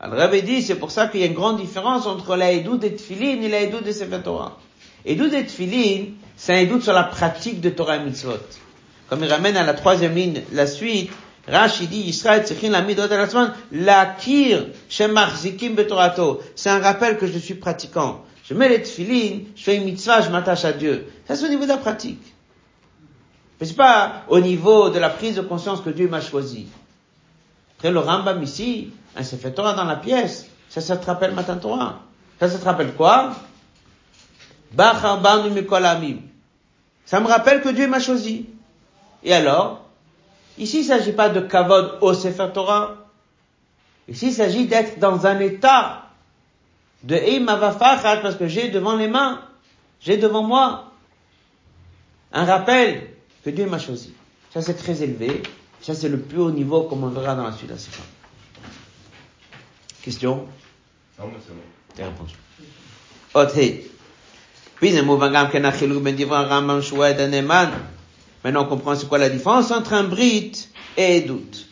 Alors 0.00 0.18
Rabbi 0.18 0.42
dit, 0.42 0.62
c'est 0.62 0.74
pour 0.74 0.90
ça 0.90 1.08
qu'il 1.08 1.20
y 1.20 1.22
a 1.22 1.26
une 1.26 1.34
grande 1.34 1.56
différence 1.56 2.06
entre 2.06 2.36
la 2.36 2.52
Edout 2.52 2.76
des 2.76 2.94
et 3.10 3.48
la 3.48 3.62
Edout 3.62 3.80
des 3.80 3.94
Sefer 3.94 4.20
Torah. 4.22 4.58
Des 5.06 6.12
c'est 6.36 6.54
un 6.54 6.58
Edout 6.58 6.82
sur 6.82 6.92
la 6.92 7.04
pratique 7.04 7.62
de 7.62 7.70
Torah 7.70 7.96
et 7.96 8.04
Mitzvot. 8.04 8.34
Comme 9.08 9.24
il 9.24 9.32
ramène 9.32 9.56
à 9.56 9.64
la 9.64 9.72
troisième 9.72 10.14
ligne 10.14 10.42
la 10.52 10.66
suite, 10.66 11.10
Rashi 11.48 11.86
dit, 11.86 12.08
Israël 12.08 12.44
tzichin 12.44 12.70
la 12.70 12.82
la 12.82 13.54
lakir 13.72 14.66
shemachzikim 14.88 15.74
betorato. 15.74 16.40
C'est 16.54 16.70
un 16.70 16.80
rappel 16.80 17.16
que 17.16 17.26
je 17.26 17.38
suis 17.38 17.54
pratiquant. 17.54 18.24
Je 18.44 18.54
mets 18.54 18.68
les 18.68 18.82
tefilin, 18.82 19.40
je 19.56 19.62
fais 19.62 19.76
une 19.76 19.84
mitzvah, 19.84 20.20
je 20.20 20.30
m'attache 20.30 20.64
à 20.64 20.72
Dieu. 20.72 21.06
Ça 21.26 21.36
c'est 21.36 21.46
au 21.46 21.48
niveau 21.48 21.64
de 21.64 21.68
la 21.68 21.78
pratique. 21.78 22.22
Mais 23.60 23.66
c'est 23.66 23.76
pas 23.76 24.24
au 24.28 24.40
niveau 24.40 24.90
de 24.90 24.98
la 24.98 25.10
prise 25.10 25.36
de 25.36 25.42
conscience 25.42 25.80
que 25.80 25.90
Dieu 25.90 26.08
m'a 26.08 26.20
choisi. 26.20 26.66
Après 27.78 27.90
le 27.90 27.98
Rambam 27.98 28.42
ici, 28.42 28.92
un 29.16 29.22
Sefer 29.22 29.52
Torah 29.52 29.72
dans 29.72 29.84
la 29.84 29.96
pièce, 29.96 30.46
ça, 30.68 30.80
ça 30.80 30.96
te 30.96 31.06
rappelle 31.06 31.32
Matan 31.32 31.56
Torah. 31.56 32.00
Ça, 32.38 32.48
ça 32.48 32.58
te 32.58 32.64
rappelle 32.64 32.94
quoi? 32.94 33.34
Ça 34.76 34.92
me 37.20 37.26
rappelle 37.26 37.62
que 37.62 37.70
Dieu 37.70 37.88
m'a 37.88 38.00
choisi. 38.00 38.46
Et 39.24 39.32
alors, 39.32 39.87
Ici, 40.58 40.78
il 40.78 40.82
ne 40.82 40.86
s'agit 40.86 41.12
pas 41.12 41.28
de 41.28 41.40
kavod 41.40 41.98
au 42.00 42.14
Sefer 42.14 42.48
Torah. 42.52 42.96
Ici, 44.08 44.28
il 44.28 44.32
s'agit 44.32 44.66
d'être 44.66 44.98
dans 44.98 45.26
un 45.26 45.38
état 45.38 46.06
de 47.04 47.14
Eimavafachat 47.14 48.16
parce 48.18 48.36
que 48.36 48.48
j'ai 48.48 48.68
devant 48.68 48.96
les 48.96 49.08
mains, 49.08 49.42
j'ai 50.00 50.16
devant 50.16 50.42
moi 50.42 50.90
un 52.32 52.44
rappel 52.44 53.10
que 53.44 53.50
Dieu 53.50 53.66
m'a 53.66 53.78
choisi. 53.78 54.14
Ça, 54.52 54.62
c'est 54.62 54.74
très 54.74 55.02
élevé. 55.02 55.42
Ça, 55.80 55.94
c'est 55.94 56.08
le 56.08 56.18
plus 56.18 56.40
haut 56.40 56.50
niveau 56.50 56.82
comme 56.82 57.04
on 57.04 57.08
verra 57.08 57.34
dans 57.34 57.44
la 57.44 57.52
suite 57.52 57.68
de 57.68 57.74
la 57.74 57.78
séquence. 57.78 58.04
Question? 60.02 60.46
Non, 61.18 61.26
mais 61.26 61.38
c'est 61.40 61.52
bon. 61.52 61.60
T'es 61.94 62.04
répondu. 62.04 62.34
Autre. 63.34 63.54
Puis, 64.76 64.98
un 64.98 65.02
ben 65.04 65.34
aneman. 67.34 67.70
Maintenant, 68.44 68.64
on 68.64 68.66
comprend 68.66 68.94
c'est 68.94 69.08
quoi 69.08 69.18
la 69.18 69.30
différence 69.30 69.70
entre 69.70 69.92
un 69.94 70.04
brit 70.04 70.52
et 70.96 71.16
Edut. 71.18 71.66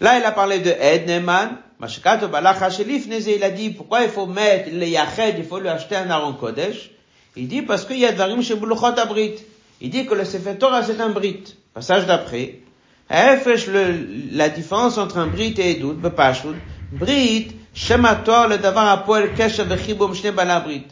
Là, 0.00 0.18
il 0.18 0.24
a 0.24 0.32
parlé 0.32 0.60
de 0.60 0.70
Ed 0.70 1.08
Neman. 1.08 1.58
Il 1.80 3.44
a 3.44 3.50
dit, 3.50 3.70
pourquoi 3.70 4.02
il 4.02 4.10
faut 4.10 4.26
mettre 4.26 4.70
le 4.72 4.86
Yached, 4.86 5.36
il 5.38 5.44
faut 5.44 5.60
lui 5.60 5.68
acheter 5.68 5.96
un 5.96 6.10
Aaron 6.10 6.32
Kodesh. 6.32 6.90
Il 7.36 7.46
dit, 7.46 7.62
parce 7.62 7.84
qu'il 7.84 7.98
y 7.98 8.06
a 8.06 8.12
Dvarim 8.12 8.42
chez 8.42 8.56
Buluchot 8.56 8.98
Abrit. 8.98 9.34
Il 9.80 9.90
dit 9.90 10.06
que 10.06 10.14
le 10.14 10.24
Sefer 10.24 10.56
Torah, 10.58 10.82
c'est 10.82 11.00
un 11.00 11.10
brit. 11.10 11.44
Passage 11.72 12.06
d'après. 12.06 12.60
la 13.10 14.48
différence 14.48 14.98
entre 14.98 15.18
un 15.18 15.28
brit 15.28 15.54
et 15.58 15.72
Edut, 15.72 15.94
Bepashut. 15.94 16.56
Brit, 16.92 17.52
Shemator, 17.74 18.48
le 18.48 18.58
Davar 18.58 18.88
Apoel 18.88 19.34
Kesha 19.34 19.64
Bechibum 19.64 20.14
Shne 20.14 20.32
Balabrit. 20.32 20.86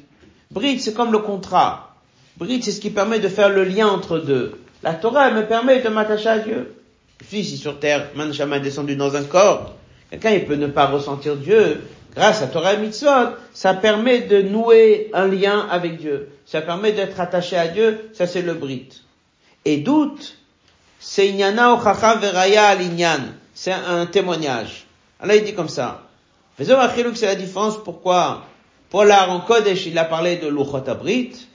Brit, 0.52 0.78
c'est 0.78 0.94
comme 0.94 1.10
le 1.10 1.18
contrat. 1.18 1.95
Brit, 2.36 2.62
c'est 2.62 2.72
ce 2.72 2.80
qui 2.80 2.90
permet 2.90 3.18
de 3.18 3.28
faire 3.28 3.48
le 3.48 3.64
lien 3.64 3.88
entre 3.88 4.18
deux. 4.18 4.60
La 4.82 4.94
Torah, 4.94 5.28
elle 5.28 5.34
me 5.34 5.46
permet 5.46 5.80
de 5.80 5.88
m'attacher 5.88 6.28
à 6.28 6.38
Dieu. 6.38 6.74
Je 7.20 7.26
suis 7.26 7.56
sur 7.56 7.78
terre, 7.78 8.08
Manchama 8.14 8.58
est 8.58 8.60
descendu 8.60 8.94
dans 8.94 9.16
un 9.16 9.24
corps. 9.24 9.74
Quelqu'un, 10.10 10.30
il 10.30 10.44
peut 10.44 10.54
ne 10.54 10.66
pas 10.66 10.86
ressentir 10.86 11.36
Dieu. 11.36 11.80
Grâce 12.14 12.42
à 12.42 12.46
Torah 12.46 12.74
et 12.74 12.78
Mitzvot, 12.78 13.36
ça 13.52 13.74
permet 13.74 14.20
de 14.20 14.42
nouer 14.42 15.10
un 15.12 15.26
lien 15.26 15.66
avec 15.70 15.98
Dieu. 15.98 16.28
Ça 16.44 16.60
permet 16.60 16.92
d'être 16.92 17.18
attaché 17.20 17.56
à 17.56 17.68
Dieu. 17.68 18.10
Ça, 18.12 18.26
c'est 18.26 18.42
le 18.42 18.54
Brit. 18.54 18.88
Et 19.64 19.78
doute, 19.78 20.36
c'est 20.98 21.28
Inyana 21.28 21.74
Veraya. 22.20 22.76
C'est 23.54 23.72
un 23.72 24.06
témoignage. 24.06 24.86
Allah, 25.20 25.36
il 25.36 25.44
dit 25.44 25.54
comme 25.54 25.68
ça. 25.68 26.02
Faisons 26.56 26.76
c'est 27.14 27.26
la 27.26 27.34
différence. 27.34 27.82
Pourquoi? 27.82 28.44
Pour 28.90 29.04
l'Aaron 29.04 29.40
Kodesh, 29.40 29.86
il 29.86 29.98
a 29.98 30.04
parlé 30.04 30.36
de 30.36 30.48
Luchot 30.48 30.84
Brit. 31.00 31.45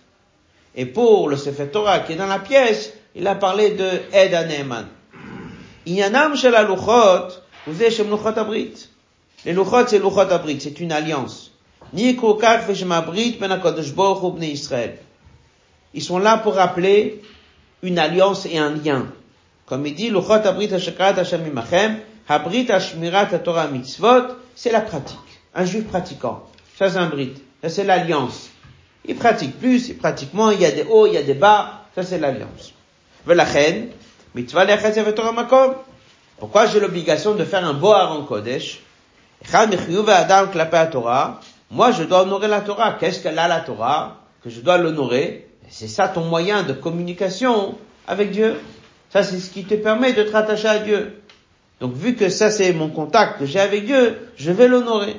Et 0.76 0.86
pour 0.86 1.30
le 1.30 1.36
Sefer 1.36 1.68
Torah 1.68 2.00
qui 2.00 2.14
est 2.14 2.16
dans 2.16 2.28
la 2.28 2.40
pièce, 2.40 2.94
il 3.16 3.28
a 3.28 3.36
parlé 3.36 3.72
de 3.72 3.90
Ed 4.14 4.34
Aneman. 4.34 4.88
Inyanam 5.86 6.36
shel 6.36 6.54
luchot, 6.68 7.34
vous 7.68 7.84
êtes 7.84 7.92
chez 7.92 8.04
Luchot 8.04 8.38
Abrit. 8.38 8.88
Les 9.46 9.54
Luchot, 9.54 9.88
c'est 9.88 9.98
Luchot 9.98 10.20
Abrit, 10.20 10.62
c'est 10.62 10.80
une 10.80 10.92
alliance. 10.92 11.52
Ni 11.94 12.16
Krokak 12.16 12.68
Veshem 12.68 12.92
Abrit 12.92 13.38
ben 13.40 13.52
HaKadosh 13.52 13.94
Baruch 13.94 14.40
Hu 14.40 14.46
Israël. 14.46 14.98
Ils 15.94 16.04
sont 16.04 16.20
là 16.20 16.38
pour 16.38 16.54
rappeler 16.54 17.22
une 17.84 18.00
alliance 18.00 18.46
et 18.46 18.58
un 18.58 18.70
lien. 18.70 19.08
Comme 19.66 19.86
il 19.86 19.96
dit, 19.96 20.10
Luchot 20.10 20.32
Abrit 20.32 20.74
HaShakrat 20.74 21.20
Hashem 21.20 21.46
Imachem, 21.48 21.98
Habrit 22.30 22.72
HaShmirat 22.72 23.34
HaTorah 23.34 23.68
Mitzvot, 23.68 24.36
c'est 24.56 24.72
la 24.72 24.82
pratique. 24.82 25.18
Un 25.54 25.66
juif 25.66 25.88
pratiquant. 25.88 26.44
Ça 26.78 26.90
c'est 26.90 26.98
un 26.98 27.10
Brit. 27.10 27.34
Ça 27.62 27.70
c'est 27.70 27.84
l'alliance. 27.84 28.51
Il 29.06 29.16
pratique 29.16 29.60
plus, 29.60 29.90
il 29.90 29.98
pratique 29.98 30.34
moins, 30.34 30.54
il 30.54 30.62
y 30.62 30.66
a 30.66 30.72
des 30.72 30.84
hauts, 30.84 31.08
il 31.08 31.14
y 31.14 31.18
a 31.18 31.24
des 31.24 31.34
bas. 31.34 31.86
Ça, 31.96 32.04
c'est 32.04 32.20
l'alliance. 32.20 32.74
Pourquoi 36.40 36.66
j'ai 36.68 36.80
l'obligation 36.80 37.36
de 37.36 37.44
faire 37.44 37.66
un 37.66 37.74
beau 37.74 37.92
Aaron 37.92 38.24
Kodesh? 38.26 38.82
Moi, 41.72 41.92
je 41.92 42.04
dois 42.04 42.22
honorer 42.22 42.48
la 42.48 42.62
Torah. 42.62 42.98
Qu'est-ce 43.00 43.22
qu'elle 43.22 43.40
a, 43.40 43.48
la 43.48 43.62
Torah? 43.62 44.18
Que 44.44 44.50
je 44.50 44.62
dois 44.62 44.78
l'honorer. 44.78 45.48
C'est 45.70 45.88
ça 45.88 46.08
ton 46.08 46.26
moyen 46.26 46.64
de 46.64 46.74
communication 46.74 47.78
avec 48.08 48.32
Dieu. 48.32 48.60
Ça, 49.10 49.24
c'est 49.24 49.40
ce 49.40 49.50
qui 49.50 49.64
te 49.64 49.76
permet 49.76 50.14
de 50.14 50.24
te 50.24 50.32
rattacher 50.32 50.68
à 50.68 50.80
Dieu. 50.80 51.22
Donc, 51.80 51.94
vu 51.94 52.16
que 52.16 52.30
ça, 52.30 52.52
c'est 52.52 52.74
mon 52.74 52.90
contact 52.90 53.40
que 53.40 53.46
j'ai 53.46 53.60
avec 53.60 53.86
Dieu, 53.86 54.30
je 54.36 54.52
vais 54.52 54.68
l'honorer. 54.68 55.16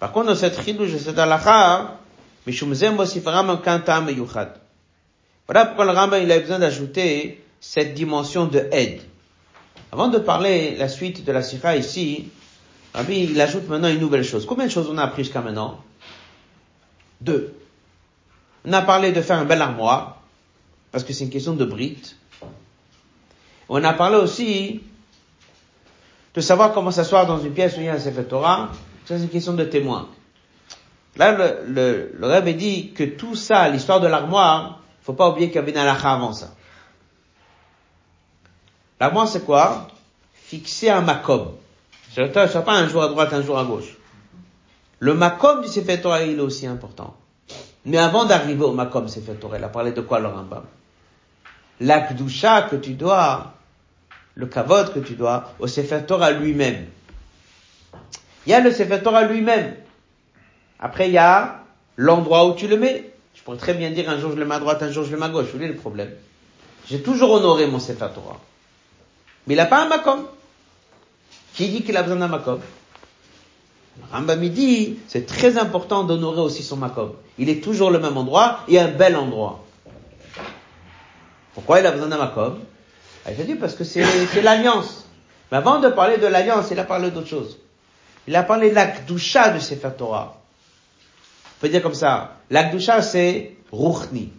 Par 0.00 0.12
contre, 0.12 0.28
dans 0.28 0.34
cette 0.34 0.60
chidouche, 0.64 0.96
cette 0.96 1.18
halakha, 1.18 1.98
Mishum 2.46 2.74
Zem 2.74 2.96
Bosifaram 2.96 3.60
Kantam 3.60 4.08
Yuchad. 4.08 4.54
Voilà 5.46 5.66
pourquoi 5.66 5.84
le 5.84 5.92
Rambam, 5.92 6.22
il 6.22 6.32
a 6.32 6.40
besoin 6.40 6.58
d'ajouter 6.58 7.44
cette 7.60 7.92
dimension 7.92 8.46
de 8.46 8.66
aide. 8.72 9.02
Avant 9.92 10.08
de 10.08 10.18
parler 10.18 10.74
la 10.76 10.88
suite 10.88 11.24
de 11.24 11.32
la 11.32 11.42
sikha 11.42 11.76
ici, 11.76 12.28
Rabbi, 12.94 13.24
il 13.24 13.40
ajoute 13.40 13.68
maintenant 13.68 13.88
une 13.88 14.00
nouvelle 14.00 14.24
chose. 14.24 14.46
Combien 14.46 14.66
de 14.66 14.70
choses 14.70 14.88
on 14.90 14.96
a 14.96 15.02
appris 15.02 15.24
jusqu'à 15.24 15.42
maintenant? 15.42 15.82
Deux. 17.20 17.54
On 18.64 18.72
a 18.72 18.82
parlé 18.82 19.12
de 19.12 19.20
faire 19.20 19.38
un 19.38 19.44
bel 19.44 19.60
armoire, 19.60 20.22
parce 20.92 21.04
que 21.04 21.12
c'est 21.12 21.24
une 21.24 21.30
question 21.30 21.54
de 21.54 21.64
brite. 21.64 22.16
On 23.68 23.84
a 23.84 23.92
parlé 23.92 24.16
aussi 24.16 24.80
de 26.34 26.40
savoir 26.40 26.72
comment 26.72 26.90
s'asseoir 26.90 27.26
dans 27.26 27.38
une 27.38 27.52
pièce 27.52 27.76
où 27.76 27.80
il 27.80 27.86
y 27.86 27.88
a 27.88 27.94
un 27.94 27.98
Sefer 27.98 28.24
Torah, 28.24 28.70
c'est 29.16 29.24
une 29.24 29.30
question 29.30 29.54
de 29.54 29.64
témoin. 29.64 30.08
Là, 31.16 31.32
le, 31.32 31.72
le, 31.72 32.12
le 32.18 32.26
Rebbe 32.26 32.56
dit 32.56 32.92
que 32.92 33.04
tout 33.04 33.34
ça, 33.34 33.68
l'histoire 33.68 34.00
de 34.00 34.06
l'armoire, 34.06 34.80
faut 35.02 35.12
pas 35.12 35.28
oublier 35.28 35.48
qu'il 35.48 35.56
y 35.56 35.58
avait 35.58 35.72
une 35.72 35.78
halakha 35.78 36.12
avant 36.12 36.32
ça. 36.32 36.54
L'armoire, 39.00 39.26
c'est 39.26 39.44
quoi? 39.44 39.88
Fixer 40.34 40.90
un 40.90 41.00
makom. 41.00 41.52
C'est 42.14 42.32
pas 42.32 42.72
un 42.72 42.88
jour 42.88 43.02
à 43.02 43.08
droite, 43.08 43.32
un 43.32 43.42
jour 43.42 43.58
à 43.58 43.64
gauche. 43.64 43.96
Le 44.98 45.14
makom 45.14 45.62
du 45.62 45.68
Sefer 45.68 46.00
Torah, 46.00 46.22
il 46.22 46.38
est 46.38 46.42
aussi 46.42 46.66
important. 46.66 47.16
Mais 47.86 47.96
avant 47.96 48.26
d'arriver 48.26 48.64
au 48.64 48.72
Makom 48.72 49.08
Sefer 49.08 49.34
Torah, 49.34 49.58
il 49.58 49.64
a 49.64 49.68
parlé 49.68 49.92
de 49.92 50.02
quoi 50.02 50.20
le 50.20 50.28
Rambam? 50.28 50.64
La 51.80 52.00
Kdusha 52.00 52.62
que 52.62 52.76
tu 52.76 52.92
dois, 52.92 53.54
le 54.34 54.46
Kavod 54.46 54.92
que 54.92 54.98
tu 54.98 55.14
dois 55.14 55.52
au 55.58 55.66
Sefer 55.66 56.02
Torah 56.06 56.30
lui-même. 56.30 56.86
Il 58.46 58.50
y 58.50 58.54
a 58.54 58.60
le 58.60 58.72
Sefer 58.72 59.02
Torah 59.02 59.24
lui-même. 59.24 59.74
Après, 60.78 61.08
il 61.08 61.12
y 61.12 61.18
a 61.18 61.64
l'endroit 61.96 62.46
où 62.46 62.54
tu 62.54 62.68
le 62.68 62.76
mets. 62.76 63.10
Je 63.34 63.42
pourrais 63.42 63.58
très 63.58 63.74
bien 63.74 63.90
dire 63.90 64.08
un 64.08 64.18
jour 64.18 64.32
je 64.32 64.36
le 64.36 64.44
mets 64.44 64.54
à 64.54 64.60
droite, 64.60 64.82
un 64.82 64.90
jour 64.90 65.04
je 65.04 65.10
le 65.10 65.18
mets 65.18 65.26
à 65.26 65.28
gauche. 65.28 65.46
Vous 65.46 65.58
voyez 65.58 65.68
le 65.68 65.76
problème? 65.76 66.10
J'ai 66.86 67.02
toujours 67.02 67.30
honoré 67.32 67.66
mon 67.66 67.78
Sefer 67.78 68.08
Torah. 68.14 68.40
Mais 69.46 69.54
il 69.54 69.56
n'a 69.56 69.66
pas 69.66 69.82
un 69.82 69.88
Makom. 69.88 70.24
Qui 71.54 71.68
dit 71.68 71.82
qu'il 71.82 71.96
a 71.96 72.02
besoin 72.02 72.18
d'un 72.18 72.28
Makom? 72.28 72.60
Rambam 74.12 74.48
dit, 74.48 74.98
c'est 75.08 75.26
très 75.26 75.58
important 75.58 76.04
d'honorer 76.04 76.40
aussi 76.40 76.62
son 76.62 76.76
Makom. 76.76 77.12
Il 77.38 77.48
est 77.48 77.62
toujours 77.62 77.90
le 77.90 77.98
même 77.98 78.16
endroit 78.16 78.60
et 78.68 78.78
un 78.78 78.88
bel 78.88 79.16
endroit. 79.16 79.64
Pourquoi 81.54 81.80
il 81.80 81.86
a 81.86 81.92
besoin 81.92 82.08
d'un 82.08 82.18
Makom? 82.18 82.58
Il 83.26 83.40
a 83.40 83.44
dit 83.44 83.54
parce 83.56 83.74
que 83.74 83.84
c'est 83.84 84.42
l'alliance. 84.42 85.06
Mais 85.50 85.58
avant 85.58 85.80
de 85.80 85.88
parler 85.88 86.16
de 86.16 86.26
l'alliance, 86.26 86.68
il 86.70 86.78
a 86.78 86.84
parlé 86.84 87.10
d'autre 87.10 87.28
chose. 87.28 87.58
Il 88.30 88.36
a 88.36 88.44
parlé 88.44 88.70
de 88.70 88.76
l'Akdusha 88.76 89.50
de 89.50 89.58
Sefer 89.58 89.88
Torah. 89.98 90.36
On 90.38 91.60
peut 91.60 91.68
dire 91.68 91.82
comme 91.82 91.94
ça, 91.94 92.36
l'Akdusha 92.48 93.02
c'est 93.02 93.56
Ruchni. 93.72 94.30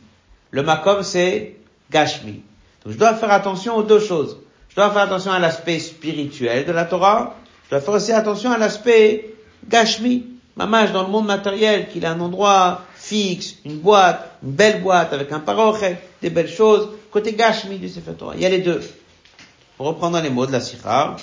Le 0.52 0.64
Makom 0.64 1.04
c'est 1.04 1.58
Gashmi. 1.92 2.42
Donc 2.86 2.94
je 2.94 2.98
dois 2.98 3.14
faire 3.16 3.32
attention 3.32 3.76
aux 3.76 3.84
deux 3.84 4.00
choses. 4.00 4.38
Je 4.70 4.76
dois 4.76 4.92
faire 4.92 5.02
attention 5.02 5.34
à 5.34 5.40
l'aspect 5.40 5.80
spirituel 5.80 6.66
de 6.66 6.72
la 6.72 6.86
Torah. 6.86 7.36
Je 7.66 7.72
dois 7.72 7.82
faire 7.82 7.94
aussi 7.96 8.14
attention 8.14 8.54
à 8.54 8.58
l'aspect 8.58 9.36
Gashmi. 9.68 10.26
Mamage 10.56 10.94
dans 10.94 11.04
le 11.04 11.10
monde 11.10 11.26
matériel, 11.26 11.90
qu'il 11.90 12.06
a 12.06 12.12
un 12.12 12.20
endroit 12.22 12.84
fixe, 12.96 13.56
une 13.66 13.80
boîte, 13.80 14.38
une 14.42 14.52
belle 14.52 14.82
boîte 14.82 15.12
avec 15.12 15.34
un 15.34 15.42
parochet, 15.42 16.00
des 16.22 16.30
belles 16.30 16.48
choses. 16.48 16.92
Côté 17.12 17.34
Gashmi 17.34 17.78
du 17.78 17.90
Sefer 17.90 18.14
Torah. 18.14 18.36
Il 18.38 18.42
y 18.42 18.46
a 18.46 18.50
les 18.50 18.60
deux. 18.60 18.80
Pour 19.76 19.88
reprendre 19.88 20.22
les 20.22 20.30
mots 20.30 20.46
de 20.46 20.54
la 20.54 20.62
Sikha. 20.62 21.18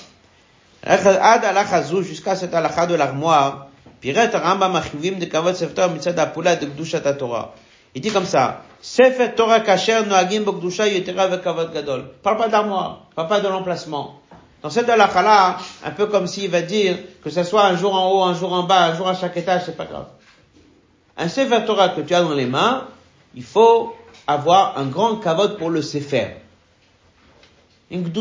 Ad 0.83 2.03
jusqu'à 2.03 2.37
cette 2.37 2.55
alacha 2.55 2.87
de. 2.87 2.97
Il 7.95 8.01
dit 8.01 8.11
comme 8.11 8.27
ça. 8.27 8.63
Parle 12.23 12.37
pas 12.37 12.49
d'armoire, 12.49 13.07
parle 13.15 13.29
pas 13.29 13.41
de 13.41 13.49
l'emplacement. 13.49 14.21
Dans 14.63 14.71
cette 14.71 14.89
halakha 14.89 15.23
là, 15.23 15.57
un 15.85 15.91
peu 15.93 16.07
comme 16.07 16.27
s'il 16.27 16.51
va 16.51 16.63
dire 16.63 16.97
que 17.23 17.31
ce 17.31 17.45
soit 17.45 17.65
un 17.65 17.77
jour 17.77 17.95
en 17.95 18.11
haut, 18.11 18.23
un 18.25 18.35
jour 18.35 18.53
en 18.53 18.65
bas, 18.65 18.87
un 18.87 18.95
jour 18.95 19.09
à 19.09 19.15
chaque 19.15 19.37
étage, 19.37 19.63
c'est 19.67 19.77
pas 19.77 19.85
grave. 19.85 20.07
Un 21.17 21.29
Torah 21.61 21.89
que 21.91 22.01
tu 22.01 22.15
as 22.15 22.23
dans 22.23 22.35
les 22.35 22.47
mains, 22.47 22.87
il 23.35 23.43
faut 23.43 23.97
avoir 24.27 24.79
un 24.79 24.87
grand 24.87 25.17
pour 25.59 25.71
le 25.71 25.83
Sefer. 25.83 26.37
Une 27.91 28.13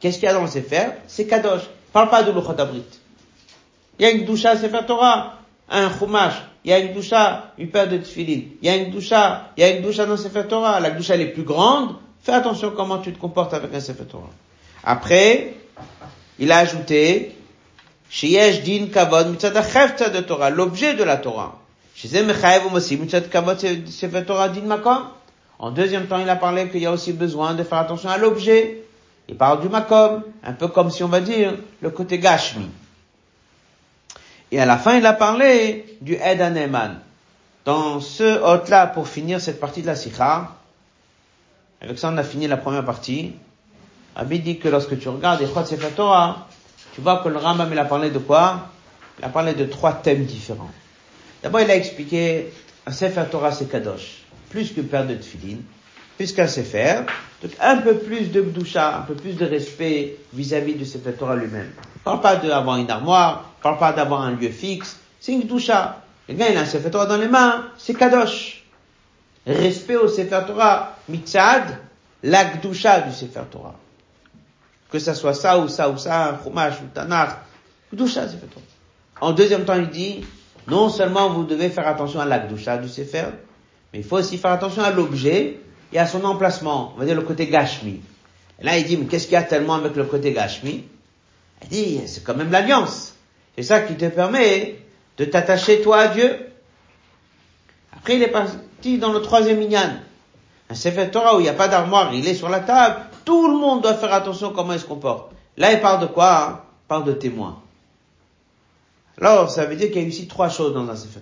qu'est-ce 0.00 0.18
qu'il 0.18 0.24
y 0.24 0.28
a 0.28 0.34
dans 0.34 0.42
le 0.42 0.48
Sefer? 0.48 0.86
C'est 1.06 1.26
kadosh. 1.26 1.62
Parle 1.94 2.10
pas 2.10 2.24
de 2.24 2.32
l'Uchot 2.32 2.58
Abrit. 2.58 2.82
Il 4.00 4.04
y 4.04 4.08
a 4.08 4.10
une 4.10 4.24
gdusha 4.24 4.56
Sefer 4.56 4.80
Torah, 4.84 5.38
un 5.70 5.88
chumash, 5.88 6.34
il 6.64 6.72
y 6.72 6.74
a 6.74 6.80
une 6.80 6.88
gdusha, 6.88 7.52
une 7.56 7.68
paire 7.68 7.88
de 7.88 7.98
tefillin, 7.98 8.46
il 8.60 8.66
y 8.66 8.68
a 8.68 8.74
une 8.74 8.90
gdusha, 8.90 9.52
il 9.56 9.60
y 9.60 9.64
a 9.64 9.70
une 9.70 9.80
gdusha 9.80 10.04
dans 10.04 10.16
Sefer 10.16 10.48
Torah. 10.48 10.80
La 10.80 10.90
gdusha 10.90 11.14
elle 11.14 11.20
est 11.20 11.28
plus 11.28 11.44
grande. 11.44 11.94
Fais 12.20 12.32
attention 12.32 12.72
comment 12.76 12.98
tu 12.98 13.12
te 13.12 13.18
comportes 13.20 13.54
avec 13.54 13.72
un 13.72 13.78
Sefer 13.78 14.06
Torah. 14.06 14.30
Après, 14.82 15.54
il 16.40 16.50
a 16.50 16.58
ajouté, 16.58 17.36
Sheyesh 18.10 18.62
din 18.62 18.88
kavod 18.88 19.28
mitzad 19.28 19.56
achevta 19.56 20.08
de 20.08 20.18
Torah, 20.18 20.50
l'objet 20.50 20.94
de 20.94 21.04
la 21.04 21.18
Torah. 21.18 21.60
Sheze 21.94 22.24
mechayev 22.24 22.66
umosim 22.66 23.02
mitzad 23.02 23.30
kavod 23.30 23.56
Sefer 23.86 24.24
Torah 24.26 24.48
din 24.48 24.66
makom. 24.66 25.04
En 25.60 25.70
deuxième 25.70 26.08
temps, 26.08 26.18
il 26.18 26.28
a 26.28 26.34
parlé 26.34 26.68
qu'il 26.70 26.82
y 26.82 26.86
a 26.86 26.90
aussi 26.90 27.12
besoin 27.12 27.54
de 27.54 27.62
faire 27.62 27.78
attention 27.78 28.08
à 28.08 28.18
l'objet. 28.18 28.83
Il 29.28 29.36
parle 29.36 29.60
du 29.60 29.68
makom, 29.68 30.22
un 30.42 30.52
peu 30.52 30.68
comme 30.68 30.90
si 30.90 31.02
on 31.02 31.08
va 31.08 31.20
dire 31.20 31.54
le 31.80 31.90
côté 31.90 32.18
gashmi. 32.18 32.68
Et 34.50 34.60
à 34.60 34.66
la 34.66 34.76
fin, 34.76 34.96
il 34.96 35.06
a 35.06 35.14
parlé 35.14 35.96
du 36.00 36.14
Ed 36.14 36.40
Aneman. 36.40 37.00
Dans 37.64 38.00
ce 38.00 38.40
hôte-là, 38.42 38.86
pour 38.86 39.08
finir 39.08 39.40
cette 39.40 39.58
partie 39.58 39.80
de 39.80 39.86
la 39.86 39.96
Sikha, 39.96 40.50
avec 41.80 41.98
ça 41.98 42.10
on 42.12 42.16
a 42.18 42.22
fini 42.22 42.46
la 42.46 42.56
première 42.56 42.84
partie. 42.84 43.32
Rabbi 44.14 44.40
dit 44.40 44.58
que 44.58 44.68
lorsque 44.68 44.98
tu 44.98 45.08
regardes 45.08 45.42
Echot 45.42 45.64
Sefer 45.64 45.90
Torah, 45.96 46.46
tu 46.94 47.00
vois 47.00 47.18
que 47.18 47.28
le 47.28 47.38
Rambam 47.38 47.68
il 47.72 47.78
a 47.78 47.84
parlé 47.84 48.10
de 48.10 48.18
quoi? 48.18 48.68
Il 49.18 49.24
a 49.24 49.28
parlé 49.28 49.54
de 49.54 49.64
trois 49.64 49.92
thèmes 49.92 50.24
différents. 50.24 50.70
D'abord, 51.42 51.60
il 51.60 51.70
a 51.70 51.76
expliqué 51.76 52.52
un 52.86 52.92
Sefer 52.92 53.24
Torah 53.30 53.52
c'est 53.52 53.70
Kadosh, 53.70 54.22
plus 54.50 54.72
qu'une 54.72 54.86
paire 54.86 55.06
de 55.06 55.14
tefillin, 55.14 55.58
plus 56.16 56.32
qu'un 56.32 56.46
Sefer, 56.46 57.02
donc 57.42 57.52
un 57.60 57.78
peu 57.78 57.98
plus 57.98 58.30
de 58.30 58.40
Bdusha, 58.40 58.98
un 58.98 59.02
peu 59.02 59.14
plus 59.14 59.32
de 59.32 59.44
respect 59.44 60.16
vis-à-vis 60.32 60.74
du 60.74 60.84
Sefer 60.84 61.12
Torah 61.12 61.36
lui-même. 61.36 61.70
Parle 62.04 62.20
pas 62.20 62.36
d'avoir 62.36 62.76
une 62.76 62.90
armoire, 62.90 63.50
parle 63.62 63.78
pas 63.78 63.92
d'avoir 63.92 64.22
un 64.22 64.32
lieu 64.32 64.50
fixe, 64.50 64.98
c'est 65.20 65.32
une 65.32 65.42
Bdusha. 65.42 66.00
Le 66.28 66.34
gars, 66.34 66.48
il 66.50 66.56
a 66.56 66.60
un 66.60 66.66
Sefer 66.66 66.90
Torah 66.90 67.06
dans 67.06 67.16
les 67.16 67.28
mains, 67.28 67.66
c'est 67.76 67.94
Kadosh. 67.94 68.64
Respect 69.46 69.96
au 69.96 70.08
Sefer 70.08 70.40
Torah, 70.46 70.96
mitzad, 71.08 71.78
la 72.22 72.44
Gdusha 72.44 73.00
du 73.02 73.12
Sefer 73.12 73.42
Torah. 73.50 73.74
Que 74.90 74.98
ça 74.98 75.14
soit 75.14 75.34
ça 75.34 75.58
ou 75.58 75.68
ça 75.68 75.90
ou 75.90 75.98
ça, 75.98 76.30
un 76.30 76.38
chumash 76.42 76.80
ou 76.80 76.86
tanakh, 76.94 77.36
Gdusha 77.92 78.28
Sefer 78.28 78.46
Torah. 78.46 78.64
En 79.20 79.32
deuxième 79.32 79.64
temps, 79.64 79.74
il 79.74 79.90
dit, 79.90 80.24
non 80.68 80.88
seulement 80.88 81.30
vous 81.30 81.44
devez 81.44 81.68
faire 81.68 81.88
attention 81.88 82.20
à 82.20 82.24
la 82.24 82.38
Gdusha 82.38 82.78
du 82.78 82.88
Sefer, 82.88 83.26
mais 83.92 83.98
il 83.98 84.04
faut 84.04 84.16
aussi 84.16 84.38
faire 84.38 84.52
attention 84.52 84.82
à 84.82 84.90
l'objet 84.90 85.60
et 85.94 85.98
à 85.98 86.06
son 86.06 86.24
emplacement. 86.24 86.92
On 86.94 86.98
va 86.98 87.06
dire 87.06 87.14
le 87.14 87.22
côté 87.22 87.46
Gashmi. 87.46 88.00
Là, 88.60 88.76
il 88.76 88.84
dit, 88.84 88.96
mais 88.96 89.06
qu'est-ce 89.06 89.24
qu'il 89.24 89.34
y 89.34 89.36
a 89.36 89.42
tellement 89.42 89.74
avec 89.74 89.96
le 89.96 90.04
côté 90.04 90.32
Gashmi? 90.32 90.84
Il 91.62 91.68
dit, 91.68 92.00
c'est 92.06 92.22
quand 92.22 92.34
même 92.34 92.50
l'alliance. 92.50 93.14
C'est 93.56 93.62
ça 93.62 93.80
qui 93.80 93.94
te 93.94 94.06
permet 94.06 94.76
de 95.16 95.24
t'attacher 95.24 95.80
toi 95.80 95.98
à 96.00 96.08
Dieu. 96.08 96.36
Après, 97.96 98.16
il 98.16 98.22
est 98.22 98.28
parti 98.28 98.98
dans 98.98 99.12
le 99.12 99.22
troisième 99.22 99.58
minyan. 99.58 99.96
Un 100.68 100.74
Sefer 100.74 101.10
Torah 101.10 101.36
où 101.36 101.40
il 101.40 101.44
n'y 101.44 101.48
a 101.48 101.54
pas 101.54 101.68
d'armoire, 101.68 102.12
il 102.12 102.26
est 102.26 102.34
sur 102.34 102.48
la 102.48 102.60
table. 102.60 102.96
Tout 103.24 103.48
le 103.48 103.56
monde 103.56 103.82
doit 103.82 103.94
faire 103.94 104.12
attention 104.12 104.52
comment 104.52 104.72
il 104.72 104.80
se 104.80 104.84
comporte. 104.84 105.32
Là, 105.56 105.72
il 105.72 105.80
parle 105.80 106.00
de 106.00 106.06
quoi? 106.06 106.46
hein 106.48 106.60
Il 106.84 106.88
parle 106.88 107.04
de 107.04 107.12
témoins. 107.12 107.60
Alors, 109.20 109.48
ça 109.50 109.64
veut 109.64 109.76
dire 109.76 109.88
qu'il 109.88 110.02
y 110.02 110.04
a 110.04 110.08
ici 110.08 110.26
trois 110.26 110.48
choses 110.48 110.74
dans 110.74 110.88
un 110.88 110.96
Sefer. 110.96 111.20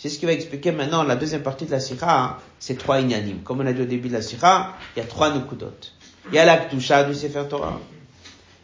C'est 0.00 0.08
ce 0.08 0.18
qui 0.18 0.24
va 0.24 0.32
expliquer 0.32 0.72
maintenant 0.72 1.02
la 1.02 1.14
deuxième 1.14 1.42
partie 1.42 1.66
de 1.66 1.72
la 1.72 1.78
Sikha, 1.78 2.18
hein, 2.18 2.36
c'est 2.58 2.78
trois 2.78 3.00
inyanim. 3.00 3.42
Comme 3.42 3.60
on 3.60 3.66
a 3.66 3.72
dit 3.74 3.82
au 3.82 3.84
début 3.84 4.08
de 4.08 4.14
la 4.14 4.22
Sikha, 4.22 4.72
il 4.96 5.00
y 5.00 5.02
a 5.02 5.06
trois 5.06 5.30
nukudot. 5.30 5.74
Il 6.30 6.36
y 6.36 6.38
a 6.38 6.46
la 6.46 6.56
du 7.04 7.14
Sefer 7.14 7.42
Torah. 7.50 7.78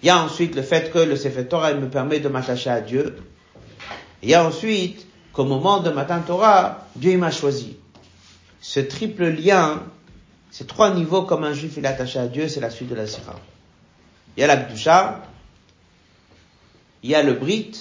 Il 0.03 0.07
y 0.07 0.09
a 0.09 0.17
ensuite 0.17 0.55
le 0.57 0.63
fait 0.63 0.91
que 0.91 0.99
le 0.99 1.15
Sefer 1.15 1.45
Torah 1.47 1.75
me 1.75 1.91
permet 1.91 2.21
de 2.21 2.31
m'attacher 2.31 2.71
à 2.71 2.81
Dieu. 2.81 3.19
Il 4.23 4.31
y 4.31 4.35
a 4.35 4.47
ensuite 4.47 5.07
qu'au 5.35 5.45
moment 5.45 5.81
de 5.81 5.91
Matan 5.91 6.23
Torah, 6.23 6.87
Dieu 6.97 7.19
m'a 7.19 7.31
choisi. 7.31 7.77
Ce 8.63 8.81
triple 8.81 9.27
lien, 9.27 9.83
ces 10.51 10.65
trois 10.65 10.95
niveaux 10.95 11.25
comme 11.25 11.45
un 11.45 11.53
juif 11.53 11.75
il 11.77 11.85
est 11.85 11.89
attaché 11.89 12.19
à 12.19 12.29
Dieu, 12.29 12.49
c'est 12.49 12.61
la 12.61 12.71
suite 12.71 12.89
de 12.89 12.95
la 12.95 13.07
Sikha. 13.07 13.35
Il 14.39 14.41
y 14.41 14.45
a 14.45 14.47
la 14.47 15.21
il 17.03 17.11
y 17.11 17.15
a 17.15 17.23
le 17.23 17.35
Brit, 17.35 17.73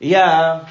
il 0.00 0.08
y 0.08 0.16
a 0.16 0.66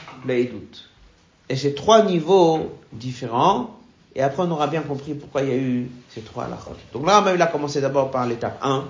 Et 1.49 1.55
ces 1.55 1.73
trois 1.75 2.03
niveaux 2.03 2.77
différents, 2.91 3.77
et 4.15 4.21
après 4.21 4.43
on 4.43 4.51
aura 4.51 4.67
bien 4.67 4.81
compris 4.81 5.13
pourquoi 5.13 5.43
il 5.43 5.49
y 5.49 5.51
a 5.51 5.57
eu 5.57 5.89
ces 6.09 6.21
trois 6.21 6.45
halachot. 6.45 6.75
Donc 6.93 7.05
là, 7.05 7.23
il 7.33 7.41
a 7.41 7.47
commencé 7.47 7.81
d'abord 7.81 8.11
par 8.11 8.25
l'étape 8.25 8.59
1, 8.61 8.85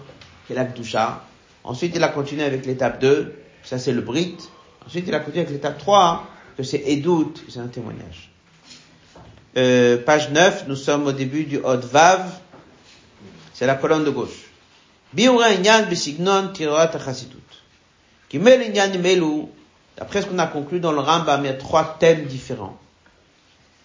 qui 0.46 0.54
est 0.54 0.56
la 0.56 0.66
Kdusha. 0.66 1.24
Ensuite, 1.64 1.96
il 1.96 2.04
a 2.04 2.08
continué 2.08 2.44
avec 2.44 2.66
l'étape 2.66 3.00
2, 3.02 3.36
ça 3.64 3.78
c'est 3.78 3.92
le 3.92 4.02
Brit. 4.02 4.38
Ensuite, 4.86 5.06
il 5.08 5.14
a 5.14 5.20
continué 5.20 5.42
avec 5.42 5.54
l'étape 5.54 5.78
3, 5.78 6.28
que 6.56 6.64
c'est 6.64 6.82
Edout, 6.88 7.34
c'est 7.50 7.60
un 7.60 7.68
témoignage. 7.68 8.32
Euh, 9.58 9.98
page 9.98 10.32
9, 10.32 10.66
nous 10.68 10.76
sommes 10.76 11.08
au 11.08 11.12
début 11.12 11.44
du 11.44 11.58
Hod 11.58 11.84
Vav, 11.84 12.32
c'est 13.54 13.66
la 13.66 13.76
colonne 13.76 14.04
de 14.04 14.12
gauche. 14.12 14.48
Biura 15.14 15.52
inyan 15.54 15.88
besignon 15.90 16.54
tiroat 16.54 16.92
chasidut. 17.04 17.38
Kimel 18.30 18.62
inyan 18.62 18.92
D'après 19.98 20.22
ce 20.22 20.28
qu'on 20.28 20.40
a 20.40 20.48
conclu 20.48 20.80
dans 20.80 20.92
le 20.92 21.00
Rambam, 21.00 21.44
il 21.44 21.48
y 21.48 21.50
a 21.50 21.56
trois 21.56 21.98
thèmes 22.00 22.26
différents. 22.26 22.78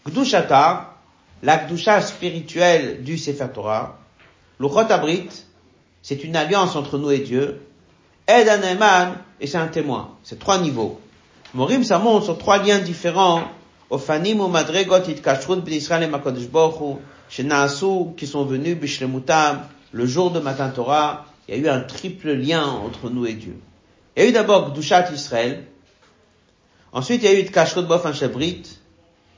Gdushata, 0.07 0.95
la 1.43 1.57
Gdusha 1.57 2.01
spirituelle 2.03 3.03
du 3.03 3.17
Sefer 3.17 3.49
Torah. 3.53 3.99
L'Uchot 4.61 4.91
Abrit, 4.91 5.29
c'est 6.03 6.23
une 6.25 6.37
alliance 6.37 6.77
entre 6.77 6.99
nous 6.99 7.11
et 7.11 7.21
Dieu. 7.21 7.63
Ed 8.27 8.49
Aneman, 8.49 9.17
et 9.41 9.47
c'est 9.47 9.59
un 9.59 9.69
témoin. 9.69 10.17
C'est 10.23 10.39
trois 10.39 10.59
niveaux. 10.59 11.01
Morim, 11.55 11.83
ça 11.83 11.99
montre 11.99 12.25
sur 12.25 12.39
trois 12.39 12.59
liens 12.59 12.79
différents. 12.79 13.45
Ofanim 13.91 14.41
ou 14.41 14.49
Madregot 14.49 15.09
Itkashrut 15.09 15.61
B'Israël 15.61 16.03
et 16.03 16.07
Makodesh 16.07 16.49
Bochu, 16.49 16.99
Shenaasu, 17.29 18.15
qui 18.17 18.27
sont 18.27 18.45
venus 18.45 18.77
Bishlemutam, 18.77 19.63
le 19.93 20.07
jour 20.07 20.31
de 20.31 20.41
Matan 20.41 20.71
Torah. 20.71 21.27
Il 21.49 21.57
y 21.57 21.59
a 21.59 21.61
eu 21.61 21.69
un 21.69 21.81
triple 21.81 22.33
lien 22.33 22.65
entre 22.65 23.11
nous 23.11 23.27
et 23.27 23.35
Dieu. 23.35 23.59
Il 24.17 24.23
y 24.23 24.27
a 24.27 24.29
eu 24.29 24.33
d'abord 24.33 24.73
Gdushat 24.73 25.11
Israël, 25.13 25.67
Ensuite, 26.93 27.23
il 27.23 27.31
y 27.31 27.35
a 27.35 27.39
eu 27.39 27.43
une 27.43 27.51
kashrut 27.51 27.87
bofan 27.87 28.13
shabrit. 28.13 28.63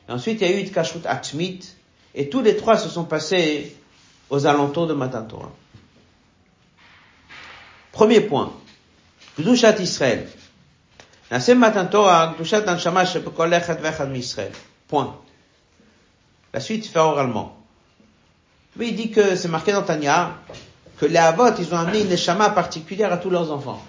Ensuite, 0.08 0.40
il 0.40 0.48
y 0.48 0.52
a 0.52 0.56
eu 0.56 0.60
une 0.60 0.70
kashrut 0.70 1.06
atmit. 1.06 1.60
Et 2.14 2.28
tous 2.28 2.42
les 2.42 2.56
trois 2.56 2.76
se 2.76 2.88
sont 2.88 3.04
passés 3.04 3.76
aux 4.30 4.46
alentours 4.46 4.86
de 4.86 4.94
Matan 4.94 5.24
Torah. 5.24 5.52
Premier 7.92 8.20
point. 8.20 8.52
Gdushat 9.38 9.80
Israël. 9.80 10.28
Nasem 11.30 11.58
Matan 11.58 11.86
Torah, 11.86 12.34
Gdushat 12.36 12.68
Anshama 12.68 13.04
Israël. 13.04 14.52
Point. 14.88 15.16
La 16.52 16.60
suite, 16.60 16.86
il 16.86 16.88
fait 16.88 16.98
oralement. 16.98 17.56
Mais 18.76 18.88
il 18.88 18.96
dit 18.96 19.10
que 19.10 19.36
c'est 19.36 19.48
marqué 19.48 19.72
dans 19.72 19.82
Tania 19.82 20.38
que 20.98 21.06
les 21.06 21.16
Havot, 21.16 21.54
ils 21.58 21.74
ont 21.74 21.78
amené 21.78 22.02
une 22.02 22.08
neshama 22.08 22.50
particulière 22.50 23.12
à 23.12 23.16
tous 23.16 23.30
leurs 23.30 23.50
enfants. 23.50 23.82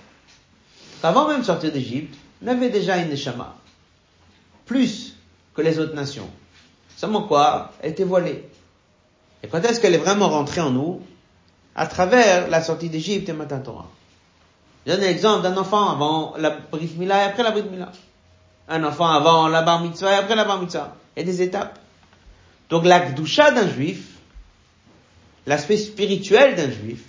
Avant 1.04 1.28
même 1.28 1.42
de 1.42 1.46
sortir 1.46 1.72
d'Égypte, 1.72 2.16
avait 2.48 2.70
déjà 2.70 2.98
une 2.98 3.10
neshama. 3.10 3.56
Plus 4.66 5.16
que 5.54 5.62
les 5.62 5.80
autres 5.80 5.96
nations. 5.96 6.30
Seulement 6.96 7.24
quoi? 7.24 7.72
Elle 7.82 7.92
était 7.92 8.04
voilée. 8.04 8.48
Et 9.44 9.48
quand 9.48 9.62
est-ce 9.62 9.80
qu'elle 9.80 9.94
est 9.94 10.00
vraiment 10.00 10.30
rentrée 10.30 10.62
en 10.62 10.72
nous? 10.72 11.02
À 11.76 11.88
travers 11.88 12.50
la 12.50 12.62
sortie 12.62 12.90
d'Égypte 12.90 13.28
et 13.28 13.34
Matan 13.34 13.60
Torah. 13.60 13.90
Je 14.86 14.92
donne 14.92 15.02
l'exemple 15.02 15.44
d'un 15.44 15.58
enfant 15.58 15.90
avant 15.90 16.36
la 16.38 16.52
Brit 16.52 16.92
Mila 16.98 17.24
et 17.24 17.28
après 17.28 17.44
la 17.44 17.52
Brit 17.52 17.64
Mila. 17.70 17.92
Un 18.70 18.84
enfant 18.84 19.08
avant 19.08 19.48
la 19.48 19.62
Bar 19.62 19.82
Mitzvah 19.82 20.14
et 20.14 20.16
après 20.16 20.36
la 20.36 20.46
Bar 20.46 20.62
Mitzvah. 20.62 20.96
A 21.18 21.24
des 21.24 21.42
étapes. 21.42 21.80
Donc 22.70 22.86
la 22.86 23.00
Gdusha 23.00 23.52
d'un 23.52 23.68
juif, 23.68 24.08
l'aspect 25.46 25.78
spirituel 25.78 26.56
d'un 26.56 26.72
juif, 26.72 27.04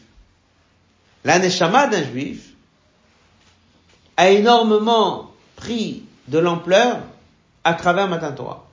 la 1.25 1.39
Neshama 1.39 1.87
d'un 1.87 2.05
juif, 2.05 2.56
a 4.17 4.31
énormément 4.31 5.31
pris 5.57 6.05
de 6.29 6.39
l'ampleur 6.39 7.01
à 7.65 7.75
travers 7.75 8.09
Matan 8.09 8.33
Torah. 8.33 8.67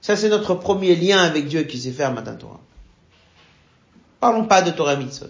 Ça, 0.00 0.16
c'est 0.16 0.28
notre 0.28 0.54
premier 0.54 0.96
lien 0.96 1.18
avec 1.18 1.46
Dieu 1.46 1.62
qui 1.62 1.78
s'est 1.78 1.92
fait 1.92 2.02
à 2.02 2.10
Matan 2.10 2.36
Torah. 2.36 2.60
Parlons 4.20 4.46
pas 4.46 4.62
de 4.62 4.70
Torah 4.70 4.96
Mitzvot. 4.96 5.28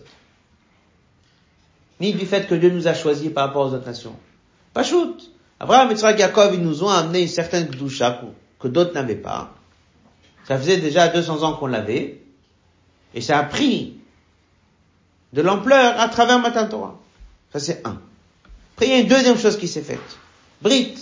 Ni 2.00 2.12
du 2.12 2.26
fait 2.26 2.46
que 2.48 2.54
Dieu 2.54 2.70
nous 2.70 2.88
a 2.88 2.94
choisis 2.94 3.30
par 3.30 3.46
rapport 3.46 3.66
aux 3.66 3.74
autres 3.74 3.86
nations. 3.86 4.16
Pas 4.74 4.82
shoot. 4.82 5.30
Abraham 5.60 5.90
Yitzhak 5.90 6.18
Yaakov, 6.18 6.54
ils 6.54 6.62
nous 6.62 6.82
ont 6.82 6.88
amené 6.88 7.22
une 7.22 7.28
certaine 7.28 7.68
Gdusha 7.68 8.20
que 8.58 8.68
d'autres 8.68 8.94
n'avaient 8.94 9.14
pas. 9.14 9.54
Ça 10.44 10.58
faisait 10.58 10.78
déjà 10.78 11.08
200 11.08 11.42
ans 11.42 11.54
qu'on 11.54 11.68
l'avait. 11.68 12.20
Et 13.14 13.20
ça 13.20 13.38
a 13.38 13.44
pris 13.44 13.98
de 15.32 15.42
l'ampleur 15.42 16.00
à 16.00 16.08
travers 16.08 16.40
Matan 16.40 16.68
Torah. 16.68 16.98
Ça 17.52 17.60
c'est 17.60 17.86
un. 17.86 18.00
Après, 18.82 18.90
il 18.90 18.96
y 18.96 18.98
a 18.98 19.02
une 19.02 19.08
deuxième 19.08 19.38
chose 19.38 19.56
qui 19.56 19.68
s'est 19.68 19.82
faite. 19.82 20.00
Brit. 20.60 20.96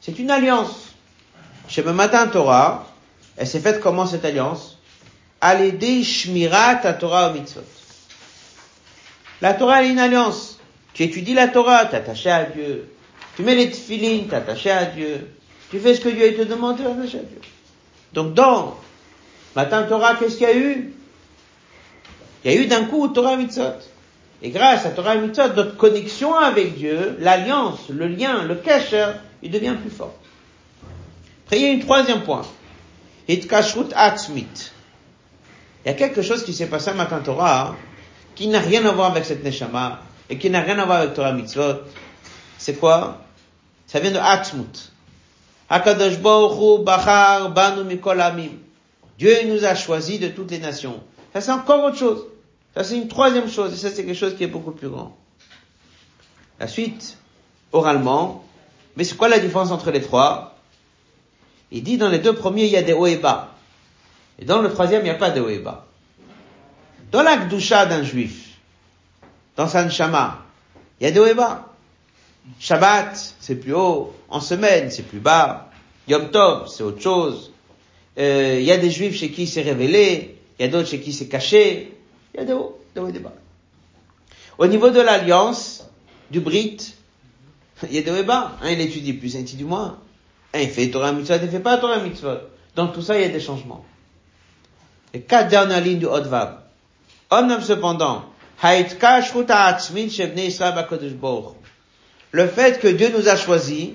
C'est 0.00 0.18
une 0.18 0.32
alliance. 0.32 0.96
Chez 1.68 1.82
le 1.82 1.92
Matan 1.92 2.26
Torah, 2.26 2.88
elle 3.36 3.46
s'est 3.46 3.60
faite 3.60 3.78
comment 3.78 4.04
cette 4.04 4.24
alliance? 4.24 4.78
À 5.40 5.54
Shmirat 6.02 6.80
à 6.82 6.92
Torah 6.94 7.26
au. 7.26 7.62
La 9.40 9.54
Torah, 9.54 9.84
est 9.84 9.90
une 9.90 10.00
alliance. 10.00 10.58
Tu 10.92 11.04
étudies 11.04 11.34
la 11.34 11.46
Torah, 11.46 11.86
t'es 11.86 12.02
à 12.30 12.44
Dieu. 12.46 12.92
Tu 13.36 13.42
mets 13.42 13.54
les 13.54 13.70
tefilines, 13.70 14.26
t'es 14.26 14.70
à 14.70 14.84
Dieu. 14.86 15.30
Tu 15.70 15.78
fais 15.78 15.94
ce 15.94 16.00
que 16.00 16.08
Dieu 16.08 16.34
te 16.34 16.42
demande, 16.42 16.78
t'es 16.78 16.84
à 16.84 16.94
Dieu. 16.94 17.40
Donc 18.12 18.34
dans 18.34 18.76
Matin 19.54 19.84
Torah, 19.84 20.16
qu'est-ce 20.16 20.36
qu'il 20.36 20.48
y 20.48 20.50
a 20.50 20.56
eu? 20.56 20.92
Il 22.44 22.52
y 22.52 22.56
a 22.56 22.60
eu 22.60 22.66
d'un 22.66 22.86
coup 22.86 23.06
Torah 23.06 23.36
Mitzvot. 23.36 23.84
Et 24.42 24.50
grâce 24.50 24.86
à 24.86 24.90
Torah 24.90 25.16
Mitzvot, 25.16 25.54
notre 25.54 25.76
connexion 25.76 26.34
avec 26.34 26.76
Dieu, 26.76 27.16
l'alliance, 27.18 27.88
le 27.88 28.06
lien, 28.06 28.44
le 28.44 28.54
kasher, 28.54 29.12
il 29.42 29.50
devient 29.50 29.74
plus 29.80 29.90
fort. 29.90 30.14
Après, 31.44 31.58
il 31.58 31.66
y 31.66 31.70
a 31.70 31.74
un 31.74 31.80
troisième 31.80 32.22
point. 32.22 32.42
Il 33.26 33.36
y 35.86 35.88
a 35.88 35.92
quelque 35.94 36.22
chose 36.22 36.44
qui 36.44 36.54
s'est 36.54 36.66
passé 36.66 36.90
à 36.90 36.94
Matin 36.94 37.18
Torah 37.20 37.74
qui 38.34 38.46
n'a 38.48 38.60
rien 38.60 38.84
à 38.86 38.92
voir 38.92 39.10
avec 39.10 39.24
cette 39.24 39.42
Neshama 39.42 40.00
et 40.30 40.38
qui 40.38 40.50
n'a 40.50 40.60
rien 40.60 40.78
à 40.78 40.84
voir 40.84 41.00
avec 41.00 41.14
Torah 41.14 41.32
Mitzvot. 41.32 41.80
C'est 42.58 42.74
quoi? 42.74 43.22
Ça 43.86 43.98
vient 43.98 44.12
de 44.12 44.18
Atzmut. 44.18 44.92
Dieu 49.18 49.36
nous 49.46 49.64
a 49.64 49.74
choisis 49.74 50.20
de 50.20 50.28
toutes 50.28 50.50
les 50.50 50.58
nations. 50.58 51.02
Ça 51.32 51.40
c'est 51.40 51.50
encore 51.50 51.84
autre 51.84 51.96
chose. 51.98 52.24
Ça 52.74 52.84
c'est 52.84 52.96
une 52.96 53.08
troisième 53.08 53.50
chose 53.50 53.72
et 53.72 53.76
ça 53.76 53.90
c'est 53.90 54.04
quelque 54.04 54.16
chose 54.16 54.36
qui 54.36 54.44
est 54.44 54.48
beaucoup 54.48 54.72
plus 54.72 54.88
grand. 54.88 55.16
La 56.60 56.68
suite, 56.68 57.16
oralement. 57.72 58.44
Mais 58.96 59.04
c'est 59.04 59.16
quoi 59.16 59.28
la 59.28 59.38
différence 59.38 59.70
entre 59.70 59.90
les 59.90 60.00
trois? 60.00 60.56
Il 61.70 61.82
dit 61.82 61.98
dans 61.98 62.08
les 62.08 62.18
deux 62.18 62.34
premiers 62.34 62.64
il 62.64 62.70
y 62.70 62.76
a 62.76 62.82
des 62.82 62.92
hauts 62.92 63.06
et 63.06 63.16
bas. 63.16 63.54
Et 64.38 64.44
dans 64.44 64.60
le 64.60 64.70
troisième 64.70 65.02
il 65.02 65.04
n'y 65.04 65.10
a 65.10 65.14
pas 65.14 65.30
de 65.30 65.40
hauts 65.40 65.48
et 65.48 65.58
bas. 65.58 65.86
Dans 67.10 67.22
la 67.22 67.36
Gdusha 67.36 67.86
d'un 67.86 68.02
juif, 68.02 68.58
dans 69.56 69.68
sa 69.68 69.84
Nshama, 69.84 70.44
il 71.00 71.04
y 71.04 71.06
a 71.06 71.10
des 71.10 71.20
hauts 71.20 71.26
et 71.26 71.34
bas. 71.34 71.68
Shabbat, 72.58 73.34
c'est 73.40 73.56
plus 73.56 73.74
haut. 73.74 74.14
En 74.28 74.40
semaine, 74.40 74.90
c'est 74.90 75.02
plus 75.02 75.20
bas. 75.20 75.70
Yom 76.08 76.30
Tov, 76.30 76.68
c'est 76.68 76.82
autre 76.82 77.00
chose. 77.00 77.52
Euh, 78.18 78.56
il 78.58 78.64
y 78.64 78.72
a 78.72 78.78
des 78.78 78.90
juifs 78.90 79.16
chez 79.16 79.30
qui 79.30 79.46
c'est 79.46 79.62
révélé. 79.62 80.38
Il 80.58 80.62
y 80.62 80.68
a 80.68 80.70
d'autres 80.70 80.88
chez 80.88 81.00
qui 81.00 81.12
c'est 81.12 81.28
caché. 81.28 81.92
Il 82.34 82.40
y 82.40 82.42
a 82.42 82.46
des 82.46 82.52
hauts, 82.52 82.78
des 82.94 83.00
hauts 83.00 83.08
et 83.08 83.12
des 83.12 83.18
bas. 83.18 83.34
Au 84.58 84.66
niveau 84.66 84.90
de 84.90 85.00
l'alliance, 85.00 85.84
du 86.30 86.40
Brit, 86.40 86.94
il 87.84 87.92
y 87.92 87.98
a 87.98 88.02
des 88.02 88.10
hauts 88.10 88.16
et 88.16 88.24
bas. 88.24 88.52
Un, 88.62 88.70
il 88.70 88.80
étudie 88.80 89.12
plus, 89.12 89.36
un 89.36 89.40
étudie 89.40 89.64
moins. 89.64 89.98
Un, 90.54 90.60
il 90.60 90.70
fait 90.70 90.90
Torah 90.90 91.12
Mitzvah, 91.12 91.36
il 91.36 91.48
fait 91.48 91.60
pas 91.60 91.78
Torah 91.78 91.98
Mitzvah. 91.98 92.40
Dans 92.74 92.88
tout 92.88 93.02
ça, 93.02 93.16
il 93.16 93.22
y 93.22 93.24
a 93.24 93.28
des 93.28 93.40
changements. 93.40 93.84
Les 95.14 95.20
quatre 95.20 95.48
dernières 95.48 95.80
lignes 95.80 95.98
du 95.98 96.06
Hodvav. 96.06 96.58
Homme 97.30 97.60
cependant, 97.60 98.24
le 102.30 102.46
fait 102.48 102.80
que 102.80 102.88
Dieu 102.88 103.10
nous 103.16 103.28
a 103.28 103.36
choisis, 103.36 103.90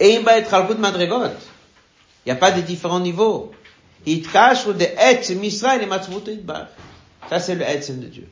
et 0.00 0.14
il 0.14 0.24
va 0.24 0.38
être 0.38 0.54
al 0.54 0.78
madrigot. 0.78 1.24
Il 1.24 1.30
n'y 2.26 2.32
a 2.32 2.36
pas 2.36 2.52
de 2.52 2.60
différents 2.62 3.00
niveaux. 3.00 3.52
Ça, 7.30 7.38
c'est 7.38 7.54
le 7.54 7.62
etzem 7.62 8.00
de 8.00 8.06
Dieu. 8.06 8.28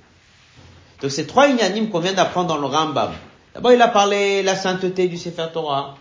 Donc, 1.00 1.10
ces 1.10 1.26
trois 1.26 1.48
inanimes 1.48 1.88
qu'on 1.88 2.00
vient 2.00 2.12
d'apprendre 2.12 2.48
dans 2.48 2.58
le 2.58 2.66
Rambam. 2.66 3.12
D'abord, 3.54 3.72
il 3.72 3.82
a 3.82 3.88
parlé 3.88 4.42
la 4.42 4.54
sainteté 4.54 5.08
du 5.08 5.16
Sefer 5.16 5.46
Torah. 5.52 5.96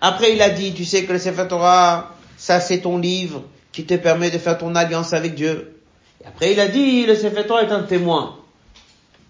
Après, 0.00 0.32
il 0.32 0.42
a 0.42 0.50
dit, 0.50 0.74
tu 0.74 0.84
sais 0.84 1.04
que 1.04 1.12
le 1.12 1.18
Sefer 1.18 1.46
Torah, 1.48 2.14
ça 2.36 2.60
c'est 2.60 2.80
ton 2.80 2.98
livre 2.98 3.42
qui 3.72 3.84
te 3.84 3.94
permet 3.94 4.30
de 4.30 4.38
faire 4.38 4.58
ton 4.58 4.74
alliance 4.74 5.12
avec 5.12 5.34
Dieu. 5.34 5.80
Et 6.22 6.26
après, 6.26 6.52
il 6.52 6.60
a 6.60 6.68
dit, 6.68 7.06
le 7.06 7.14
Sefer 7.14 7.46
Torah 7.46 7.62
est 7.62 7.72
un 7.72 7.82
témoin. 7.82 8.36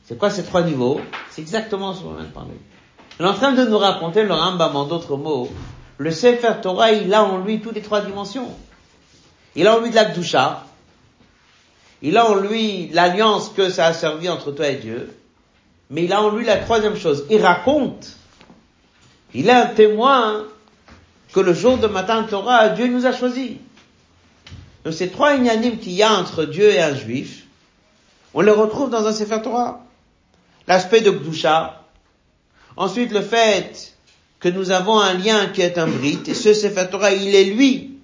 C'est 0.07 0.19
quoi 0.19 0.31
ces 0.31 0.45
trois 0.45 0.63
niveaux? 0.63 1.01
C'est 1.31 1.43
exactement 1.43 1.93
ce 1.93 2.03
qu'on 2.03 2.15
vient 2.15 2.25
de 2.25 2.31
parler. 2.31 2.55
Il 3.19 3.25
est 3.25 3.29
en 3.29 3.35
train 3.35 3.53
de 3.53 3.65
nous 3.65 3.79
raconter 3.79 4.23
le 4.23 4.33
Rambam 4.33 4.77
en 4.77 4.85
d'autres 4.85 5.17
mots. 5.17 5.51
Le 5.99 6.11
Sefer 6.11 6.53
Torah, 6.63 6.93
il 6.93 7.13
a 7.13 7.25
en 7.25 7.39
lui 7.39 7.61
toutes 7.61 7.75
les 7.75 7.83
trois 7.83 8.03
dimensions. 8.03 8.49
Il 9.57 9.67
a 9.67 9.77
en 9.77 9.81
lui 9.81 9.91
de 9.91 9.95
la 9.95 10.05
Gdusha. 10.05 10.65
Il 12.03 12.17
a 12.19 12.31
en 12.31 12.35
lui 12.35 12.89
l'alliance 12.93 13.49
que 13.49 13.71
ça 13.71 13.87
a 13.87 13.93
servi 13.95 14.29
entre 14.29 14.53
toi 14.53 14.69
et 14.69 14.77
Dieu. 14.77 15.17
Mais 15.89 16.05
il 16.05 16.13
a 16.13 16.23
en 16.23 16.31
lui 16.31 16.45
la 16.45 16.59
troisième 16.59 16.97
chose. 16.97 17.25
Il 17.31 17.41
raconte. 17.41 18.17
Il 19.35 19.49
est 19.49 19.53
un 19.53 19.67
témoin 19.67 20.45
que 21.33 21.41
le 21.41 21.55
jour 21.55 21.79
de 21.79 21.87
matin 21.87 22.23
Torah, 22.25 22.69
Dieu 22.69 22.87
nous 22.87 23.07
a 23.07 23.13
choisis. 23.13 23.53
Donc 24.85 24.95
ces 24.95 25.09
trois 25.09 25.35
inanimes 25.35 25.79
qu'il 25.79 25.93
y 25.93 26.03
a 26.03 26.13
entre 26.13 26.45
Dieu 26.45 26.71
et 26.71 26.81
un 26.81 26.95
juif, 26.95 27.45
on 28.35 28.43
les 28.43 28.53
retrouve 28.53 28.91
dans 28.91 29.07
un 29.07 29.13
Sefer 29.13 29.41
Torah. 29.43 29.85
L'aspect 30.69 31.01
de 31.01 31.11
Gdusha. 31.11 31.83
Ensuite, 32.77 33.11
le 33.11 33.23
fait 33.23 33.95
que 34.39 34.49
nous 34.49 34.71
avons 34.71 34.99
un 34.99 35.15
lien 35.15 35.47
qui 35.47 35.63
est 35.63 35.79
un 35.79 35.87
brit, 35.87 36.21
et 36.27 36.35
ce 36.35 36.53
Sefer 36.53 36.89
Torah, 36.91 37.13
il 37.13 37.35
est 37.35 37.45
lui, 37.45 37.96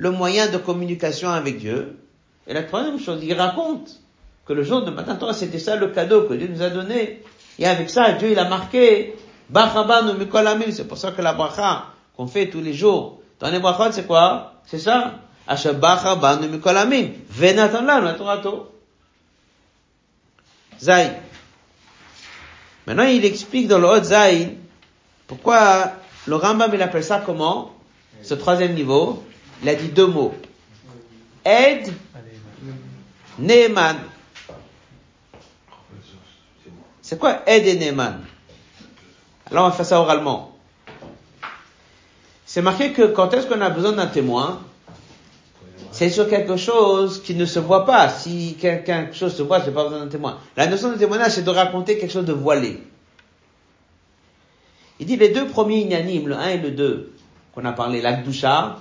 le 0.00 0.10
moyen 0.10 0.48
de 0.48 0.56
communication 0.56 1.28
avec 1.28 1.58
Dieu. 1.58 1.98
Et 2.46 2.54
la 2.54 2.62
troisième 2.62 2.98
chose, 2.98 3.20
il 3.22 3.34
raconte 3.34 4.00
que 4.46 4.54
le 4.54 4.62
jour 4.62 4.82
de 4.82 4.90
matin 4.90 5.14
Torah, 5.16 5.34
c'était 5.34 5.58
ça 5.58 5.76
le 5.76 5.88
cadeau 5.88 6.22
que 6.22 6.32
Dieu 6.32 6.48
nous 6.48 6.62
a 6.62 6.70
donné. 6.70 7.22
Et 7.58 7.66
avec 7.66 7.90
ça, 7.90 8.12
Dieu, 8.12 8.30
il 8.30 8.38
a 8.38 8.48
marqué, 8.48 9.14
Bachabanu 9.50 10.14
Mikolamim, 10.14 10.72
c'est 10.72 10.88
pour 10.88 10.96
ça 10.96 11.12
que 11.12 11.20
la 11.20 11.34
bracha 11.34 11.88
qu'on 12.16 12.26
fait 12.26 12.48
tous 12.48 12.62
les 12.62 12.72
jours, 12.72 13.20
dans 13.40 13.50
les 13.50 13.58
brachot, 13.58 13.92
c'est 13.92 14.06
quoi? 14.06 14.54
C'est 14.64 14.78
ça? 14.78 15.16
Mikolamim. 16.50 17.08
Venatan 17.28 17.82
la 17.82 18.14
Torato. 18.14 18.72
Zaï. 20.80 21.12
Maintenant, 22.86 23.04
il 23.04 23.22
explique 23.26 23.68
dans 23.68 23.78
le 23.78 23.86
Hot 23.86 24.02
Zaï 24.04 24.56
pourquoi 25.26 25.92
le 26.26 26.36
Rambam 26.36 26.70
il 26.72 26.80
appelle 26.80 27.04
ça 27.04 27.22
comment? 27.24 27.72
Ce 28.22 28.32
troisième 28.32 28.72
niveau, 28.72 29.22
il 29.62 29.68
a 29.68 29.74
dit 29.74 29.88
deux 29.88 30.06
mots. 30.06 30.34
Ed, 31.44 31.92
Neeman. 33.38 33.96
C'est 37.02 37.18
quoi 37.18 37.42
Ed 37.46 37.66
et 37.66 37.78
Neeman 37.78 38.20
Alors 39.50 39.66
on 39.66 39.68
va 39.68 39.74
faire 39.74 39.86
ça 39.86 40.00
oralement. 40.00 40.56
c'est 42.46 42.62
marqué 42.62 42.92
que 42.92 43.02
quand 43.02 43.32
est-ce 43.34 43.46
qu'on 43.46 43.60
a 43.60 43.70
besoin 43.70 43.92
d'un 43.92 44.06
témoin, 44.06 44.62
c'est 45.92 46.10
sur 46.10 46.28
quelque 46.28 46.56
chose 46.56 47.22
qui 47.22 47.34
ne 47.34 47.44
se 47.44 47.58
voit 47.58 47.84
pas. 47.84 48.08
Si 48.08 48.56
quelque 48.60 49.12
chose 49.12 49.34
se 49.34 49.42
voit, 49.42 49.60
c'est 49.60 49.72
pas 49.72 49.84
besoin 49.84 50.00
d'un 50.00 50.08
témoin. 50.08 50.38
La 50.56 50.66
notion 50.66 50.90
de 50.92 50.96
témoignage, 50.96 51.32
c'est 51.32 51.42
de 51.42 51.50
raconter 51.50 51.98
quelque 51.98 52.12
chose 52.12 52.24
de 52.24 52.32
voilé. 52.32 52.82
Il 55.00 55.06
dit 55.06 55.16
les 55.16 55.30
deux 55.30 55.46
premiers 55.46 55.80
inanimes, 55.80 56.28
le 56.28 56.36
1 56.36 56.48
et 56.48 56.58
le 56.58 56.70
2, 56.70 57.12
qu'on 57.54 57.64
a 57.64 57.72
parlé, 57.72 58.02
l'Akdoucha, 58.02 58.76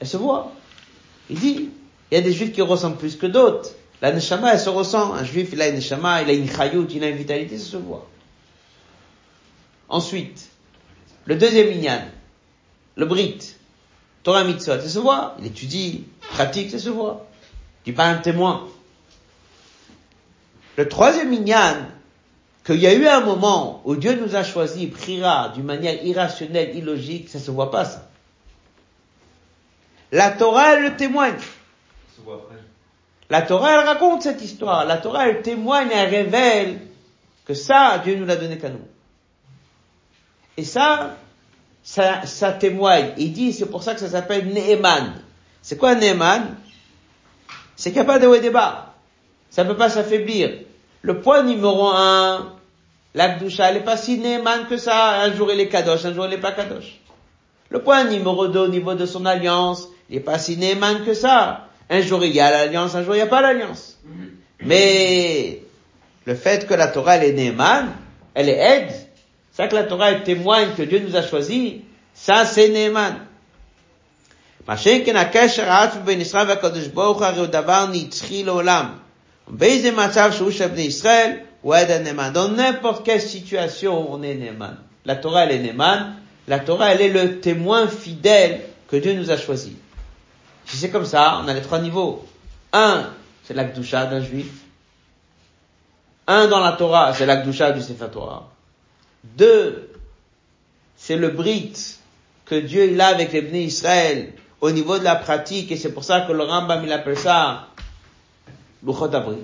elle 0.00 0.06
se 0.06 0.16
voit. 0.16 0.52
Il 1.28 1.38
dit, 1.38 1.70
il 2.10 2.14
y 2.14 2.16
a 2.18 2.22
des 2.22 2.32
juifs 2.32 2.52
qui 2.52 2.62
ressemblent 2.62 2.96
plus 2.96 3.16
que 3.16 3.26
d'autres. 3.26 3.70
La 4.02 4.12
neshama, 4.12 4.54
elle 4.54 4.60
se 4.60 4.70
ressent. 4.70 5.12
Un 5.12 5.24
juif, 5.24 5.50
il 5.52 5.62
a 5.62 5.68
une 5.68 5.76
neshama, 5.76 6.22
il 6.22 6.30
a 6.30 6.32
une 6.32 6.50
chayout, 6.50 6.88
il 6.90 7.04
a 7.04 7.08
une 7.08 7.16
vitalité, 7.16 7.58
ça 7.58 7.72
se 7.72 7.76
voit. 7.76 8.08
Ensuite, 9.88 10.48
le 11.26 11.36
deuxième 11.36 11.70
inyan, 11.70 12.02
le 12.96 13.06
brit, 13.06 13.54
Torah 14.22 14.44
mitzvot, 14.44 14.80
ça 14.80 14.88
se 14.88 14.98
voit. 14.98 15.36
Il 15.38 15.46
étudie, 15.46 16.04
pratique, 16.20 16.70
ça 16.70 16.78
se 16.78 16.88
voit. 16.88 17.26
Il 17.86 17.94
pas 17.94 18.06
un 18.06 18.16
témoin. 18.16 18.68
Le 20.76 20.88
troisième 20.88 21.32
inyan, 21.32 21.76
qu'il 22.64 22.76
y 22.76 22.86
a 22.86 22.94
eu 22.94 23.06
un 23.06 23.20
moment 23.20 23.82
où 23.84 23.96
Dieu 23.96 24.14
nous 24.14 24.36
a 24.36 24.44
choisi, 24.44 24.86
priera 24.86 25.50
d'une 25.50 25.64
manière 25.64 26.04
irrationnelle, 26.04 26.76
illogique, 26.76 27.28
ça 27.28 27.38
se 27.38 27.50
voit 27.50 27.70
pas 27.70 27.84
ça. 27.84 28.09
La 30.12 30.30
Torah, 30.32 30.74
elle 30.74 30.82
le 30.84 30.96
témoigne. 30.96 31.36
La 33.28 33.42
Torah, 33.42 33.80
elle 33.80 33.86
raconte 33.86 34.22
cette 34.22 34.42
histoire. 34.42 34.84
La 34.84 34.96
Torah, 34.96 35.28
elle 35.28 35.42
témoigne, 35.42 35.88
elle 35.92 36.08
révèle 36.08 36.80
que 37.44 37.54
ça, 37.54 38.00
Dieu 38.02 38.16
nous 38.16 38.26
l'a 38.26 38.36
donné 38.36 38.58
qu'à 38.58 38.70
nous. 38.70 38.86
Et 40.56 40.64
ça, 40.64 41.16
ça, 41.82 42.26
ça 42.26 42.52
témoigne. 42.52 43.12
Il 43.18 43.32
dit, 43.32 43.52
c'est 43.52 43.66
pour 43.66 43.82
ça 43.82 43.94
que 43.94 44.00
ça 44.00 44.08
s'appelle 44.08 44.52
Neeman. 44.52 45.14
C'est 45.62 45.76
quoi 45.76 45.94
Neeman? 45.94 46.56
C'est 47.76 47.90
qu'il 47.90 48.02
n'y 48.02 48.08
a 48.08 48.12
pas 48.12 48.18
de 48.18 48.26
haut 48.26 48.34
et 48.34 48.40
débat. 48.40 48.94
Ça 49.48 49.64
ne 49.64 49.68
peut 49.68 49.76
pas 49.76 49.90
s'affaiblir. 49.90 50.50
Le 51.02 51.20
point 51.20 51.42
numéro 51.42 51.88
un, 51.88 52.54
l'Akdoucha, 53.14 53.68
elle 53.68 53.76
n'est 53.76 53.84
pas 53.84 53.96
si 53.96 54.18
Neeman 54.18 54.66
que 54.68 54.76
ça. 54.76 55.20
Un 55.22 55.32
jour 55.34 55.50
il 55.52 55.60
est 55.60 55.68
Kadosh, 55.68 56.04
un 56.04 56.12
jour 56.12 56.26
il 56.26 56.30
n'est 56.30 56.38
pas 56.38 56.52
Kadosh. 56.52 57.00
Le 57.68 57.82
point 57.82 58.04
numéro 58.04 58.48
deux 58.48 58.60
au 58.60 58.68
niveau 58.68 58.94
de 58.94 59.06
son 59.06 59.24
alliance, 59.24 59.88
il 60.10 60.16
n'est 60.16 60.22
pas 60.22 60.38
si 60.38 60.56
Neyman 60.56 61.04
que 61.04 61.14
ça. 61.14 61.68
Un 61.88 62.02
jour 62.02 62.24
il 62.24 62.32
y 62.32 62.40
a 62.40 62.50
l'alliance, 62.50 62.94
un 62.94 63.04
jour 63.04 63.14
il 63.14 63.18
n'y 63.18 63.22
a 63.22 63.26
pas 63.26 63.40
l'alliance. 63.40 63.98
Mm-hmm. 64.06 64.66
Mais 64.66 65.62
le 66.26 66.34
fait 66.34 66.66
que 66.66 66.74
la 66.74 66.88
Torah 66.88 67.16
elle 67.16 67.30
est 67.30 67.32
Neyman, 67.32 67.88
elle 68.34 68.48
est 68.48 68.58
aide, 68.58 68.92
ça 69.52 69.68
que 69.68 69.74
la 69.74 69.84
Torah 69.84 70.10
elle 70.10 70.22
témoigne 70.22 70.70
que 70.76 70.82
Dieu 70.82 71.02
nous 71.06 71.16
a 71.16 71.22
choisis, 71.22 71.74
ça 72.12 72.44
c'est 72.44 72.68
Neyman. 72.68 73.26
Dans 82.32 82.48
n'importe 82.48 83.04
quelle 83.04 83.20
situation, 83.20 84.12
on 84.12 84.22
est 84.22 84.34
Neyman. 84.34 84.76
La 85.04 85.16
Torah, 85.16 85.44
elle 85.44 85.52
est 85.52 85.58
Neyman. 85.58 86.14
La 86.46 86.60
Torah, 86.60 86.92
elle 86.92 87.00
est 87.00 87.08
le 87.08 87.40
témoin 87.40 87.88
fidèle 87.88 88.60
que 88.88 88.96
Dieu 88.96 89.14
nous 89.14 89.30
a 89.30 89.36
choisi. 89.36 89.76
Si 90.70 90.76
c'est 90.76 90.90
comme 90.90 91.04
ça, 91.04 91.40
on 91.42 91.48
a 91.48 91.52
les 91.52 91.62
trois 91.62 91.80
niveaux. 91.80 92.24
Un, 92.72 93.10
c'est 93.42 93.54
l'Akdusha 93.54 94.06
d'un 94.06 94.20
juif. 94.20 94.52
Un 96.28 96.46
dans 96.46 96.60
la 96.60 96.72
Torah, 96.72 97.12
c'est 97.12 97.26
l'Akdusha 97.26 97.72
du 97.72 97.82
Sefer 97.82 98.06
Torah. 98.12 98.48
Deux, 99.24 99.90
c'est 100.96 101.16
le 101.16 101.30
Brit 101.30 101.96
que 102.44 102.54
Dieu 102.54 102.92
il 102.92 103.00
a 103.00 103.08
avec 103.08 103.32
les 103.32 103.42
Bnei 103.42 103.64
Israël 103.64 104.32
au 104.60 104.70
niveau 104.70 104.96
de 104.96 105.02
la 105.02 105.16
pratique, 105.16 105.72
et 105.72 105.76
c'est 105.76 105.92
pour 105.92 106.04
ça 106.04 106.20
que 106.20 106.32
le 106.32 106.44
Rambam 106.44 106.84
il 106.84 106.92
appelle 106.92 107.18
ça 107.18 107.66
Luchot 108.86 109.12
Abrit. 109.12 109.38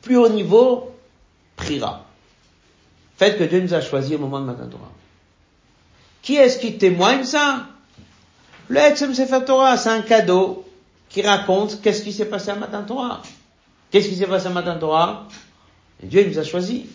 Plus 0.00 0.16
haut 0.16 0.30
niveau, 0.30 0.94
Prira. 1.56 2.06
Fait 3.18 3.36
que 3.36 3.44
Dieu 3.44 3.60
nous 3.60 3.74
a 3.74 3.82
choisi 3.82 4.14
au 4.14 4.18
moment 4.18 4.40
de 4.40 4.46
Matan 4.46 4.68
Torah. 4.68 4.92
Qui 6.22 6.36
est-ce 6.36 6.58
qui 6.58 6.78
témoigne 6.78 7.24
ça? 7.24 7.66
Le 8.68 8.78
Etzem 8.78 9.14
Sefer 9.14 9.44
Torah, 9.44 9.76
c'est 9.76 9.90
un 9.90 10.02
cadeau 10.02 10.64
qui 11.08 11.22
raconte 11.22 11.80
qu'est-ce 11.82 12.02
qui 12.02 12.12
s'est 12.12 12.26
passé 12.26 12.50
à 12.50 12.54
Matan 12.54 12.84
Torah. 12.84 13.22
Qu'est-ce 13.90 14.08
qui 14.08 14.16
s'est 14.16 14.26
passé 14.26 14.46
à 14.46 14.50
Matan 14.50 14.78
Torah? 14.78 15.28
Dieu 16.02 16.22
il 16.22 16.30
nous 16.30 16.38
a 16.38 16.44
choisi. 16.44 16.86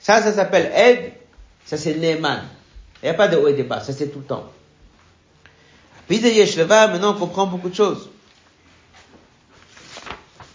Ça, 0.00 0.20
ça 0.22 0.32
s'appelle 0.32 0.70
aide, 0.74 1.12
ça 1.64 1.76
c'est 1.76 1.94
Neeman. 1.94 2.42
Il 3.02 3.06
n'y 3.06 3.10
a 3.10 3.14
pas 3.14 3.28
de 3.28 3.36
haut 3.36 3.48
et 3.48 3.54
de 3.54 3.62
bas, 3.62 3.80
ça 3.80 3.92
c'est 3.92 4.08
tout 4.08 4.18
le 4.18 4.24
temps. 4.24 4.50
Puis 6.08 6.18
de 6.18 6.28
Yeshleva, 6.28 6.88
maintenant 6.88 7.14
on 7.14 7.18
comprend 7.18 7.46
beaucoup 7.46 7.68
de 7.68 7.74
choses. 7.74 8.08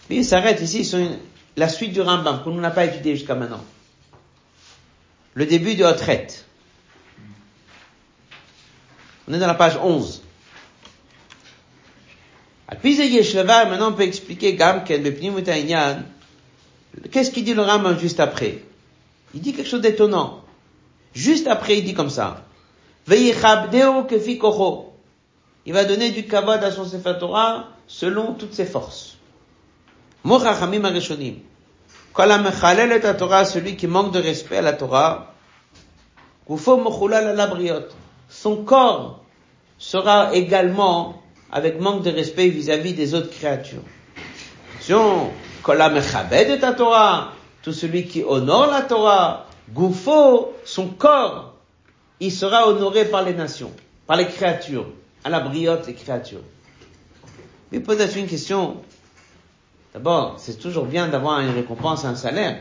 Puis 0.06 0.18
il 0.18 0.24
s'arrête 0.24 0.60
ici 0.60 0.84
sur 0.84 0.98
une- 0.98 1.18
la 1.56 1.68
suite 1.68 1.92
du 1.92 2.00
Rambam, 2.02 2.42
qu'on 2.44 2.52
n'a 2.54 2.70
pas 2.70 2.84
étudié 2.84 3.16
jusqu'à 3.16 3.34
maintenant. 3.34 3.64
Le 5.34 5.46
début 5.46 5.74
de 5.74 5.84
Hotret. 5.84 6.26
On 9.28 9.32
est 9.32 9.38
dans 9.38 9.46
la 9.46 9.54
page 9.54 9.78
11. 9.82 10.22
Puis 12.80 12.96
de 12.96 13.02
Yeshleva, 13.02 13.66
maintenant 13.66 13.90
on 13.90 13.94
peut 13.94 14.02
expliquer. 14.02 14.56
Qu'est-ce 17.10 17.30
qu'il 17.30 17.44
dit 17.44 17.54
le 17.54 17.62
Rambam 17.62 17.98
juste 17.98 18.20
après? 18.20 18.62
Il 19.34 19.40
dit 19.40 19.52
quelque 19.52 19.68
chose 19.68 19.80
d'étonnant. 19.80 20.42
Juste 21.14 21.46
après, 21.46 21.78
il 21.78 21.84
dit 21.84 21.94
comme 21.94 22.10
ça. 22.10 22.44
Il 23.08 23.34
va 25.72 25.84
donner 25.84 26.10
du 26.10 26.26
kavod 26.26 26.62
à 26.62 26.70
son 26.70 26.84
Sefer 26.84 27.14
Torah 27.18 27.68
selon 27.86 28.34
toutes 28.34 28.54
ses 28.54 28.66
forces. 28.66 29.16
Mochachamim 30.24 30.84
arishonim. 30.84 31.36
Kol 32.12 32.32
ha-mechalel 32.32 32.92
et 32.92 33.16
Torah, 33.16 33.44
celui 33.44 33.76
qui 33.76 33.86
manque 33.86 34.12
de 34.12 34.18
respect 34.18 34.56
à 34.56 34.62
la 34.62 34.72
Torah. 34.72 35.34
Son 38.38 38.64
corps 38.64 39.24
sera 39.78 40.34
également 40.34 41.22
avec 41.50 41.80
manque 41.80 42.02
de 42.02 42.10
respect 42.10 42.48
vis-à-vis 42.48 42.92
des 42.92 43.14
autres 43.14 43.30
créatures. 43.30 43.82
Attention, 44.74 45.30
kol 45.62 45.80
ha-mechabed 45.80 46.50
et 46.50 46.76
Torah, 46.76 47.32
tout 47.62 47.72
celui 47.72 48.06
qui 48.06 48.22
honore 48.22 48.66
la 48.66 48.82
Torah, 48.82 49.46
gufo, 49.74 50.54
son 50.66 50.88
corps, 50.88 51.54
il 52.20 52.30
sera 52.30 52.68
honoré 52.68 53.06
par 53.06 53.22
les 53.22 53.32
nations, 53.32 53.72
par 54.06 54.18
les 54.18 54.26
créatures, 54.26 54.86
à 55.24 55.30
la 55.30 55.40
briotte 55.40 55.86
les 55.86 55.94
créatures. 55.94 56.44
Mais 57.72 57.80
peut-être 57.80 58.16
une 58.16 58.26
question. 58.26 58.76
D'abord, 59.94 60.34
c'est 60.36 60.58
toujours 60.58 60.84
bien 60.84 61.08
d'avoir 61.08 61.40
une 61.40 61.54
récompense, 61.54 62.04
un 62.04 62.14
salaire. 62.14 62.58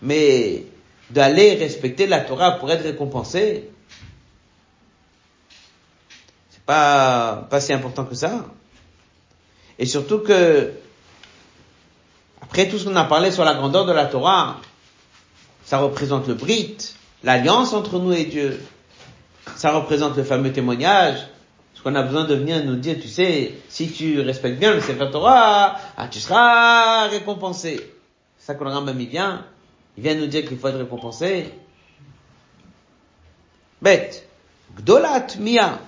Mais 0.00 0.64
d'aller 1.10 1.54
respecter 1.54 2.06
la 2.06 2.20
Torah 2.20 2.52
pour 2.52 2.70
être 2.70 2.82
récompensé, 2.84 3.70
pas, 6.68 7.46
pas 7.48 7.62
si 7.62 7.72
important 7.72 8.04
que 8.04 8.14
ça. 8.14 8.44
Et 9.78 9.86
surtout 9.86 10.18
que, 10.18 10.70
après 12.42 12.68
tout 12.68 12.78
ce 12.78 12.84
qu'on 12.84 12.94
a 12.94 13.04
parlé 13.04 13.30
sur 13.30 13.42
la 13.42 13.54
grandeur 13.54 13.86
de 13.86 13.92
la 13.92 14.04
Torah, 14.04 14.60
ça 15.64 15.78
représente 15.78 16.28
le 16.28 16.34
Brit, 16.34 16.76
l'alliance 17.24 17.72
entre 17.72 17.98
nous 17.98 18.12
et 18.12 18.26
Dieu. 18.26 18.62
Ça 19.56 19.72
représente 19.72 20.14
le 20.18 20.24
fameux 20.24 20.52
témoignage. 20.52 21.16
Parce 21.72 21.82
qu'on 21.84 21.94
a 21.94 22.02
besoin 22.02 22.24
de 22.24 22.34
venir 22.34 22.62
nous 22.62 22.76
dire, 22.76 22.96
tu 23.00 23.08
sais, 23.08 23.54
si 23.70 23.90
tu 23.90 24.20
respectes 24.20 24.58
bien 24.58 24.74
le 24.74 24.82
Sefer 24.82 25.08
Torah, 25.10 25.76
ah, 25.96 26.08
tu 26.08 26.20
seras 26.20 27.08
récompensé. 27.08 27.94
C'est 28.36 28.46
ça 28.46 28.54
que 28.54 28.64
le 28.64 28.70
Rambam 28.70 29.00
il 29.00 29.08
vient. 29.08 29.46
Il 29.96 30.02
vient 30.02 30.16
nous 30.16 30.26
dire 30.26 30.46
qu'il 30.46 30.58
faut 30.58 30.68
être 30.68 30.76
récompensé. 30.76 31.50
Bête. 33.80 34.28
Gdolat 34.76 35.28
Mia. 35.38 35.78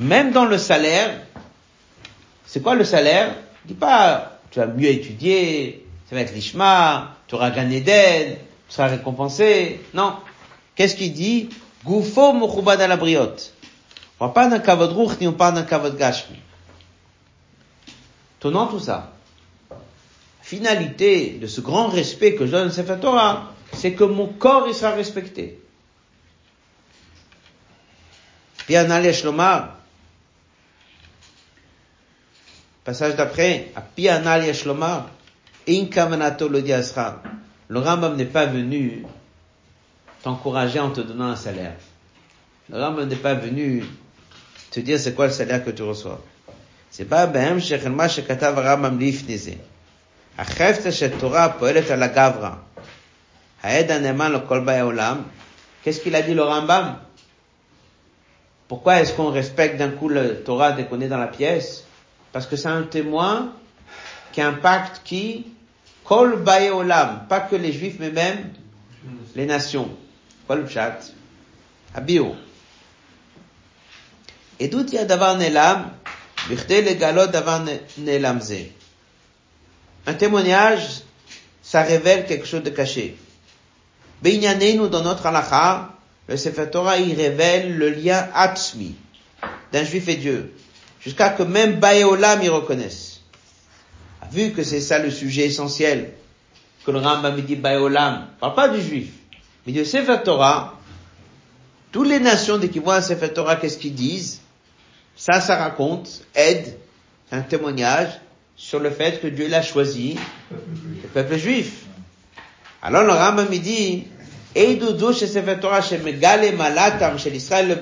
Même 0.00 0.32
dans 0.32 0.44
le 0.44 0.58
salaire, 0.58 1.20
c'est 2.46 2.62
quoi 2.62 2.74
le 2.74 2.84
salaire? 2.84 3.34
Dit 3.64 3.74
pas, 3.74 4.38
tu 4.50 4.58
vas 4.58 4.66
mieux 4.66 4.88
étudier, 4.88 5.86
ça 6.08 6.16
va 6.16 6.22
être 6.22 6.34
l'ishma, 6.34 7.16
tu 7.26 7.34
auras 7.34 7.50
gagné 7.50 7.80
d'Eden, 7.80 8.36
tu 8.68 8.74
seras 8.74 8.88
récompensé. 8.88 9.80
Non. 9.94 10.16
Qu'est-ce 10.74 10.96
qu'il 10.96 11.12
dit? 11.12 11.48
Gufo 11.84 12.32
mochubad 12.32 12.80
la 12.80 12.96
briotte. 12.96 13.52
On 14.20 14.28
parle 14.28 14.50
d'un 14.50 14.58
kavod 14.58 14.92
ruch, 14.92 15.18
ni 15.20 15.28
on 15.28 15.32
parle 15.32 15.54
d'un 15.54 15.64
kavod 15.64 15.96
gashmi. 15.96 16.38
Tenant 18.40 18.66
tout 18.66 18.80
ça. 18.80 19.12
Finalité 20.42 21.38
de 21.40 21.46
ce 21.46 21.60
grand 21.60 21.88
respect 21.88 22.34
que 22.34 22.46
je 22.46 22.52
donne 22.52 22.68
à 22.68 22.70
Sefer 22.70 22.96
Torah, 23.00 23.52
c'est 23.72 23.94
que 23.94 24.04
mon 24.04 24.26
corps, 24.26 24.66
il 24.68 24.74
sera 24.74 24.92
respecté. 24.92 25.58
Bien 28.68 28.90
allez, 28.90 29.12
Shlomar. 29.12 29.73
Passage 32.83 33.15
d'après, 33.15 33.71
à 33.75 33.81
Pianal 33.81 34.45
Yeshlomar, 34.45 35.09
In 35.67 35.85
Kavanato 35.85 36.47
le 36.47 36.61
Diasra. 36.61 37.21
Le 37.67 37.79
Rambam 37.79 38.15
n'est 38.15 38.25
pas 38.25 38.47
venu 38.47 39.05
t'encourager 40.23 40.79
en 40.79 40.89
te 40.89 41.01
donnant 41.01 41.27
un 41.27 41.35
salaire. 41.35 41.75
Le 42.69 42.81
Rambam 42.81 43.07
n'est 43.07 43.15
pas 43.15 43.35
venu 43.35 43.85
te 44.71 44.79
dire 44.79 44.99
c'est 44.99 45.13
quoi 45.13 45.27
le 45.27 45.31
salaire 45.31 45.63
que 45.63 45.69
tu 45.69 45.83
reçois. 45.83 46.19
C'est 46.89 47.05
pas 47.05 47.27
בהם 47.27 47.59
שכן 47.59 47.91
מה 47.91 48.09
שכתב 48.09 48.53
הרמב"ם 48.57 48.99
לפני 48.99 49.37
זה. 49.37 49.53
החפצה 50.37 50.91
של 50.91 51.19
תורה 51.19 51.49
פועלת 51.59 51.91
על 51.91 52.03
הגברא. 52.03 52.51
העד 53.63 53.91
הנאמן 53.91 54.31
לכל 54.31 54.59
באי 54.59 54.79
עולם. 54.79 55.21
Qu'est-ce 55.83 56.01
qu'il 56.01 56.15
a 56.15 56.21
dit 56.21 56.33
le 56.33 56.43
Rambam 56.43 56.95
Pourquoi 58.67 59.01
est-ce 59.01 59.13
qu'on 59.13 59.31
respecte 59.31 59.77
d'un 59.77 59.91
coup 59.91 60.09
le 60.09 60.43
Torah 60.43 60.71
dès 60.71 60.85
qu'on 60.85 61.01
est 61.01 61.07
dans 61.07 61.17
la 61.17 61.27
pièce 61.27 61.83
Parce 62.34 62.48
que 62.48 62.56
c'est 62.56 62.66
un 62.66 62.82
témoin 62.82 63.52
qui 64.32 64.40
impacte 64.40 65.02
qui 65.04 65.46
Kol 66.04 66.42
Olam, 66.72 67.26
pas 67.28 67.38
que 67.38 67.54
les 67.54 67.72
juifs, 67.72 67.94
mais 68.00 68.10
même 68.10 68.50
les 69.36 69.46
nations. 69.46 69.88
Quoi 70.44 70.56
le 70.56 70.64
pshat 70.64 70.98
Abio. 71.94 72.34
Et 74.58 74.66
d'où 74.66 74.84
y 74.84 74.98
a 74.98 75.04
d'avoir 75.04 75.36
Nelam, 75.36 75.92
le 76.50 76.94
galot 76.94 77.28
d'avoir 77.28 77.64
Nelamze. 77.98 78.64
Un 80.04 80.14
témoignage, 80.14 81.02
ça 81.62 81.82
révèle 81.82 82.26
quelque 82.26 82.46
chose 82.46 82.64
de 82.64 82.70
caché. 82.70 83.16
nous 84.24 84.88
dans 84.88 85.04
notre 85.04 85.26
halakha, 85.26 85.92
le 86.26 86.36
Sefer 86.36 86.68
Torah, 86.68 86.98
il 86.98 87.14
révèle 87.14 87.76
le 87.76 87.90
lien 87.90 88.28
atzmi 88.34 88.96
d'un 89.70 89.84
juif 89.84 90.08
et 90.08 90.16
Dieu. 90.16 90.52
Jusqu'à 91.04 91.30
que 91.30 91.42
même 91.42 91.80
Baéolam 91.80 92.42
y 92.42 92.48
reconnaisse. 92.48 93.20
Vu 94.32 94.52
que 94.52 94.62
c'est 94.62 94.80
ça 94.80 94.98
le 94.98 95.10
sujet 95.10 95.46
essentiel, 95.46 96.12
que 96.84 96.90
le 96.90 96.98
Rambam 96.98 97.40
dit 97.40 97.56
Baéolam, 97.56 98.28
parle 98.40 98.54
pas 98.54 98.68
du 98.68 98.80
juif, 98.80 99.10
mais 99.66 99.72
du 99.72 99.84
Sefer 99.84 100.16
Torah, 100.24 100.78
toutes 101.92 102.08
les 102.08 102.20
nations, 102.20 102.58
dès 102.58 102.68
qu'ils 102.68 102.82
voient 102.82 102.96
un 102.96 103.02
Sefer 103.02 103.32
Torah, 103.32 103.56
qu'est-ce 103.56 103.78
qu'ils 103.78 103.94
disent? 103.94 104.40
Ça, 105.14 105.40
ça 105.40 105.56
raconte, 105.56 106.22
aide, 106.34 106.76
un 107.30 107.42
témoignage 107.42 108.20
sur 108.56 108.80
le 108.80 108.90
fait 108.90 109.20
que 109.20 109.26
Dieu 109.26 109.48
l'a 109.48 109.62
choisi, 109.62 110.16
le 110.50 111.08
peuple 111.08 111.36
juif. 111.36 111.84
Alors 112.82 113.02
le 113.02 113.12
Rambam 113.12 113.48
dit, 113.48 114.04
Eidudu 114.54 115.12
chez 115.12 115.26
Sefer 115.26 115.58
Torah, 115.60 115.82
chez 115.82 115.98
Megale 115.98 116.54
Malatam, 116.56 117.16
le 117.16 117.74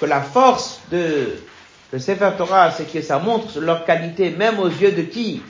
que 0.00 0.06
la 0.06 0.22
force 0.22 0.80
de 0.90 1.36
le 1.92 1.98
Sefer 1.98 2.30
Torah, 2.38 2.70
c'est 2.70 2.90
que 2.90 3.02
ça 3.02 3.18
montre 3.18 3.60
leur 3.60 3.84
qualité 3.84 4.30
même 4.30 4.58
aux 4.58 4.68
yeux 4.68 4.92
de 4.92 5.02
qui? 5.02 5.42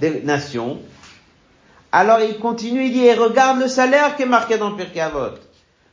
Des 0.00 0.22
nations. 0.22 0.80
Alors 1.92 2.20
il 2.20 2.38
continue, 2.38 2.86
il 2.86 2.92
dit, 2.92 3.04
et 3.04 3.14
regarde 3.14 3.58
le 3.60 3.68
salaire 3.68 4.16
qui 4.16 4.22
est 4.22 4.26
marqué 4.26 4.56
dans 4.56 4.72
Pirkei 4.72 5.00
Avot. 5.00 5.34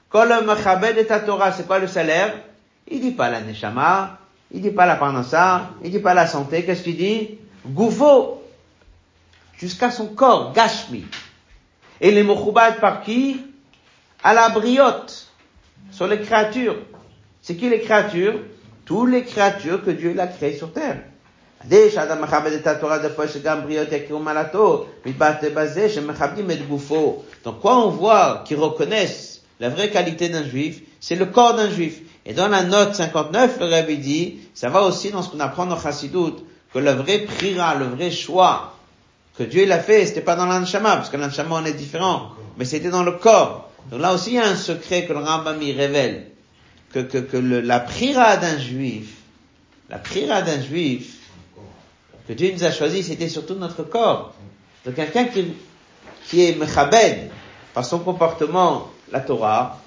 Kol 0.09 0.29
Mechabed 0.45 0.97
et 0.97 1.05
ta 1.05 1.19
Torah, 1.19 1.51
c'est 1.51 1.65
quoi 1.65 1.79
le 1.79 1.87
salaire? 1.87 2.33
Il 2.87 3.01
dit 3.01 3.11
pas 3.11 3.29
la 3.29 3.41
Neshama, 3.41 4.19
il 4.51 4.61
dit 4.61 4.69
pas 4.69 4.85
la 4.85 4.95
Parnassa, 4.95 5.71
il 5.83 5.91
dit 5.91 5.99
pas 5.99 6.13
la 6.13 6.27
santé, 6.27 6.63
qu'est-ce 6.63 6.83
qu'il 6.83 6.95
dit? 6.95 7.39
Goufo, 7.65 8.43
jusqu'à 9.57 9.91
son 9.91 10.07
corps, 10.07 10.53
Gashmi. 10.53 11.03
Et 11.99 12.11
les 12.11 12.23
Mochubad 12.23 12.79
par 12.79 13.01
qui? 13.01 13.41
À 14.23 14.33
la 14.33 14.49
briotte, 14.49 15.27
sur 15.91 16.07
les 16.07 16.19
créatures. 16.19 16.77
C'est 17.47 17.55
qui 17.55 17.69
les 17.69 17.79
créatures? 17.79 18.41
Toutes 18.83 19.09
les 19.09 19.23
créatures 19.23 19.81
que 19.81 19.91
Dieu 19.91 20.13
a 20.19 20.27
créées 20.27 20.57
sur 20.57 20.73
terre. 20.73 20.97
Donc 27.45 27.61
quoi 27.61 27.77
on 27.77 27.89
voit 27.89 28.43
qui 28.45 28.55
reconnaissent 28.55 29.43
la 29.61 29.69
vraie 29.69 29.89
qualité 29.89 30.27
d'un 30.27 30.43
juif, 30.43 30.81
c'est 30.99 31.15
le 31.15 31.27
corps 31.27 31.55
d'un 31.55 31.69
juif. 31.69 32.01
Et 32.25 32.33
dans 32.33 32.49
la 32.49 32.63
note 32.63 32.95
59, 32.95 33.61
le 33.61 33.65
Rabbi 33.65 33.97
dit, 33.97 34.39
ça 34.53 34.67
va 34.67 34.83
aussi 34.83 35.11
dans 35.11 35.21
ce 35.21 35.29
qu'on 35.29 35.39
apprend 35.39 35.67
dans 35.67 35.79
Chassidut, 35.81 36.43
que 36.73 36.79
le 36.79 36.91
vrai 36.91 37.19
prira, 37.19 37.75
le 37.75 37.85
vrai 37.85 38.11
choix 38.11 38.73
que 39.37 39.43
Dieu 39.43 39.65
l'a 39.65 39.79
fait, 39.79 40.05
c'était 40.05 40.19
pas 40.19 40.35
dans 40.35 40.47
l'anshama, 40.47 40.97
parce 40.97 41.09
que 41.09 41.15
l'anshama 41.15 41.61
on 41.61 41.65
est 41.65 41.71
différent, 41.71 42.31
mais 42.57 42.65
c'était 42.65 42.89
dans 42.89 43.03
le 43.03 43.13
corps. 43.13 43.71
Donc 43.89 44.01
là 44.01 44.13
aussi 44.13 44.31
il 44.31 44.35
y 44.35 44.39
a 44.39 44.47
un 44.47 44.55
secret 44.57 45.05
que 45.05 45.13
le 45.13 45.19
Rambam 45.19 45.59
révèle, 45.59 46.31
que, 47.03 47.37
la 47.37 47.79
prira 47.79 48.37
d'un 48.37 48.57
juif, 48.57 49.13
la 49.89 49.97
prira 49.97 50.41
d'un 50.41 50.61
juif, 50.61 51.15
que 52.27 52.33
Dieu 52.33 52.51
nous 52.53 52.63
a 52.63 52.71
choisi, 52.71 53.03
c'était 53.03 53.29
surtout 53.29 53.55
notre 53.55 53.83
corps. 53.83 54.33
Donc 54.85 54.95
quelqu'un 54.95 55.25
qui, 55.25 55.53
qui 56.27 56.45
est 56.45 56.55
mechabed 56.55 57.29
par 57.73 57.85
son 57.85 57.99
comportement 57.99 58.89
la 59.11 59.21
Torah, 59.21 59.79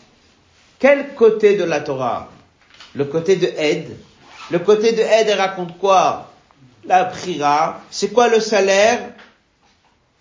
quel 0.78 1.14
côté 1.14 1.56
de 1.56 1.64
la 1.64 1.80
Torah? 1.80 2.30
Le 2.94 3.04
côté 3.04 3.36
de 3.36 3.46
aide. 3.46 3.96
Le 4.50 4.58
côté 4.58 4.92
de 4.92 5.02
aide 5.02 5.30
raconte 5.38 5.78
quoi? 5.78 6.32
La 6.86 7.04
prira. 7.04 7.82
C'est 7.90 8.12
quoi 8.12 8.28
le 8.28 8.40
salaire? 8.40 9.12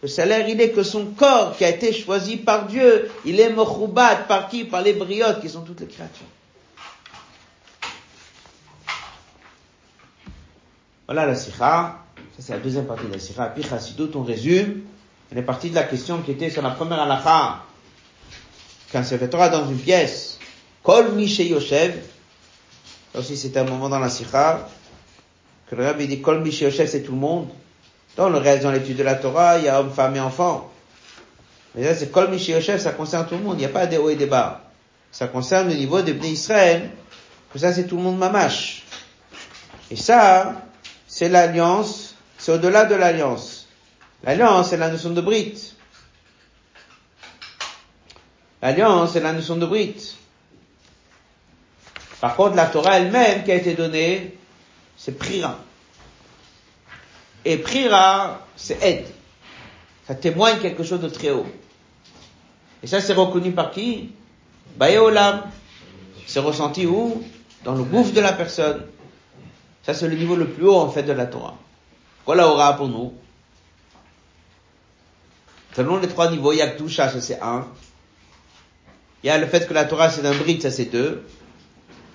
Le 0.02 0.08
salaire, 0.08 0.48
il 0.48 0.62
est 0.62 0.72
que 0.72 0.84
son 0.84 1.08
corps 1.08 1.56
qui 1.58 1.66
a 1.66 1.70
été 1.70 1.92
choisi 1.94 2.38
par 2.38 2.68
Dieu, 2.68 3.10
il 3.26 3.40
est 3.40 3.50
mochoubat 3.50 4.16
par 4.28 4.50
qui? 4.50 4.66
Par 4.66 4.82
les 4.82 4.94
briottes 4.94 5.42
qui 5.42 5.50
sont 5.50 5.62
toutes 5.62 5.80
les 5.80 5.88
créatures. 5.88 6.26
Voilà 11.10 11.26
la 11.26 11.34
sikha. 11.34 11.96
Ça, 12.38 12.38
c'est 12.38 12.54
la 12.54 12.60
deuxième 12.60 12.86
partie 12.86 13.08
de 13.08 13.14
la 13.14 13.18
sikha. 13.18 13.48
Puis 13.48 13.64
Chassidut, 13.64 14.12
on 14.14 14.22
résume. 14.22 14.82
On 15.34 15.36
est 15.36 15.42
parti 15.42 15.72
de 15.72 15.76
la 15.76 15.82
question 15.82 16.22
qui 16.22 16.30
était 16.30 16.52
sur 16.52 16.62
la 16.62 16.70
première 16.70 17.00
halakha. 17.02 17.64
Quand 18.92 19.02
Torah 19.32 19.50
dans 19.50 19.68
une 19.68 19.80
pièce, 19.80 20.38
Kol 20.84 21.20
Yoshev, 21.20 21.96
ça 23.12 23.20
aussi 23.20 23.38
c'est 23.38 23.58
un 23.58 23.64
moment 23.64 23.90
dans 23.90 23.98
la 23.98 24.12
sikha, 24.12 24.70
que 25.68 25.76
le 25.76 25.84
rabbi 25.84 26.08
dit 26.08 26.22
Kol 26.22 26.46
Yoshev 26.46 26.86
c'est 26.86 27.02
tout 27.02 27.14
le 27.14 27.18
monde. 27.18 27.48
Dans 28.16 28.30
le 28.30 28.38
reste, 28.38 28.62
dans 28.62 28.72
l'étude 28.72 28.98
de 28.98 29.04
la 29.04 29.16
Torah, 29.16 29.58
il 29.58 29.66
y 29.66 29.68
a 29.68 29.80
hommes, 29.80 29.92
femmes 29.92 30.16
et 30.16 30.20
enfants. 30.20 30.72
Mais 31.74 31.86
là, 31.86 31.96
c'est 31.96 32.12
Kol 32.12 32.32
Yoshev, 32.32 32.78
ça 32.78 32.92
concerne 32.92 33.26
tout 33.26 33.36
le 33.36 33.42
monde. 33.42 33.56
Il 33.56 33.62
n'y 33.62 33.66
a 33.66 33.70
pas 33.70 33.88
des 33.88 33.98
hauts 33.98 34.12
et 34.12 34.16
des 34.16 34.28
bas. 34.28 34.62
Ça 35.12 35.28
concerne 35.28 35.70
le 35.70 35.74
niveau 35.74 36.04
des 36.04 36.14
Bnei 36.14 36.34
Israël, 36.34 36.92
que 37.52 37.58
ça 37.58 37.74
c'est 37.74 37.88
tout 37.88 37.98
le 37.98 38.04
monde 38.04 38.20
mamache. 38.20 38.84
Et 39.90 39.96
ça, 39.96 40.69
c'est 41.20 41.28
l'alliance, 41.28 42.16
c'est 42.38 42.54
au-delà 42.54 42.86
de 42.86 42.96
l'alliance. 42.96 43.68
L'alliance, 44.24 44.70
c'est 44.70 44.78
la 44.78 44.88
notion 44.88 45.10
de 45.10 45.20
brite. 45.20 45.76
L'alliance, 48.62 49.12
c'est 49.12 49.20
la 49.20 49.34
notion 49.34 49.58
de 49.58 49.66
brite. 49.66 50.16
Par 52.22 52.38
contre, 52.38 52.56
la 52.56 52.68
Torah 52.68 53.00
elle-même 53.00 53.44
qui 53.44 53.52
a 53.52 53.56
été 53.56 53.74
donnée, 53.74 54.38
c'est 54.96 55.12
Prira. 55.12 55.60
Et 57.44 57.58
Prira, 57.58 58.48
c'est 58.56 58.82
aide. 58.82 59.08
Ça 60.08 60.16
témoigne 60.16 60.60
quelque 60.60 60.86
chose 60.86 61.02
de 61.02 61.10
très 61.10 61.32
haut. 61.32 61.48
Et 62.82 62.88
ça, 62.88 63.02
c'est 63.02 63.12
reconnu 63.12 63.52
par 63.52 63.72
qui? 63.72 64.14
Baéolam. 64.78 65.52
C'est 66.28 66.40
ressenti 66.40 66.86
où? 66.86 67.22
Dans 67.66 67.76
le 67.76 67.84
gouffre 67.84 68.14
de 68.14 68.22
la 68.22 68.32
personne. 68.32 68.86
Ça, 69.84 69.94
c'est 69.94 70.08
le 70.08 70.16
niveau 70.16 70.36
le 70.36 70.48
plus 70.48 70.68
haut, 70.68 70.78
en 70.78 70.90
fait, 70.90 71.04
de 71.04 71.14
la 71.14 71.26
Torah. 71.26 71.56
Quoi 72.26 72.36
la 72.36 72.48
aura 72.48 72.76
pour 72.76 72.88
nous 72.88 73.14
Selon 75.76 75.98
les 75.98 76.08
trois 76.08 76.30
niveaux, 76.30 76.52
il 76.52 76.58
y 76.58 76.62
a 76.62 76.68
Kdusha, 76.68 77.10
ça 77.10 77.22
c'est 77.22 77.40
un. 77.42 77.66
Il 79.24 79.28
y 79.28 79.30
a 79.30 79.38
le 79.38 79.48
fait 79.48 79.68
que 79.68 79.74
la 79.74 79.86
Torah 79.86 80.10
c'est 80.10 80.26
un 80.26 80.34
bride, 80.34 80.62
ça 80.62 80.72
c'est 80.72 80.86
deux. 80.86 81.26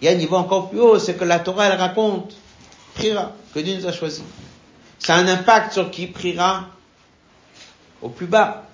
Il 0.00 0.04
y 0.04 0.08
a 0.08 0.10
un 0.10 0.16
niveau 0.16 0.36
encore 0.36 0.70
plus 0.70 0.80
haut, 0.80 0.98
c'est 0.98 1.14
que 1.14 1.24
la 1.24 1.38
Torah 1.38 1.66
elle 1.66 1.78
raconte, 1.78 2.34
priera, 2.94 3.32
que 3.54 3.60
Dieu 3.60 3.76
nous 3.76 3.86
a 3.86 3.92
choisi. 3.92 4.22
Ça 4.98 5.14
a 5.14 5.18
un 5.18 5.28
impact 5.28 5.72
sur 5.72 5.90
qui 5.90 6.06
priera 6.06 6.66
au 8.02 8.08
plus 8.08 8.26
bas. 8.26 8.66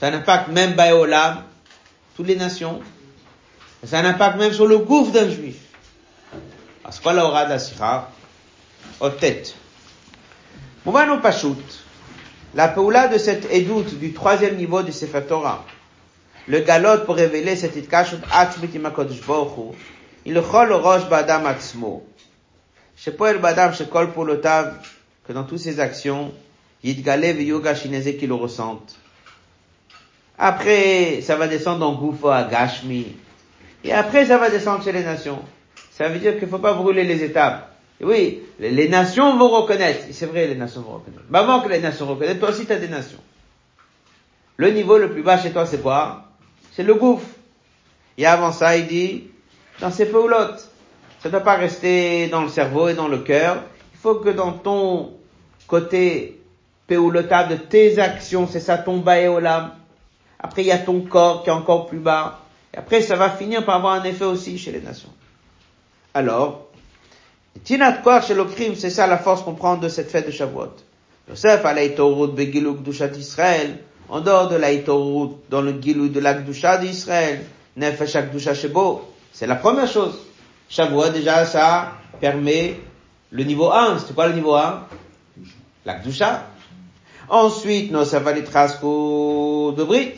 Ça 0.00 0.06
a 0.06 0.10
un 0.10 0.14
impact 0.14 0.48
même 0.48 0.74
Baéolam, 0.74 1.42
toutes 2.16 2.28
les 2.28 2.36
nations. 2.36 2.80
Ça 3.84 3.98
a 3.98 4.02
un 4.02 4.06
impact 4.06 4.38
même 4.38 4.52
sur 4.52 4.66
le 4.66 4.78
gouffre 4.78 5.12
d'un 5.12 5.28
juif. 5.28 5.56
Parce 6.88 7.00
que 7.00 7.08
la 7.10 7.26
aura 7.26 7.44
de 7.44 7.50
la 7.50 7.58
sira, 7.58 8.08
aux 9.00 9.10
têtes. 9.10 9.54
Mouvano 10.86 11.20
Pachout, 11.20 11.62
la 12.54 12.68
peoula 12.68 13.08
de 13.08 13.18
cette 13.18 13.52
édoute 13.52 13.98
du 13.98 14.14
troisième 14.14 14.56
niveau 14.56 14.80
du 14.82 14.90
Sefer 14.90 15.20
Torah, 15.28 15.66
le 16.46 16.60
galop 16.60 17.04
pour 17.04 17.16
révéler 17.16 17.56
cette 17.56 17.76
imakodesh 18.74 19.20
bochu, 19.20 19.76
il 20.24 20.40
chol 20.40 20.72
roche 20.72 21.06
badam 21.10 21.44
atzmo. 21.44 22.06
Shepoel 22.96 23.36
badam 23.36 23.74
shekol 23.74 24.14
polotav, 24.14 24.76
que 25.26 25.34
dans 25.34 25.44
toutes 25.44 25.58
ses 25.58 25.80
actions, 25.80 26.32
yidgale 26.82 27.38
yoga 27.42 27.74
shineze 27.74 28.16
qui 28.16 28.26
le 28.26 28.32
ressentent. 28.32 28.96
Après, 30.38 31.20
ça 31.20 31.36
va 31.36 31.48
descendre 31.48 31.86
en 31.86 31.92
Goufo 31.92 32.30
à 32.30 32.44
Gashmi. 32.44 33.14
Et 33.84 33.92
après, 33.92 34.24
ça 34.24 34.38
va 34.38 34.48
descendre 34.48 34.82
chez 34.82 34.92
les 34.92 35.04
nations. 35.04 35.42
Ça 35.98 36.08
veut 36.08 36.20
dire 36.20 36.34
qu'il 36.34 36.44
ne 36.44 36.50
faut 36.50 36.60
pas 36.60 36.74
brûler 36.74 37.02
les 37.02 37.24
étapes. 37.24 37.72
Et 38.00 38.04
oui, 38.04 38.42
les, 38.60 38.70
les 38.70 38.88
nations 38.88 39.36
vont 39.36 39.48
reconnaître. 39.48 40.04
C'est 40.12 40.26
vrai, 40.26 40.46
les 40.46 40.54
nations 40.54 40.82
vont 40.82 40.94
reconnaître. 40.94 41.24
Mais 41.28 41.40
avant 41.40 41.60
que 41.60 41.68
les 41.68 41.80
nations 41.80 42.06
reconnaissent, 42.06 42.38
toi 42.38 42.50
aussi 42.50 42.66
tu 42.66 42.72
as 42.72 42.78
des 42.78 42.86
nations. 42.86 43.18
Le 44.56 44.70
niveau 44.70 44.96
le 44.96 45.10
plus 45.10 45.24
bas 45.24 45.38
chez 45.38 45.50
toi, 45.50 45.66
c'est 45.66 45.82
quoi? 45.82 46.26
C'est 46.72 46.84
le 46.84 46.94
gouffre. 46.94 47.26
Et 48.16 48.26
avant 48.26 48.52
ça, 48.52 48.76
il 48.76 48.86
dit, 48.86 49.24
dans 49.80 49.90
ses 49.90 50.06
peaulottes. 50.06 50.70
Ça 51.18 51.28
ne 51.28 51.32
doit 51.32 51.40
pas 51.40 51.56
rester 51.56 52.28
dans 52.28 52.42
le 52.42 52.48
cerveau 52.48 52.86
et 52.88 52.94
dans 52.94 53.08
le 53.08 53.18
cœur. 53.18 53.64
Il 53.92 53.98
faut 53.98 54.14
que 54.16 54.28
dans 54.28 54.52
ton 54.52 55.14
côté 55.66 56.40
péoulotable 56.86 57.50
de 57.50 57.56
tes 57.56 57.98
actions, 57.98 58.46
c'est 58.46 58.60
ça 58.60 58.78
ton 58.78 58.98
baéolam. 58.98 59.72
Après, 60.38 60.62
il 60.62 60.68
y 60.68 60.72
a 60.72 60.78
ton 60.78 61.00
corps 61.00 61.42
qui 61.42 61.50
est 61.50 61.52
encore 61.52 61.86
plus 61.86 61.98
bas. 61.98 62.38
Et 62.72 62.78
après, 62.78 63.00
ça 63.00 63.16
va 63.16 63.30
finir 63.30 63.64
par 63.64 63.76
avoir 63.76 63.94
un 63.94 64.04
effet 64.04 64.24
aussi 64.24 64.58
chez 64.58 64.70
les 64.70 64.80
nations. 64.80 65.10
Alors, 66.14 66.68
Tinat 67.64 68.02
Koach 68.02 68.26
chez 68.26 68.36
crime, 68.54 68.74
c'est 68.74 68.90
ça 68.90 69.06
la 69.06 69.18
force 69.18 69.42
qu'on 69.42 69.54
prend 69.54 69.76
de 69.76 69.88
cette 69.88 70.10
fête 70.10 70.26
de 70.26 70.30
Shavuot. 70.30 70.74
Yosef 71.28 71.64
a 71.64 71.72
l'Aïtorut 71.74 72.28
Begilou 72.32 72.76
Israël, 73.16 73.78
en 74.08 74.20
dehors 74.20 74.48
de 74.48 74.56
l'Aïtorut, 74.56 75.36
dans 75.50 75.60
le 75.60 75.80
Gilou 75.80 76.08
de 76.08 76.20
la 76.20 76.34
d'Israël, 76.34 77.44
Nefesh 77.76 78.16
Gdusha 78.16 78.54
Shebo, 78.54 79.02
c'est 79.32 79.46
la 79.46 79.56
première 79.56 79.86
chose. 79.86 80.18
Shavuot, 80.68 81.10
déjà, 81.10 81.44
ça 81.44 81.92
permet 82.20 82.76
le 83.30 83.44
niveau 83.44 83.70
1. 83.70 83.98
C'est 83.98 84.14
quoi 84.14 84.28
le 84.28 84.34
niveau 84.34 84.54
1? 84.54 84.86
La 85.84 85.98
Gdusha. 85.98 86.46
Ensuite, 87.28 87.92
nos 87.92 88.04
Savalitrasko 88.04 89.74
de 89.76 89.84
Brit. 89.84 90.16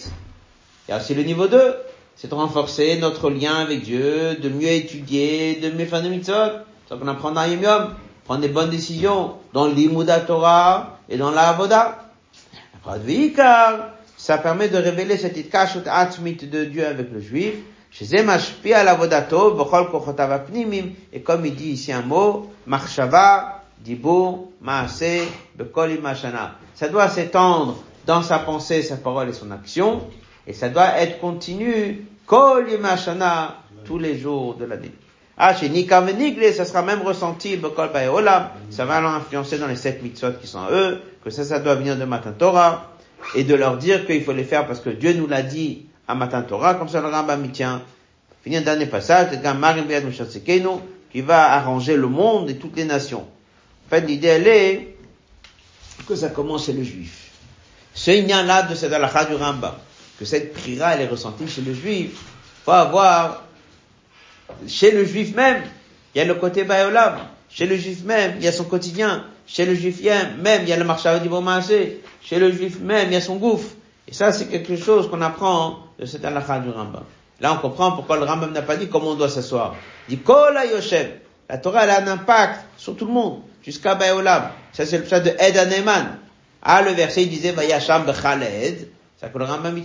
Il 0.88 0.93
y 0.93 0.95
a 0.95 0.99
aussi 0.99 1.14
le 1.14 1.22
niveau 1.22 1.49
2. 1.49 1.74
C'est 2.17 2.29
de 2.29 2.35
renforcer 2.35 2.99
notre 2.99 3.31
lien 3.31 3.55
avec 3.55 3.83
Dieu, 3.83 4.37
de 4.37 4.49
mieux 4.49 4.69
étudier, 4.69 5.57
de 5.57 5.71
mieux 5.71 5.87
faire 5.87 6.03
des 6.03 6.11
mitzvot. 6.11 6.61
C'est 6.89 6.99
qu'on 6.99 7.09
apprend 7.09 7.33
dans 7.33 7.45
Yom 7.45 7.95
prendre 8.25 8.43
des 8.43 8.49
bonnes 8.49 8.71
décisions 8.71 9.35
dans 9.53 9.67
l'Imuda 9.67 10.21
Torah 10.21 10.99
et 11.09 11.17
dans 11.17 11.31
la 11.31 11.49
Avoda. 11.49 11.99
Ça 14.17 14.39
permet 14.39 14.69
de 14.69 14.77
révéler 14.77 15.17
cette 15.17 15.37
itkashut 15.37 15.87
atmit 15.87 16.35
de 16.35 16.65
Dieu 16.65 16.87
avec 16.87 17.11
le 17.11 17.21
juif. 17.21 17.55
Et 18.01 18.25
comme 21.23 21.47
il 21.47 21.55
dit 21.57 21.71
ici 21.71 21.93
un 21.93 22.03
mot, 22.03 22.51
marshava, 22.67 23.63
dibo, 23.81 24.53
maase, 24.61 25.27
bekol 25.57 25.91
imashana. 25.91 26.55
Ça 26.75 26.89
doit 26.89 27.09
s'étendre 27.09 27.83
dans 28.07 28.23
sa 28.23 28.39
pensée, 28.39 28.83
sa 28.83 28.97
parole 28.97 29.31
et 29.31 29.33
son 29.33 29.51
action. 29.51 30.03
Et 30.47 30.53
ça 30.53 30.68
doit 30.68 30.99
être 30.99 31.20
continu, 31.20 32.07
kol 32.26 32.70
imashana, 32.70 33.57
tous 33.84 33.99
les 33.99 34.18
jours 34.18 34.55
de 34.55 34.64
l'année. 34.64 34.93
Ah, 35.43 35.55
chez 35.55 35.70
Nikam 35.70 36.07
et 36.09 36.53
ça 36.53 36.66
sera 36.66 36.82
même 36.82 37.01
ressenti, 37.01 37.57
Bekol 37.57 37.91
Olam, 38.12 38.51
ça 38.68 38.84
va 38.84 38.99
influencer 38.99 39.59
dans 39.59 39.68
les 39.68 39.76
sept 39.76 40.03
mitzvot 40.03 40.32
qui 40.41 40.47
sont 40.47 40.66
eux, 40.70 41.01
que 41.24 41.30
ça, 41.30 41.45
ça 41.45 41.61
doit 41.61 41.76
venir 41.76 41.97
de 41.97 42.05
Matin 42.05 42.32
Torah, 42.32 42.91
et 43.34 43.45
de 43.45 43.55
leur 43.55 43.78
dire 43.78 44.07
qu'il 44.07 44.22
faut 44.22 44.32
les 44.32 44.45
faire 44.45 44.66
parce 44.66 44.80
que 44.80 44.91
Dieu 44.91 45.14
nous 45.14 45.26
l'a 45.26 45.43
dit 45.43 45.86
à 46.07 46.14
Matin 46.14 46.43
Torah, 46.43 46.74
comme 46.74 46.88
ça 46.88 47.01
le 47.01 47.09
Rambam 47.09 47.45
y 47.45 47.51
tient. 47.51 47.82
Finir 48.43 48.61
un 48.61 48.64
dernier 48.64 48.86
passage, 48.86 49.28
qui 51.11 51.20
va 51.22 51.53
arranger 51.53 51.97
le 51.97 52.07
monde 52.07 52.51
et 52.51 52.57
toutes 52.57 52.76
les 52.76 52.84
nations. 52.84 53.26
En 53.86 53.91
fait, 53.91 54.03
l'idée, 54.03 54.28
elle 54.28 54.47
est 54.47 54.97
que 56.07 56.14
ça 56.14 56.28
commence 56.28 56.66
chez 56.66 56.72
le 56.72 56.82
juif. 56.82 57.30
Ce 57.95 58.47
là 58.47 58.62
de 58.62 58.74
cette 58.74 58.93
halakha 58.93 59.24
du 59.24 59.34
Rambam, 59.34 59.74
que 60.21 60.27
cette 60.27 60.53
prière, 60.53 60.91
elle 60.91 61.01
est 61.01 61.09
ressentie 61.09 61.49
chez 61.49 61.62
le 61.62 61.73
juif, 61.73 62.11
faut 62.62 62.73
avoir 62.73 63.45
chez 64.68 64.91
le 64.91 65.07
juif 65.07 65.35
même, 65.35 65.62
il 66.14 66.18
y 66.18 66.21
a 66.21 66.27
le 66.27 66.35
côté 66.35 66.64
Bayolam. 66.64 67.21
Chez 67.49 67.64
le 67.66 67.75
juif 67.77 68.05
même, 68.05 68.35
il 68.37 68.45
y 68.45 68.49
a 68.49 68.53
son 68.53 68.64
quotidien. 68.64 69.25
Chez 69.47 69.64
le 69.64 69.75
juif 69.75 70.03
même, 70.03 70.62
il 70.62 70.68
y 70.68 70.73
a 70.75 70.77
le 70.77 70.85
marché 70.85 71.09
du 71.21 71.31
Chez 72.23 72.39
le 72.39 72.53
juif 72.53 72.81
même, 72.81 73.09
il 73.09 73.14
y 73.14 73.16
a 73.16 73.23
son 73.23 73.37
gouffre. 73.37 73.71
Et 74.07 74.12
ça, 74.12 74.31
c'est 74.31 74.47
quelque 74.49 74.77
chose 74.77 75.09
qu'on 75.09 75.23
apprend 75.23 75.79
de 75.99 76.05
cette 76.05 76.23
halakha 76.23 76.59
du 76.61 76.68
Rambam. 76.68 77.05
Là, 77.41 77.55
on 77.55 77.57
comprend 77.57 77.93
pourquoi 77.93 78.18
le 78.18 78.25
Rambam 78.25 78.53
n'a 78.53 78.62
pas 78.62 78.77
dit 78.77 78.89
comment 78.89 79.12
on 79.12 79.14
doit 79.14 79.31
s'asseoir. 79.31 79.75
Il 80.09 80.18
dit, 80.18 80.23
Kola 80.23 80.66
Yoshem. 80.66 81.09
La 81.49 81.57
Torah, 81.57 81.85
elle 81.85 81.91
a 81.91 82.03
un 82.03 82.09
impact 82.09 82.61
sur 82.77 82.95
tout 82.95 83.07
le 83.07 83.12
monde, 83.12 83.41
jusqu'à 83.64 83.95
Bayolam. 83.95 84.51
Ça, 84.73 84.85
c'est 84.85 84.99
le 84.99 85.07
chat 85.07 85.21
de 85.21 85.31
Ed 85.39 85.57
Aneman. 85.57 86.18
Ah, 86.62 86.83
le 86.83 86.91
verset, 86.91 87.23
il 87.23 87.31
disait, 87.31 87.53
Vayasham 87.53 88.05
Bechaled. 88.05 88.89
Ça 89.21 89.29
que 89.29 89.37
le 89.37 89.45
Rambam. 89.45 89.79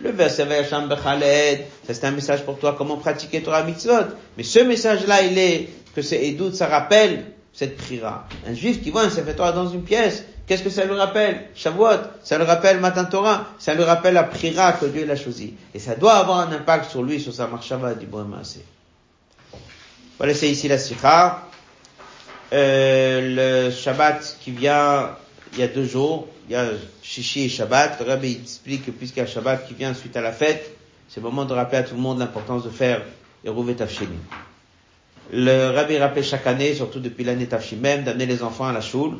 Le 0.00 0.10
verset 0.10 0.44
Vayasham 0.44 0.88
Bechaled, 0.88 1.66
ça 1.86 1.94
c'est 1.94 2.04
un 2.04 2.10
message 2.10 2.44
pour 2.44 2.58
toi, 2.58 2.74
comment 2.76 2.96
pratiquer 2.96 3.40
Torah 3.40 3.62
Mitzvot. 3.62 4.06
Mais 4.36 4.42
ce 4.42 4.58
message-là, 4.58 5.22
il 5.22 5.38
est 5.38 5.68
que 5.94 6.02
c'est 6.02 6.26
Edout, 6.26 6.52
ça 6.52 6.66
rappelle 6.66 7.26
cette 7.52 7.76
prière. 7.76 8.24
Un 8.44 8.54
juif 8.54 8.82
qui 8.82 8.90
voit 8.90 9.02
un 9.02 9.10
Sefer 9.10 9.34
Torah 9.34 9.52
dans 9.52 9.68
une 9.68 9.82
pièce, 9.82 10.24
qu'est-ce 10.48 10.64
que 10.64 10.70
ça 10.70 10.84
lui 10.84 10.94
rappelle? 10.94 11.42
Shavuot, 11.54 11.98
ça 12.24 12.38
lui 12.38 12.44
rappelle 12.44 12.80
Matin 12.80 13.04
Torah, 13.04 13.46
ça 13.58 13.74
lui 13.74 13.84
rappelle 13.84 14.14
la 14.14 14.24
prière 14.24 14.80
que 14.80 14.86
Dieu 14.86 15.04
l'a 15.04 15.14
choisi. 15.14 15.54
Et 15.74 15.78
ça 15.78 15.94
doit 15.94 16.14
avoir 16.14 16.40
un 16.40 16.50
impact 16.50 16.90
sur 16.90 17.04
lui, 17.04 17.20
sur 17.20 17.32
sa 17.32 17.46
marche 17.46 17.72
du 18.00 18.06
bon 18.06 18.26
Voilà, 20.18 20.34
c'est 20.34 20.50
ici 20.50 20.66
la 20.66 20.78
Sikha. 20.78 21.44
Euh, 22.52 23.68
le 23.68 23.70
Shabbat 23.70 24.38
qui 24.40 24.50
vient 24.50 25.10
il 25.52 25.58
y 25.58 25.62
a 25.62 25.68
deux 25.68 25.84
jours, 25.84 26.28
il 26.48 26.52
y 26.52 26.56
a 26.56 26.68
Shishi 27.02 27.44
et 27.44 27.48
Shabbat. 27.48 28.00
Le 28.00 28.06
Rabbi 28.06 28.38
explique 28.42 28.86
que 28.86 28.90
puisqu'il 28.90 29.20
y 29.20 29.22
a 29.22 29.26
Shabbat 29.26 29.66
qui 29.66 29.74
vient 29.74 29.92
suite 29.94 30.16
à 30.16 30.20
la 30.20 30.32
fête, 30.32 30.76
c'est 31.08 31.20
le 31.20 31.26
moment 31.28 31.44
de 31.44 31.52
rappeler 31.52 31.78
à 31.78 31.82
tout 31.82 31.94
le 31.94 32.00
monde 32.00 32.18
l'importance 32.18 32.64
de 32.64 32.70
faire 32.70 33.02
Eruv 33.44 33.74
Tafshimi. 33.74 34.16
Le 35.32 35.70
Rabbi 35.70 35.98
rappelle 35.98 36.24
chaque 36.24 36.46
année, 36.46 36.74
surtout 36.74 37.00
depuis 37.00 37.24
l'année 37.24 37.46
Tafshimem, 37.46 38.02
d'amener 38.04 38.26
les 38.26 38.42
enfants 38.42 38.66
à 38.66 38.72
la 38.72 38.80
choule. 38.80 39.18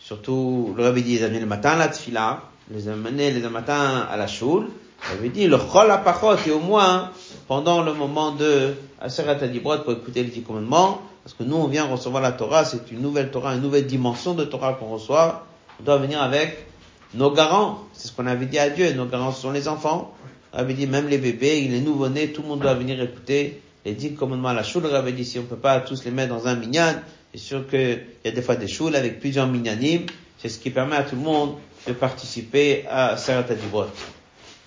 Surtout, 0.00 0.74
le 0.76 0.84
Rabbi 0.84 1.02
dit 1.02 1.18
d'amener 1.18 1.40
le 1.40 1.46
matin 1.46 1.70
à 1.70 1.76
la 1.76 1.88
tfila, 1.88 2.42
les 2.70 2.88
amener 2.88 3.30
le 3.30 3.48
matin 3.48 4.06
à 4.10 4.16
la 4.16 4.26
choule. 4.26 4.68
Le 5.10 5.16
Rabbi 5.16 5.30
dit 5.30 5.46
le 5.46 5.58
chol 5.58 5.90
apachot 5.90 6.36
et 6.46 6.50
au 6.50 6.60
moins 6.60 7.10
pendant 7.48 7.82
le 7.82 7.92
moment 7.92 8.32
de 8.32 8.74
Aseret 9.00 9.42
Adibrot 9.42 9.78
pour 9.78 9.92
écouter 9.92 10.22
les 10.22 10.30
dix 10.30 10.42
commandements, 10.42 11.02
parce 11.24 11.34
que 11.34 11.42
nous 11.42 11.56
on 11.56 11.66
vient 11.66 11.86
recevoir 11.86 12.22
la 12.22 12.32
Torah, 12.32 12.64
c'est 12.64 12.90
une 12.90 13.00
nouvelle 13.00 13.30
Torah, 13.30 13.54
une 13.54 13.62
nouvelle 13.62 13.86
dimension 13.86 14.34
de 14.34 14.44
Torah 14.44 14.74
qu'on 14.74 14.86
reçoit. 14.86 15.46
On 15.80 15.84
doit 15.84 15.98
venir 15.98 16.22
avec 16.22 16.66
nos 17.14 17.30
garants, 17.30 17.80
c'est 17.92 18.08
ce 18.08 18.12
qu'on 18.12 18.26
avait 18.26 18.46
dit 18.46 18.58
à 18.58 18.70
Dieu, 18.70 18.92
nos 18.94 19.06
garants 19.06 19.32
sont 19.32 19.50
les 19.50 19.68
enfants. 19.68 20.14
On 20.52 20.58
avait 20.58 20.74
dit 20.74 20.86
même 20.86 21.08
les 21.08 21.18
bébés, 21.18 21.62
les 21.62 21.80
nouveau-nés, 21.80 22.32
tout 22.32 22.42
le 22.42 22.48
monde 22.48 22.60
doit 22.60 22.74
venir 22.74 23.00
écouter 23.02 23.60
les 23.84 23.92
dix 23.92 24.14
commandements 24.14 24.48
à 24.50 24.54
la 24.54 24.62
choule. 24.62 24.84
On 24.90 24.94
avait 24.94 25.12
dit 25.12 25.24
si 25.24 25.38
on 25.38 25.42
peut 25.42 25.56
pas 25.56 25.80
tous 25.80 26.04
les 26.04 26.10
mettre 26.10 26.34
dans 26.34 26.46
un 26.46 26.54
minyan, 26.54 26.94
c'est 27.32 27.40
sûr 27.40 27.66
qu'il 27.66 28.02
y 28.24 28.28
a 28.28 28.30
des 28.30 28.42
fois 28.42 28.56
des 28.56 28.68
choules 28.68 28.94
avec 28.94 29.18
plusieurs 29.18 29.48
minyanim, 29.48 30.06
c'est 30.38 30.48
ce 30.48 30.58
qui 30.58 30.70
permet 30.70 30.96
à 30.96 31.02
tout 31.02 31.16
le 31.16 31.22
monde 31.22 31.56
de 31.86 31.92
participer 31.92 32.84
à 32.88 33.16
Sarat 33.16 33.50
Adibot. 33.50 33.86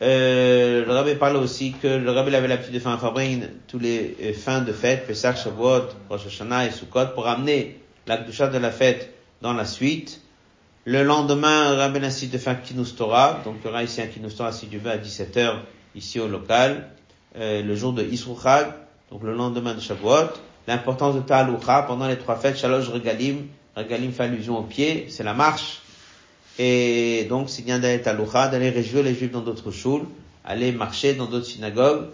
Euh, 0.01 0.85
le 0.85 0.91
rabbi 0.91 1.15
parlait 1.15 1.39
aussi 1.39 1.73
que 1.81 1.87
le 1.87 2.11
rabbi 2.11 2.35
avait 2.35 2.49
l'habitude 2.49 2.73
de 2.73 2.79
faire 2.79 2.91
un 2.91 2.97
fabrin 2.97 3.39
tous 3.67 3.79
les 3.79 4.17
euh, 4.21 4.33
fins 4.33 4.59
de 4.61 4.73
fête, 4.73 5.07
Pesach, 5.07 5.37
Shavuot, 5.37 5.83
Rosh 6.09 6.27
Hashanah 6.27 6.65
et 6.65 6.71
Sukkot, 6.71 7.13
pour 7.13 7.27
amener 7.27 7.79
la 8.05 8.17
de 8.17 8.57
la 8.57 8.71
fête 8.71 9.13
dans 9.41 9.53
la 9.53 9.65
suite. 9.65 10.21
Le 10.83 11.03
lendemain, 11.03 11.71
le 11.71 11.77
rabbi 11.77 12.05
incite 12.05 12.31
de 12.31 12.37
faire 12.37 12.57
Torah, 12.97 13.41
donc 13.43 13.55
il 13.63 13.67
y 13.67 13.69
aura 13.69 13.83
ici 13.83 14.01
un 14.01 14.07
Kinus 14.07 14.35
Torah 14.35 14.51
si 14.51 14.67
Dieu 14.67 14.79
veut 14.83 14.91
à 14.91 14.97
17h 14.97 15.55
ici 15.95 16.19
au 16.19 16.27
local, 16.27 16.89
euh, 17.37 17.63
le 17.63 17.75
jour 17.75 17.93
de 17.93 18.03
Isruchag, 18.03 18.67
donc 19.09 19.23
le 19.23 19.33
lendemain 19.33 19.73
de 19.73 19.79
Shavuot. 19.79 20.29
L'importance 20.67 21.15
de 21.15 21.21
Ta'alucha 21.21 21.83
pendant 21.83 22.07
les 22.07 22.17
trois 22.17 22.35
fêtes, 22.35 22.57
Shalosh 22.57 22.89
Regalim, 22.89 23.47
Regalim 23.75 24.11
fait 24.11 24.23
allusion 24.23 24.57
au 24.57 24.63
pied, 24.63 25.07
c'est 25.09 25.23
la 25.23 25.33
marche. 25.33 25.81
Et 26.58 27.26
donc, 27.30 27.49
c'est 27.49 27.64
bien 27.64 27.80
d'aller 27.80 28.01
Ta'alucha, 28.01 28.47
d'aller 28.47 28.70
réjouir 28.70 29.03
les 29.03 29.14
juifs 29.14 29.32
dans 29.32 29.41
d'autres 29.41 29.72
choules, 29.72 30.03
aller 30.45 30.72
marcher 30.72 31.14
dans 31.14 31.26
d'autres 31.26 31.47
synagogues. 31.47 32.06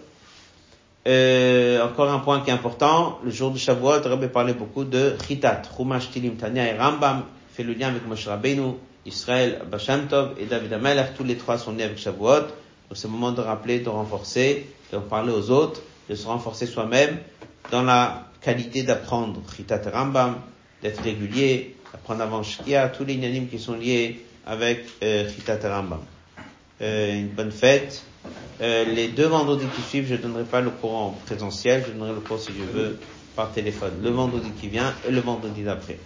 Euh, 1.06 1.84
encore 1.84 2.10
un 2.10 2.20
point 2.20 2.40
qui 2.40 2.50
est 2.50 2.52
important, 2.52 3.18
le 3.24 3.30
jour 3.30 3.50
de 3.50 3.58
Shavuot, 3.58 4.02
Rabbi 4.02 4.28
parlait 4.28 4.54
beaucoup 4.54 4.84
de 4.84 5.16
Chitat, 5.26 5.62
Chumash 5.76 6.10
Tilim 6.10 6.36
Tanya 6.36 6.72
et 6.72 6.78
Rambam, 6.78 7.24
fait 7.52 7.64
le 7.64 7.72
lien 7.72 7.88
avec 7.88 8.06
Moshe 8.06 8.28
Rabbeinu, 8.28 8.74
Israël, 9.04 9.62
Basham 9.68 10.06
Tov 10.06 10.34
et 10.38 10.46
David 10.46 10.72
Amelach, 10.72 11.14
tous 11.16 11.24
les 11.24 11.36
trois 11.36 11.58
sont 11.58 11.72
nés 11.72 11.82
avec 11.82 11.98
Shavuot. 11.98 12.42
Donc 12.42 12.94
c'est 12.94 13.08
le 13.08 13.12
moment 13.12 13.32
de 13.32 13.40
rappeler, 13.40 13.80
de 13.80 13.88
renforcer, 13.88 14.66
de 14.92 14.98
parler 14.98 15.32
aux 15.32 15.50
autres, 15.50 15.82
de 16.08 16.14
se 16.14 16.26
renforcer 16.26 16.66
soi-même 16.66 17.18
dans 17.72 17.82
la 17.82 18.28
qualité 18.40 18.84
d'apprendre 18.84 19.40
Chitat 19.56 19.80
Rambam, 19.92 20.36
d'être 20.82 21.02
régulier, 21.02 21.74
d'apprendre 21.92 22.22
avant 22.22 22.44
Shkia, 22.44 22.88
tous 22.90 23.04
les 23.04 23.14
unanimes 23.14 23.48
qui 23.48 23.58
sont 23.58 23.74
liés 23.74 24.24
avec 24.46 24.84
euh, 25.02 25.28
Chitat 25.28 25.58
Rambam. 25.62 26.00
Euh, 26.80 27.14
une 27.14 27.28
bonne 27.28 27.52
fête. 27.52 28.02
Euh, 28.60 28.84
les 28.84 29.08
deux 29.08 29.26
vendredis 29.26 29.66
qui 29.74 29.82
suivent, 29.82 30.06
je 30.06 30.14
ne 30.14 30.18
donnerai 30.18 30.44
pas 30.44 30.60
le 30.60 30.70
courant 30.70 31.16
présentiel, 31.26 31.84
je 31.86 31.92
donnerai 31.92 32.14
le 32.14 32.20
cours 32.20 32.38
si 32.40 32.52
je 32.52 32.62
veux 32.62 32.98
par 33.34 33.52
téléphone. 33.52 33.92
Le 34.02 34.10
vendredi 34.10 34.50
qui 34.60 34.68
vient 34.68 34.94
et 35.08 35.10
le 35.10 35.20
vendredi 35.20 35.62
d'après. 35.62 35.98